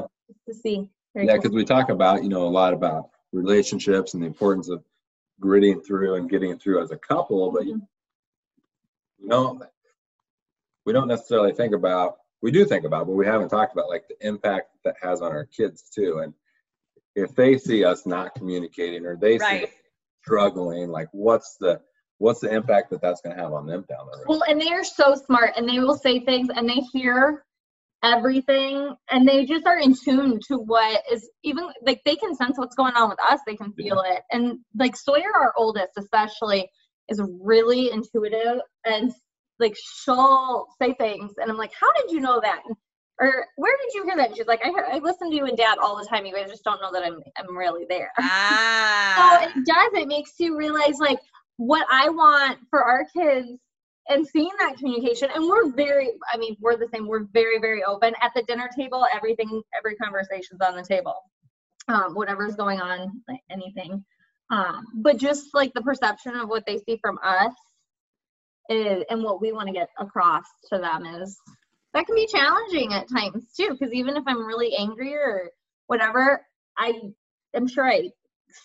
to 0.48 0.54
see. 0.54 0.88
Very 1.16 1.28
Yeah, 1.28 1.32
cool. 1.36 1.42
because 1.44 1.54
we 1.54 1.64
talk 1.64 1.88
about, 1.88 2.22
you 2.22 2.28
know, 2.28 2.46
a 2.46 2.48
lot 2.48 2.74
about 2.74 3.08
relationships 3.32 4.12
and 4.12 4.22
the 4.22 4.26
importance 4.26 4.68
of 4.68 4.84
gritting 5.40 5.80
through 5.80 6.16
and 6.16 6.28
getting 6.28 6.58
through 6.58 6.82
as 6.82 6.90
a 6.90 6.96
couple, 6.98 7.50
but 7.50 7.64
you 7.64 7.80
you 9.18 9.28
know, 9.28 9.58
we 10.84 10.92
don't 10.92 11.08
necessarily 11.08 11.52
think 11.54 11.74
about, 11.74 12.18
we 12.42 12.50
do 12.50 12.66
think 12.66 12.84
about, 12.84 13.06
but 13.06 13.14
we 13.14 13.24
haven't 13.24 13.48
talked 13.48 13.72
about 13.72 13.88
like 13.88 14.06
the 14.08 14.26
impact 14.26 14.68
that 14.84 14.94
has 15.00 15.22
on 15.22 15.32
our 15.32 15.46
kids 15.46 15.88
too. 15.88 16.18
And 16.18 16.34
if 17.14 17.34
they 17.34 17.56
see 17.56 17.82
us 17.82 18.04
not 18.04 18.34
communicating 18.34 19.06
or 19.06 19.16
they 19.16 19.38
see 19.38 19.44
Right. 19.44 19.64
us 19.64 19.70
struggling, 20.20 20.90
like 20.90 21.08
what's 21.12 21.56
the, 21.56 21.80
what's 22.18 22.40
the 22.40 22.54
impact 22.54 22.90
that 22.90 23.00
that's 23.00 23.22
going 23.22 23.34
to 23.34 23.42
have 23.42 23.54
on 23.54 23.66
them 23.66 23.86
down 23.88 24.06
the 24.12 24.18
road? 24.18 24.26
Well, 24.28 24.42
and 24.48 24.60
they 24.60 24.68
are 24.70 24.84
so 24.84 25.14
smart 25.14 25.54
and 25.56 25.66
they 25.66 25.78
will 25.78 25.96
say 25.96 26.20
things 26.20 26.48
and 26.54 26.68
they 26.68 26.82
hear 26.92 27.45
everything 28.14 28.94
and 29.10 29.28
they 29.28 29.44
just 29.44 29.66
are 29.66 29.78
in 29.78 29.94
tune 29.94 30.38
to 30.48 30.58
what 30.58 31.02
is 31.12 31.28
even 31.42 31.68
like 31.84 32.00
they 32.04 32.16
can 32.16 32.34
sense 32.34 32.58
what's 32.58 32.76
going 32.76 32.94
on 32.94 33.08
with 33.08 33.18
us, 33.30 33.40
they 33.46 33.56
can 33.56 33.72
feel 33.72 34.02
it. 34.06 34.22
And 34.30 34.58
like 34.78 34.96
Sawyer, 34.96 35.32
our 35.34 35.52
oldest, 35.56 35.92
especially, 35.98 36.68
is 37.08 37.20
really 37.42 37.90
intuitive 37.90 38.60
and 38.84 39.12
like 39.58 39.74
she'll 40.02 40.66
say 40.80 40.94
things 40.98 41.32
and 41.38 41.50
I'm 41.50 41.56
like, 41.56 41.72
How 41.78 41.92
did 42.00 42.10
you 42.10 42.20
know 42.20 42.40
that? 42.40 42.62
Or 43.18 43.46
where 43.56 43.76
did 43.82 43.94
you 43.94 44.04
hear 44.04 44.16
that? 44.16 44.28
And 44.28 44.36
she's 44.36 44.46
like, 44.46 44.60
I 44.64 44.68
heard 44.70 44.84
I 44.92 44.98
listen 44.98 45.30
to 45.30 45.36
you 45.36 45.46
and 45.46 45.56
dad 45.56 45.78
all 45.82 45.96
the 45.96 46.04
time. 46.04 46.26
You 46.26 46.34
guys 46.34 46.50
just 46.50 46.64
don't 46.64 46.80
know 46.82 46.92
that 46.92 47.02
I'm 47.02 47.20
I'm 47.38 47.56
really 47.56 47.86
there. 47.88 48.10
Ah, 48.18 49.38
So 49.40 49.48
it 49.48 49.64
does. 49.64 50.02
It 50.02 50.08
makes 50.08 50.32
you 50.38 50.56
realize 50.56 50.98
like 51.00 51.18
what 51.56 51.86
I 51.90 52.10
want 52.10 52.58
for 52.70 52.82
our 52.82 53.06
kids 53.16 53.48
and 54.08 54.26
seeing 54.26 54.50
that 54.58 54.76
communication. 54.76 55.28
And 55.34 55.46
we're 55.48 55.72
very, 55.72 56.10
I 56.32 56.36
mean, 56.36 56.56
we're 56.60 56.76
the 56.76 56.88
same. 56.92 57.06
We're 57.06 57.24
very, 57.32 57.58
very 57.58 57.82
open 57.84 58.14
at 58.22 58.32
the 58.34 58.42
dinner 58.42 58.70
table. 58.76 59.06
Everything, 59.14 59.62
every 59.76 59.96
conversation's 59.96 60.60
on 60.60 60.76
the 60.76 60.82
table. 60.82 61.14
Um, 61.88 62.14
whatever's 62.14 62.56
going 62.56 62.80
on, 62.80 63.22
like 63.28 63.40
anything. 63.50 64.04
Um, 64.50 64.84
but 64.96 65.16
just 65.18 65.54
like 65.54 65.72
the 65.74 65.82
perception 65.82 66.36
of 66.36 66.48
what 66.48 66.64
they 66.66 66.78
see 66.78 66.98
from 67.02 67.18
us 67.22 67.52
is, 68.68 69.04
and 69.10 69.22
what 69.22 69.40
we 69.40 69.52
want 69.52 69.68
to 69.68 69.72
get 69.72 69.88
across 69.98 70.44
to 70.72 70.78
them 70.78 71.04
is 71.20 71.36
that 71.94 72.06
can 72.06 72.14
be 72.14 72.26
challenging 72.26 72.92
at 72.92 73.08
times 73.08 73.52
too. 73.56 73.70
Because 73.78 73.92
even 73.92 74.16
if 74.16 74.24
I'm 74.26 74.44
really 74.44 74.76
angry 74.76 75.14
or 75.14 75.50
whatever, 75.86 76.44
I 76.78 77.00
am 77.54 77.66
sure 77.66 77.86
I 77.86 78.10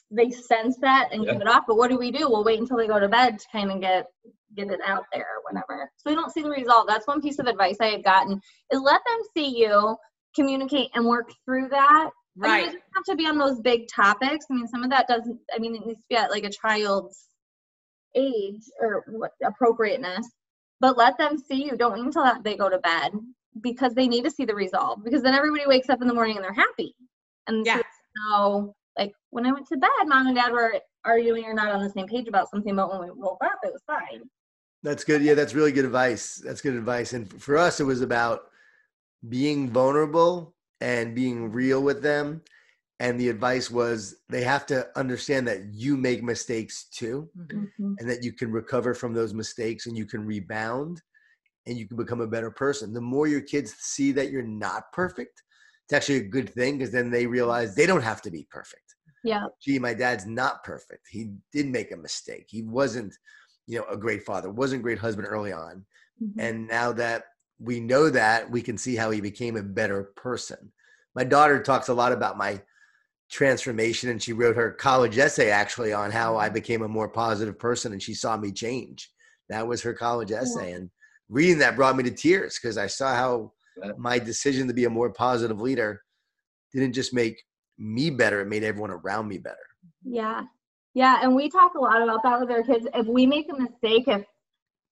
they 0.10 0.30
sense 0.30 0.78
that 0.82 1.10
and 1.12 1.26
Yeah. 1.26 1.34
give 1.34 1.42
it 1.42 1.48
off. 1.48 1.66
But 1.68 1.78
what 1.78 1.90
do 1.90 1.98
we 1.98 2.12
do? 2.12 2.30
We'll 2.30 2.44
wait 2.44 2.60
until 2.60 2.78
they 2.78 2.88
go 2.88 3.00
to 3.00 3.10
bed 3.10 3.40
to 3.40 3.46
kind 3.52 3.72
of 3.72 3.82
get 3.82 4.08
get 4.56 4.70
it 4.70 4.80
out 4.86 5.06
there 5.14 5.28
or 5.38 5.44
whatever. 5.44 5.90
So 5.98 6.10
we 6.10 6.16
don't 6.16 6.32
see 6.32 6.42
the 6.42 6.50
result. 6.50 6.88
That's 6.88 7.08
one 7.08 7.22
piece 7.22 7.40
of 7.40 7.48
advice 7.48 7.78
I 7.80 7.88
had 7.88 8.04
gotten 8.04 8.40
is 8.72 8.82
let 8.82 9.02
them 9.08 9.20
see 9.36 9.58
you 9.58 9.96
communicate 10.36 10.90
and 10.96 11.06
work 11.06 11.32
through 11.46 11.70
that. 11.70 12.10
I 12.38 12.48
mean, 12.48 12.52
right. 12.52 12.62
it 12.62 12.66
doesn't 12.66 12.84
have 12.96 13.04
to 13.06 13.16
be 13.16 13.28
on 13.28 13.38
those 13.38 13.60
big 13.60 13.88
topics. 13.94 14.46
I 14.50 14.54
mean, 14.54 14.68
some 14.68 14.84
of 14.84 14.90
that 14.90 15.08
doesn't. 15.08 15.38
I 15.54 15.60
mean, 15.60 15.76
it 15.76 15.86
needs 15.86 16.00
to 16.00 16.06
be 16.10 16.16
at 16.16 16.32
like 16.32 16.46
a 16.46 16.50
child's 16.50 17.26
age 18.16 18.64
or 18.80 19.04
what 19.08 19.32
appropriateness. 19.46 20.30
But 20.80 20.98
let 20.98 21.18
them 21.18 21.38
see 21.38 21.64
you. 21.64 21.78
Don't 21.78 21.94
wait 21.94 22.04
until 22.04 22.24
that 22.24 22.44
they 22.44 22.56
go 22.56 22.70
to 22.70 22.80
bed 22.80 23.12
because 23.62 23.94
they 23.94 24.08
need 24.08 24.24
to 24.24 24.32
see 24.32 24.46
the 24.46 24.56
resolve. 24.56 25.04
Because 25.04 25.22
then 25.22 25.36
everybody 25.36 25.68
wakes 25.68 25.90
up 25.90 26.02
in 26.02 26.08
the 26.08 26.14
morning 26.14 26.38
and 26.38 26.44
they're 26.44 26.54
happy. 26.54 26.96
And 27.48 27.66
Yeah. 27.66 27.82
know, 28.30 28.76
like 28.98 29.14
when 29.30 29.46
I 29.46 29.52
went 29.52 29.68
to 29.68 29.78
bed, 29.78 29.90
mom 30.06 30.28
and 30.28 30.36
dad 30.36 30.52
were 30.52 30.80
arguing 31.06 31.46
or 31.46 31.54
not 31.54 31.72
on 31.72 31.84
the 31.84 31.90
same 31.90 32.08
page 32.08 32.28
about 32.28 32.50
something. 32.50 32.76
But 32.76 32.90
when 32.90 33.02
we 33.02 33.12
woke 33.12 33.44
up, 33.44 33.60
it 33.64 33.74
was 33.74 33.84
fine. 33.86 34.30
That's 34.84 35.04
good. 35.04 35.22
Yeah, 35.22 35.36
that's 35.36 35.54
really 35.54 35.72
good 35.72 35.86
advice. 35.86 36.36
That's 36.44 36.62
good 36.62 36.76
advice. 36.76 37.14
And 37.14 37.32
for 37.42 37.58
us, 37.58 37.80
it 37.80 37.84
was 37.84 38.02
about 38.02 38.50
being 39.30 39.70
vulnerable 39.70 40.56
and 40.80 41.14
being 41.14 41.52
real 41.52 41.84
with 41.84 42.02
them. 42.02 42.42
And 43.00 43.20
the 43.20 43.30
advice 43.30 43.70
was 43.70 44.22
they 44.30 44.44
have 44.44 44.66
to 44.68 44.88
understand 44.98 45.48
that 45.48 45.66
you 45.74 45.98
make 45.98 46.24
mistakes 46.24 46.86
too, 46.86 47.30
Mhm. 47.36 47.96
and 48.00 48.10
that 48.10 48.24
you 48.24 48.32
can 48.34 48.52
recover 48.52 48.94
from 48.94 49.14
those 49.14 49.34
mistakes 49.34 49.86
and 49.88 49.98
you 49.98 50.06
can 50.06 50.26
rebound 50.26 51.02
and 51.68 51.78
you 51.78 51.88
can 51.88 51.98
become 51.98 52.22
a 52.22 52.28
better 52.28 52.52
person. 52.52 52.94
The 52.94 53.02
more 53.02 53.28
your 53.28 53.42
kids 53.42 53.74
see 53.76 54.12
that 54.14 54.32
you're 54.32 54.42
not 54.44 54.92
perfect, 54.92 55.44
it's 55.84 55.94
actually 55.94 56.18
a 56.18 56.30
good 56.30 56.50
thing 56.50 56.78
because 56.78 56.92
then 56.92 57.10
they 57.12 57.28
realize 57.28 57.76
they 57.76 57.86
don't 57.86 58.02
have 58.02 58.22
to 58.24 58.32
be 58.32 58.48
perfect. 58.50 58.96
Yeah. 59.24 59.48
Gee, 59.62 59.78
my 59.78 59.94
dad's 59.94 60.26
not 60.26 60.64
perfect. 60.64 61.08
He 61.10 61.32
did 61.52 61.68
make 61.68 61.92
a 61.92 61.98
mistake. 61.98 62.48
He 62.50 62.64
wasn't, 62.64 63.18
you 63.68 63.80
know, 63.80 63.86
a 63.86 63.98
great 63.98 64.24
father, 64.24 64.50
wasn't 64.50 64.80
a 64.80 64.84
great 64.84 65.00
husband 65.00 65.28
early 65.30 65.52
on. 65.52 65.86
Mhm. 66.22 66.34
And 66.38 66.68
now 66.68 66.92
that 66.94 67.26
we 67.60 67.80
know 67.80 68.10
that, 68.10 68.50
we 68.50 68.62
can 68.62 68.78
see 68.78 68.96
how 68.96 69.12
he 69.12 69.22
became 69.22 69.56
a 69.56 69.64
better 69.64 70.04
person. 70.16 70.72
My 71.16 71.24
daughter 71.24 71.62
talks 71.62 71.90
a 71.90 71.94
lot 71.94 72.12
about 72.12 72.38
my 72.38 72.62
transformation, 73.30 74.10
and 74.10 74.22
she 74.22 74.34
wrote 74.34 74.56
her 74.56 74.72
college 74.72 75.18
essay 75.18 75.50
actually 75.50 75.94
on 75.94 76.12
how 76.12 76.38
I 76.38 76.50
became 76.50 76.82
a 76.82 76.88
more 76.88 77.08
positive 77.08 77.58
person 77.58 77.94
and 77.94 78.02
she 78.02 78.14
saw 78.14 78.36
me 78.36 78.52
change. 78.52 79.12
That 79.50 79.68
was 79.68 79.82
her 79.84 79.94
college 79.94 80.32
essay. 80.32 80.74
And 80.74 80.90
reading 81.30 81.60
that 81.60 81.76
brought 81.76 81.96
me 81.96 82.04
to 82.04 82.12
tears 82.12 82.60
because 82.62 82.78
I 82.78 82.88
saw 82.88 83.16
how 83.16 83.54
my 83.98 84.20
decision 84.20 84.68
to 84.68 84.74
be 84.74 84.86
a 84.86 84.90
more 84.90 85.12
positive 85.12 85.62
leader 85.62 86.02
didn't 86.74 86.94
just 86.94 87.14
make 87.14 87.42
me 87.78 88.10
better, 88.10 88.42
it 88.42 88.48
made 88.48 88.64
everyone 88.64 88.92
around 88.92 89.28
me 89.28 89.38
better. 89.38 89.58
Yeah. 90.04 90.44
Yeah. 90.94 91.20
And 91.22 91.36
we 91.36 91.50
talk 91.50 91.74
a 91.76 91.80
lot 91.80 92.02
about 92.02 92.24
that 92.24 92.40
with 92.40 92.52
our 92.52 92.64
kids. 92.64 92.88
If 92.94 93.08
we 93.08 93.26
make 93.26 93.48
a 93.52 93.58
mistake, 93.60 94.08
if 94.08 94.24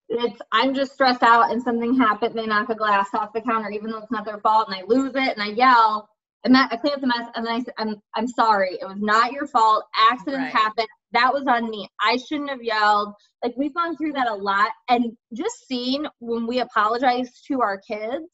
it's 0.08 0.40
I'm 0.52 0.74
just 0.74 0.92
stressed 0.94 1.22
out 1.22 1.50
and 1.52 1.62
something 1.62 1.96
happened, 1.96 2.34
they 2.36 2.46
knock 2.46 2.68
a 2.70 2.74
glass 2.74 3.08
off 3.14 3.32
the 3.32 3.40
counter, 3.42 3.70
even 3.70 3.90
though 3.90 3.98
it's 3.98 4.10
not 4.10 4.24
their 4.24 4.38
fault, 4.38 4.68
and 4.68 4.76
I 4.76 4.82
lose 4.86 5.12
it 5.14 5.36
and 5.36 5.42
I 5.42 5.48
yell, 5.48 6.08
and 6.44 6.56
I 6.56 6.74
clean 6.76 6.94
up 6.94 7.00
the 7.00 7.06
mess, 7.06 7.28
and 7.36 7.46
then 7.46 7.54
I 7.54 7.60
say, 7.60 7.72
I'm 7.78 7.96
I'm 8.16 8.26
sorry. 8.26 8.78
It 8.80 8.86
was 8.86 8.98
not 9.00 9.32
your 9.32 9.46
fault. 9.46 9.84
Accidents 10.10 10.52
Right. 10.54 10.62
happen. 10.62 10.86
That 11.12 11.32
was 11.32 11.44
on 11.46 11.70
me. 11.70 11.88
I 12.02 12.16
shouldn't 12.16 12.50
have 12.50 12.62
yelled. 12.62 13.12
Like 13.44 13.54
we've 13.56 13.74
gone 13.74 13.96
through 13.96 14.12
that 14.14 14.28
a 14.28 14.34
lot. 14.34 14.70
And 14.88 15.16
just 15.34 15.66
seeing 15.68 16.06
when 16.18 16.46
we 16.46 16.60
apologize 16.60 17.30
to 17.48 17.60
our 17.60 17.78
kids, 17.86 18.26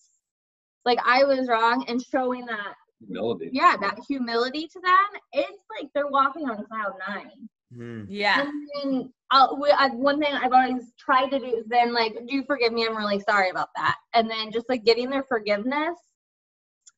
like 0.85 0.99
I 1.05 1.25
was 1.25 1.49
wrong 1.49 1.85
and 1.89 2.01
showing 2.03 2.47
that 2.47 2.75
Humility. 3.07 3.51
yeah, 3.53 3.77
that 3.81 3.99
humility 4.09 4.67
to 4.73 4.81
them, 4.81 5.21
it's 5.33 5.63
like 5.79 5.91
they're 5.95 6.07
walking 6.09 6.49
on 6.49 6.65
cloud 6.65 6.95
nine. 7.07 7.49
Hmm. 7.75 8.05
Yeah. 8.09 8.43
And 8.43 8.53
then 8.85 9.13
I'll, 9.31 9.59
we, 9.61 9.71
I, 9.71 9.89
one 9.89 10.21
thing 10.21 10.33
I've 10.33 10.53
always 10.53 10.93
tried 10.99 11.31
to 11.31 11.39
do 11.39 11.47
is 11.47 11.67
then 11.67 11.93
like, 11.93 12.15
do 12.27 12.35
you 12.35 12.45
forgive 12.45 12.73
me? 12.73 12.87
I'm 12.87 12.97
really 12.97 13.21
sorry 13.21 13.51
about 13.51 13.69
that. 13.77 13.97
And 14.15 14.31
then 14.31 14.53
just 14.53 14.69
like 14.69 14.85
getting 14.85 15.11
their 15.11 15.25
forgiveness 15.25 15.99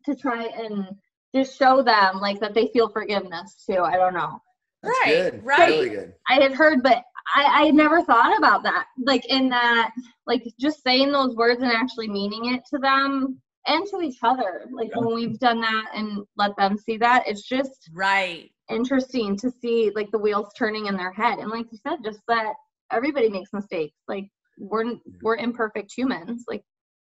to 0.04 0.14
try 0.14 0.44
and 0.44 0.86
just 1.34 1.58
show 1.58 1.82
them 1.82 2.20
like 2.20 2.40
that 2.40 2.54
they 2.54 2.68
feel 2.68 2.88
forgiveness 2.88 3.62
too. 3.68 3.80
I 3.82 3.96
don't 3.96 4.14
know. 4.14 4.40
That's 4.82 4.98
Right, 5.04 5.32
good. 5.32 5.44
right. 5.44 5.68
Really 5.68 5.88
good. 5.90 6.14
I 6.28 6.34
had 6.40 6.52
heard, 6.52 6.82
but 6.82 7.02
I, 7.34 7.66
I 7.66 7.70
never 7.70 8.02
thought 8.02 8.36
about 8.38 8.62
that. 8.62 8.86
Like 9.04 9.26
in 9.26 9.48
that, 9.50 9.90
like 10.26 10.42
just 10.60 10.82
saying 10.82 11.10
those 11.12 11.34
words 11.34 11.62
and 11.62 11.72
actually 11.72 12.08
meaning 12.08 12.54
it 12.54 12.62
to 12.70 12.78
them 12.78 13.40
and 13.66 13.86
to 13.88 14.00
each 14.02 14.18
other. 14.22 14.64
Like 14.72 14.90
Yeah. 14.94 15.00
when 15.00 15.14
we've 15.14 15.38
done 15.38 15.60
that 15.62 15.86
and 15.94 16.24
let 16.36 16.56
them 16.56 16.78
see 16.78 16.96
that, 16.98 17.24
it's 17.26 17.42
just 17.42 17.90
Right. 17.92 18.50
Interesting 18.70 19.36
to 19.38 19.50
see 19.50 19.90
like 19.94 20.10
the 20.10 20.18
wheels 20.18 20.48
turning 20.56 20.86
in 20.86 20.96
their 20.96 21.12
head 21.12 21.38
and 21.38 21.50
like 21.50 21.66
you 21.72 21.78
said 21.86 21.98
just 22.04 22.20
that 22.28 22.52
everybody 22.92 23.28
makes 23.30 23.50
mistakes 23.52 23.96
like 24.08 24.28
we're 24.58 24.94
we're 25.22 25.36
imperfect 25.36 25.92
humans 25.96 26.44
like 26.48 26.62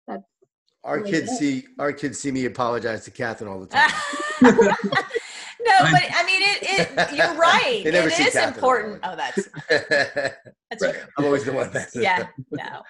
that's 0.07 0.23
Our 0.85 0.99
Really 0.99 1.11
kids 1.13 1.31
good. 1.31 1.39
see 1.39 1.65
our 1.79 1.93
kids 1.93 2.19
see 2.19 2.31
me 2.31 2.45
apologize 2.45 3.05
to 3.05 3.11
Kathryn 3.11 3.49
all 3.49 3.61
the 3.61 3.67
time. 3.67 3.91
No, 5.69 5.73
but 5.91 6.03
I 6.15 6.25
mean, 6.25 6.43
it. 6.43 6.59
it 6.63 7.17
you're 7.17 7.35
right. 7.39 7.81
They 7.83 7.91
never 7.91 8.07
it 8.09 8.13
see 8.13 8.23
is 8.25 8.35
Kathryn. 8.35 8.55
important. 8.55 9.01
Oh, 9.03 9.17
that's 9.17 9.49
that's 9.69 10.83
Right. 10.83 10.95
I'm 11.19 11.25
always 11.25 11.45
the 11.45 11.53
one 11.53 11.71
that's 11.73 11.97
yeah 11.97 12.27
no 12.53 12.83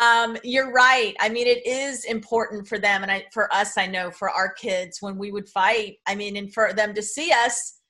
um 0.00 0.36
you're 0.42 0.72
right 0.72 1.14
i 1.20 1.28
mean 1.28 1.46
it 1.46 1.66
is 1.66 2.04
important 2.06 2.66
for 2.66 2.78
them 2.78 3.02
and 3.02 3.10
i 3.12 3.24
for 3.32 3.52
us 3.52 3.76
i 3.76 3.86
know 3.86 4.10
for 4.10 4.30
our 4.30 4.52
kids 4.54 4.98
when 5.02 5.18
we 5.18 5.30
would 5.30 5.46
fight 5.48 5.96
i 6.06 6.14
mean 6.14 6.36
and 6.36 6.52
for 6.54 6.72
them 6.72 6.94
to 6.94 7.02
see 7.02 7.30
us 7.30 7.80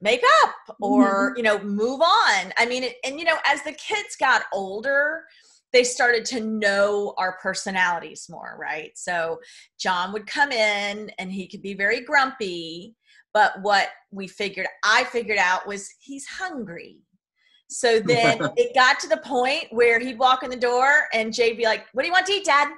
make 0.00 0.22
up 0.44 0.76
or 0.80 1.30
mm-hmm. 1.30 1.36
you 1.38 1.42
know 1.42 1.58
move 1.62 2.00
on 2.00 2.52
i 2.58 2.66
mean 2.66 2.90
and 3.04 3.18
you 3.18 3.24
know 3.24 3.36
as 3.46 3.62
the 3.62 3.72
kids 3.72 4.16
got 4.18 4.42
older 4.52 5.24
they 5.72 5.82
started 5.82 6.24
to 6.24 6.40
know 6.40 7.14
our 7.18 7.38
personalities 7.42 8.26
more 8.28 8.56
right 8.60 8.92
so 8.94 9.38
jon 9.78 10.12
would 10.12 10.26
come 10.26 10.52
in 10.52 11.10
and 11.18 11.32
he 11.32 11.48
could 11.48 11.62
be 11.62 11.74
very 11.74 12.00
grumpy 12.00 12.94
but 13.32 13.54
what 13.62 13.88
we 14.10 14.26
figured 14.26 14.66
i 14.84 15.04
figured 15.04 15.38
out 15.38 15.66
was 15.66 15.88
he's 15.98 16.26
hungry 16.26 16.98
so 17.68 18.00
then 18.00 18.38
it 18.56 18.74
got 18.74 19.00
to 19.00 19.08
the 19.08 19.18
point 19.18 19.66
where 19.70 19.98
he'd 19.98 20.18
walk 20.18 20.42
in 20.42 20.50
the 20.50 20.56
door 20.56 21.08
and 21.12 21.32
Jay'd 21.32 21.56
be 21.56 21.64
like, 21.64 21.86
What 21.92 22.02
do 22.02 22.06
you 22.06 22.12
want 22.12 22.26
to 22.26 22.32
eat, 22.32 22.44
Dad? 22.44 22.68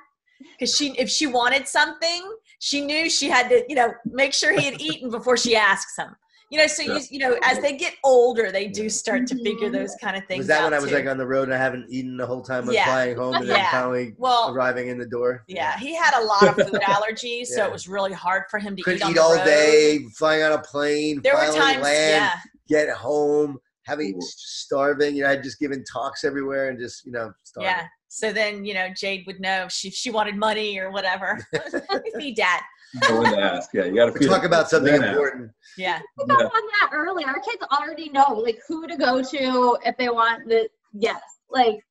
Because 0.58 0.74
she 0.74 0.92
if 0.98 1.10
she 1.10 1.26
wanted 1.26 1.66
something, 1.66 2.22
she 2.60 2.80
knew 2.80 3.10
she 3.10 3.28
had 3.28 3.48
to, 3.48 3.64
you 3.68 3.74
know, 3.74 3.92
make 4.04 4.32
sure 4.32 4.52
he 4.52 4.64
had 4.64 4.80
eaten 4.80 5.10
before 5.10 5.36
she 5.36 5.56
asks 5.56 5.96
him. 5.96 6.14
You 6.50 6.58
know, 6.58 6.66
so 6.66 6.82
you, 6.82 6.98
you 7.10 7.18
know, 7.18 7.38
as 7.44 7.60
they 7.60 7.76
get 7.76 7.94
older, 8.04 8.50
they 8.50 8.68
do 8.68 8.88
start 8.88 9.26
to 9.26 9.36
figure 9.44 9.68
those 9.70 9.90
mm-hmm. 9.96 10.06
kind 10.06 10.16
of 10.16 10.26
things 10.26 10.38
Was 10.38 10.46
that 10.48 10.60
out 10.60 10.64
when 10.64 10.74
I 10.74 10.78
was 10.78 10.88
too. 10.88 10.96
like 10.96 11.06
on 11.06 11.18
the 11.18 11.26
road 11.26 11.44
and 11.44 11.52
I 11.54 11.58
haven't 11.58 11.86
eaten 11.90 12.16
the 12.16 12.26
whole 12.26 12.40
time 12.40 12.64
I 12.64 12.66
was 12.68 12.74
Yeah. 12.74 12.84
flying 12.86 13.16
home 13.16 13.34
and 13.34 13.48
then 13.48 13.56
Yeah. 13.58 13.70
finally 13.70 14.14
Well- 14.16 14.54
arriving 14.54 14.88
in 14.88 14.96
the 14.98 15.06
door? 15.06 15.44
yeah, 15.46 15.78
he 15.78 15.94
had 15.94 16.14
a 16.18 16.24
lot 16.24 16.48
of 16.48 16.54
food 16.54 16.80
allergies, 16.82 17.48
so 17.48 17.64
it 17.66 17.70
was 17.70 17.86
really 17.86 18.14
hard 18.14 18.44
for 18.50 18.58
him 18.58 18.76
to 18.76 18.82
Couldn't 18.82 19.00
eat 19.00 19.04
on 19.04 19.10
eat 19.10 19.14
the 19.16 19.22
all 19.22 19.36
road. 19.36 19.44
day, 19.44 19.98
flying 20.16 20.42
on 20.42 20.52
a 20.52 20.58
plane, 20.62 21.20
There 21.22 21.34
were 21.34 21.40
finally 21.40 21.58
times, 21.60 21.82
land, 21.82 22.32
yeah, 22.68 22.84
get 22.86 22.96
home, 22.96 23.58
having 23.84 24.18
starving. 24.20 25.16
You 25.16 25.24
know, 25.24 25.30
I'd 25.30 25.42
just 25.42 25.58
given 25.58 25.84
talks 25.84 26.24
everywhere 26.24 26.70
and 26.70 26.78
just, 26.78 27.04
you 27.04 27.12
know, 27.12 27.30
starving. 27.44 27.70
yeah. 27.70 27.86
So 28.08 28.32
then, 28.32 28.64
you 28.64 28.72
know, 28.72 28.88
Jade 28.96 29.24
would 29.26 29.38
know 29.38 29.64
if 29.64 29.72
she 29.72 29.90
she 29.90 30.10
wanted 30.10 30.34
money 30.34 30.78
or 30.78 30.90
whatever. 30.90 31.38
Feed 32.18 32.36
dad. 32.36 32.62
You 32.94 33.00
know 33.08 33.20
when 33.20 33.32
to 33.32 33.38
ask. 33.40 33.70
Yeah, 33.74 33.84
you 33.84 33.94
got 33.94 34.14
to 34.14 34.26
talk 34.26 34.44
about 34.44 34.70
something 34.70 34.94
important. 34.94 35.50
Yeah. 35.76 35.98
pick 35.98 36.30
up 36.30 36.40
on 36.40 36.62
that 36.80 36.90
early. 36.92 37.24
Our 37.24 37.38
kids 37.40 37.62
already 37.70 38.08
know 38.10 38.32
like 38.32 38.60
who 38.66 38.86
to 38.86 38.96
go 38.96 39.22
to 39.22 39.78
if 39.84 39.96
they 39.96 40.08
want 40.08 40.48
the 40.48 40.68
yes. 40.92 41.20
Like 41.50 41.84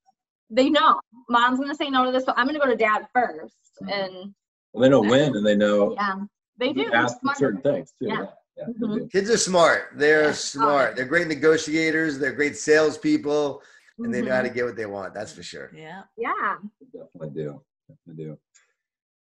they 0.50 0.70
know. 0.70 1.00
Mom's 1.30 1.60
gonna 1.60 1.76
say 1.76 1.90
no 1.90 2.06
to 2.06 2.12
this, 2.12 2.24
so 2.26 2.34
I'm 2.36 2.48
gonna 2.48 2.60
go 2.60 2.66
to 2.66 2.76
dad 2.76 3.08
first. 3.14 3.56
And 3.82 4.34
Well, 4.74 4.82
they 4.82 4.90
know 4.90 5.02
when, 5.02 5.36
and 5.36 5.46
they 5.46 5.56
know 5.56 5.94
yeah, 5.94 6.16
they 6.58 6.74
do. 6.74 6.92
ask 6.94 7.20
for 7.22 7.36
certain 7.36 7.62
things 7.62 7.94
too. 8.00 8.08
Yeah. 8.08 8.26
Yeah, 8.58 8.64
yeah, 8.70 8.74
they 8.80 8.88
Mhm. 9.02 9.12
Kids 9.12 9.30
are 9.30 9.38
smart. 9.38 9.90
They're 9.96 10.28
Yeah. 10.28 10.32
smart. 10.32 10.96
They're 10.96 11.06
great 11.06 11.28
negotiators. 11.28 12.18
They're 12.18 12.32
great 12.32 12.58
salespeople, 12.58 13.62
and 14.00 14.12
they 14.12 14.22
know 14.24 14.32
how 14.34 14.42
Mhm. 14.42 14.48
to 14.48 14.50
get 14.50 14.66
what 14.66 14.76
they 14.76 14.88
want. 14.88 15.14
That's 15.14 15.32
for 15.32 15.44
sure. 15.44 15.70
Yeah. 15.76 16.04
Yeah. 16.18 16.58
They 16.80 17.00
definitely 17.00 17.30
do. 17.44 17.62
Definitely 17.88 18.24
do. 18.26 18.40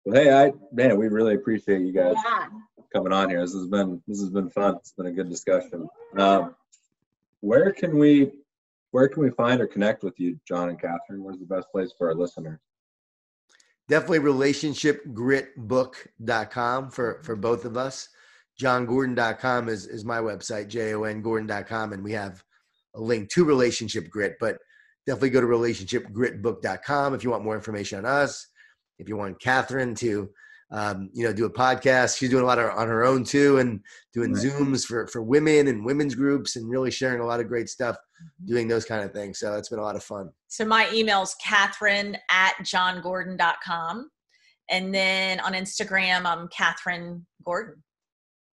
Well, 0.06 0.24
hey, 0.24 0.32
I 0.32 0.54
man, 0.72 0.98
we 0.98 1.08
really 1.08 1.34
appreciate 1.36 1.82
you 1.82 1.92
guys 1.92 2.16
Yeah. 2.24 2.48
coming 2.94 3.12
on 3.12 3.30
here. 3.30 3.42
This 3.42 3.54
has 3.54 3.68
been 3.68 4.02
this 4.08 4.20
has 4.20 4.30
been 4.30 4.50
fun. 4.50 4.76
It's 4.76 4.94
been 4.94 5.08
a 5.08 5.12
good 5.12 5.30
discussion. 5.30 5.90
Um, 6.18 6.56
where 7.42 7.72
can 7.72 7.98
we 7.98 8.32
where 8.92 9.08
can 9.10 9.24
we 9.24 9.32
find 9.32 9.60
or 9.62 9.68
connect 9.68 10.04
with 10.04 10.20
you, 10.20 10.40
Jon 10.48 10.70
and 10.70 10.80
Kathryn? 10.80 11.20
Where's 11.20 11.40
the 11.40 11.46
best 11.46 11.68
place 11.72 11.92
for 11.98 12.08
our 12.10 12.16
listeners? 12.16 12.60
Definitely 13.90 14.20
relationshipgritbook.com 14.20 16.90
for, 16.92 17.22
for 17.24 17.36
both 17.36 17.66
of 17.66 17.78
us. 17.78 18.10
JonGordon.com 18.60 19.70
is, 19.70 19.86
is 19.86 20.04
my 20.06 20.18
website, 20.20 20.70
J-O-N 20.70 21.22
Gordon.com, 21.22 21.94
and 21.94 22.04
we 22.04 22.14
have 22.14 22.42
a 22.96 23.02
link 23.02 23.30
to 23.32 23.44
Relationship 23.44 24.10
Grit, 24.10 24.38
but 24.40 24.58
definitely 25.06 25.30
go 25.32 25.42
to 25.42 25.48
relationshipgritbook.com 25.48 27.14
if 27.14 27.24
you 27.24 27.30
want 27.32 27.44
more 27.44 27.56
information 27.56 28.00
on 28.00 28.06
us. 28.06 28.48
If 29.00 29.10
you 29.10 29.18
want 29.18 29.40
Kathryn 29.40 29.98
to, 30.00 30.30
um, 30.72 31.10
you 31.14 31.26
know, 31.26 31.34
do 31.34 31.46
a 31.46 31.50
podcast, 31.52 32.18
she's 32.18 32.30
doing 32.30 32.44
a 32.44 32.48
lot 32.48 32.60
of, 32.60 32.72
on 32.72 32.88
her 32.88 33.04
own 33.04 33.24
too, 33.24 33.60
and 33.60 33.80
doing 34.14 34.34
Right. 34.34 34.44
Zooms 34.44 34.86
for, 34.86 35.08
for 35.08 35.22
women 35.22 35.68
and 35.68 35.86
women's 35.86 36.16
groups 36.16 36.56
and 36.56 36.70
really 36.70 36.92
sharing 36.92 37.22
a 37.22 37.26
lot 37.26 37.40
of 37.40 37.48
great 37.48 37.70
stuff, 37.70 37.98
doing 38.46 38.68
those 38.68 38.86
kind 38.86 39.04
of 39.04 39.12
things. 39.12 39.40
So 39.40 39.56
it's 39.56 39.70
been 39.70 39.80
a 39.80 39.84
lot 39.84 39.96
of 39.96 40.04
fun. 40.04 40.30
So 40.48 40.66
my 40.66 40.90
email's 40.92 41.36
Kathryn 41.46 42.18
at 42.32 42.54
jongordon.com. 42.64 44.10
And 44.70 44.94
then 44.96 45.40
on 45.42 45.54
Instagram, 45.54 46.26
I'm 46.26 46.48
Kathryn 46.48 47.22
Gordon. 47.46 47.84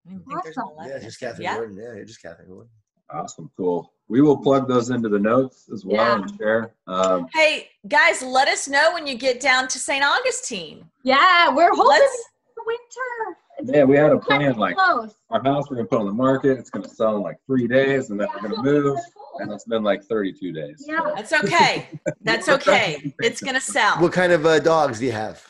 I 0.07 0.11
don't 0.11 0.23
think 0.25 0.43
there's 0.43 0.57
Awesome. 0.57 0.87
Yeah, 0.89 0.99
just 0.99 1.19
Kathryn 1.19 1.39
Yeah. 1.39 1.55
Gordon. 1.55 1.77
Yeah, 1.77 2.03
just 2.03 2.21
Kathryn 2.23 2.47
Gordon. 2.47 2.69
Awesome, 3.09 3.49
cool. 3.57 3.93
We 4.09 4.21
will 4.21 4.37
plug 4.37 4.67
those 4.67 4.89
into 4.89 5.09
the 5.09 5.19
notes 5.19 5.69
as 5.73 5.85
well 5.85 5.95
Yeah. 5.95 6.21
and 6.21 6.37
share. 6.37 6.73
Um, 6.87 7.27
Hey, 7.33 7.69
guys, 7.87 8.21
let 8.21 8.47
us 8.47 8.67
know 8.67 8.93
when 8.93 9.07
you 9.07 9.15
get 9.15 9.39
down 9.39 9.67
to 9.69 9.79
St. 9.79 10.03
Augustine. 10.03 10.85
Yeah, 11.03 11.49
we're 11.53 11.69
hoping 11.71 11.87
Let's 11.87 12.23
winter. 12.65 13.37
It's 13.59 13.71
yeah, 13.71 13.83
we 13.83 13.95
had 13.95 14.07
a 14.07 14.19
kinda 14.19 14.25
plan 14.25 14.57
like 14.57 14.75
close. 14.75 15.13
our 15.29 15.41
house 15.43 15.69
we're 15.69 15.75
gonna 15.77 15.87
put 15.87 15.99
on 15.99 16.05
the 16.07 16.11
market. 16.13 16.57
It's 16.57 16.69
gonna 16.69 16.87
sell 16.87 17.17
in 17.17 17.21
like 17.21 17.37
three 17.45 17.67
days, 17.67 18.09
and 18.09 18.19
then 18.19 18.27
we're 18.33 18.49
gonna 18.49 18.63
move, 18.63 18.97
and 19.39 19.51
it's 19.51 19.65
been 19.65 19.83
like 19.83 20.03
32 20.03 20.51
days. 20.51 20.83
Yeah. 20.87 21.11
that's 21.15 21.33
okay. 21.33 21.87
That's 22.21 22.49
okay. 22.49 23.13
It's 23.19 23.41
gonna 23.41 23.61
sell. 23.61 23.97
What 23.97 24.11
kind 24.11 24.31
of 24.31 24.45
uh, 24.45 24.59
dogs 24.59 24.99
do 24.99 25.05
you 25.05 25.11
have? 25.11 25.45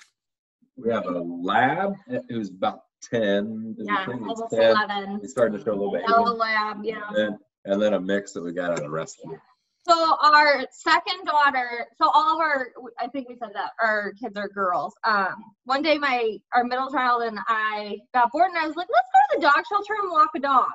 We 0.76 0.92
have 0.92 1.06
a 1.06 1.12
lab 1.20 1.94
who's 2.30 2.50
about 2.50 2.82
10. 3.10 3.76
Yeah, 3.78 3.96
I 4.00 4.06
think 4.06 4.22
it's 4.30 4.42
almost 4.42 4.54
10. 4.56 4.72
11. 4.72 5.20
He's 5.22 5.32
starting 5.32 5.58
to 5.58 5.64
show 5.64 5.72
a 5.72 5.74
little 5.76 5.92
bit. 5.92 6.02
Yellow 6.08 6.36
lab, 6.36 6.84
yeah. 6.84 7.02
And 7.10 7.16
then, 7.18 7.40
and 7.66 7.82
then 7.82 7.94
a 7.94 8.00
mix 8.00 8.34
that 8.34 8.44
we 8.44 8.52
got 8.52 8.72
out 8.72 8.84
of 8.84 8.92
rescue. 8.92 9.40
So 9.86 10.16
our 10.24 10.66
second 10.72 11.26
daughter, 11.26 11.88
so 11.98 12.10
all 12.14 12.36
of 12.36 12.40
our, 12.40 12.72
I 13.00 13.08
think 13.08 13.28
we 13.28 13.36
said 13.36 13.52
that 13.54 13.72
our 13.82 14.14
kids 14.14 14.38
are 14.38 14.48
girls. 14.48 14.96
Um, 15.04 15.36
one 15.66 15.82
day 15.82 15.98
my 15.98 16.38
our 16.54 16.64
middle 16.64 16.90
child 16.90 17.24
and 17.24 17.38
I 17.50 18.00
got 18.14 18.32
bored, 18.32 18.48
and 18.48 18.58
I 18.58 18.66
was 18.66 18.78
like, 18.78 18.88
let's 18.88 19.10
go 19.12 19.20
to 19.20 19.40
the 19.40 19.42
dog 19.44 19.64
shelter 19.68 19.94
and 20.02 20.12
walk 20.12 20.30
a 20.36 20.40
dog. 20.40 20.72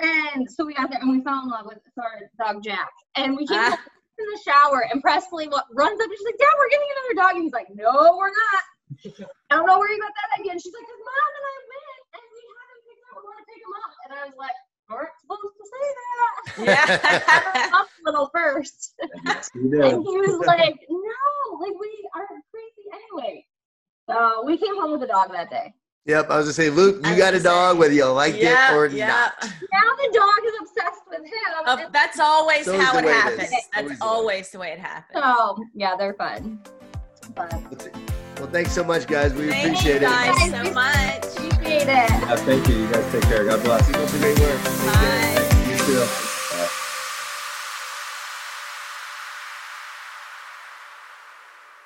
And 0.00 0.50
so 0.50 0.66
we 0.66 0.74
got 0.74 0.90
there, 0.90 0.98
and 1.00 1.10
we 1.10 1.22
fell 1.22 1.42
in 1.42 1.48
love 1.48 1.66
with 1.66 1.78
our 1.98 2.26
dog 2.38 2.62
Jack. 2.62 2.90
And 3.14 3.36
we 3.36 3.46
came 3.46 3.58
home 3.58 3.78
in 4.18 4.26
the 4.26 4.40
shower, 4.42 4.86
and 4.90 5.00
Presley 5.00 5.46
runs 5.46 5.98
up 6.02 6.10
and 6.10 6.18
she's 6.18 6.26
like, 6.26 6.38
Dad, 6.38 6.54
we're 6.58 6.70
getting 6.70 6.90
another 6.90 7.16
dog. 7.22 7.32
And 7.38 7.42
he's 7.46 7.54
like, 7.54 7.70
No, 7.70 8.18
we're 8.18 8.34
not. 8.34 8.62
I 9.50 9.62
don't 9.62 9.66
know 9.66 9.78
where 9.78 9.90
you 9.94 10.00
got 10.02 10.10
that 10.10 10.42
idea. 10.42 10.58
And 10.58 10.62
she's 10.62 10.74
like, 10.74 10.86
Cause 10.86 11.02
Mom 11.06 11.30
and 11.38 11.46
I 11.46 11.56
went, 11.70 12.02
and 12.18 12.24
we 12.34 12.40
haven't 12.50 12.82
picked 12.82 13.04
up. 13.06 13.14
We 13.14 13.22
want 13.30 13.38
to 13.38 13.46
pick 13.46 13.60
him 13.62 13.74
up. 13.78 13.92
And 14.02 14.10
I 14.10 14.20
was 14.26 14.36
like, 14.38 14.58
We're 14.90 15.08
supposed 15.20 15.54
to 15.58 15.64
say 15.64 16.66
that. 16.66 16.98
Yeah. 17.52 17.68
up 17.74 17.88
a 18.00 18.10
little 18.10 18.30
first. 18.34 18.94
And 19.00 19.10
yes, 19.24 19.50
we 19.54 19.62
And 19.62 20.02
he 20.02 20.16
was 20.16 20.46
like, 20.46 20.78
no, 20.88 21.58
like 21.60 21.78
we 21.78 22.08
are 22.14 22.26
crazy 22.26 22.88
anyway. 22.92 23.44
So 24.08 24.44
we 24.46 24.56
came 24.56 24.76
home 24.80 24.92
with 24.92 25.02
a 25.02 25.06
dog 25.06 25.30
that 25.32 25.50
day. 25.50 25.74
Yep, 26.06 26.30
I 26.30 26.36
was 26.38 26.46
gonna 26.46 26.52
say, 26.54 26.70
Luke, 26.70 27.04
you 27.06 27.16
got 27.16 27.34
a 27.34 27.40
dog 27.40 27.74
say, 27.74 27.80
whether 27.80 27.92
you 27.92 28.06
liked 28.06 28.38
yeah, 28.38 28.72
it 28.72 28.76
or 28.76 28.86
yeah. 28.86 29.08
not. 29.08 29.34
Now 29.42 29.48
the 29.50 30.10
dog 30.14 30.46
is 30.46 30.54
obsessed 30.62 31.02
with 31.10 31.20
him. 31.26 31.32
Uh, 31.66 31.88
that's 31.92 32.18
always 32.18 32.60
It's 32.60 32.68
always 32.68 32.86
how 32.86 32.98
it 32.98 33.04
way 33.04 33.10
it 33.10 33.14
happens. 33.14 33.50
That's 33.50 33.68
Always 33.76 33.98
the 33.98 34.04
way. 34.04 34.10
always 34.10 34.50
the 34.50 34.58
way 34.58 34.72
it 34.72 34.78
happens. 34.78 35.22
so 35.22 35.58
yeah, 35.74 35.96
they're 35.98 36.14
fun. 36.14 36.60
But 37.34 37.52
Well, 38.38 38.48
thanks 38.50 38.72
so 38.72 38.84
much, 38.84 39.06
guys. 39.06 39.32
We 39.34 39.48
Thank 39.48 39.66
appreciate 39.66 40.00
you 40.02 40.06
it. 40.06 40.10
guys 40.10 40.38
Guys, 40.38 40.50
so 40.68 40.72
much. 40.72 41.52
appreciate 41.52 41.82
it. 41.82 41.88
Yeah, 41.88 42.36
thank 42.36 42.68
you. 42.68 42.74
You 42.76 42.92
guys 42.92 43.12
take 43.12 43.22
care. 43.22 43.44
God 43.44 43.62
bless. 43.64 43.86
Keep 43.86 43.96
up 43.96 44.08
the 44.08 44.18
great 44.18 44.38
work. 44.38 44.60
Take 44.62 44.92
care. 44.92 45.40
Bye. 45.40 45.70
You 45.70 45.76
too. 45.78 46.37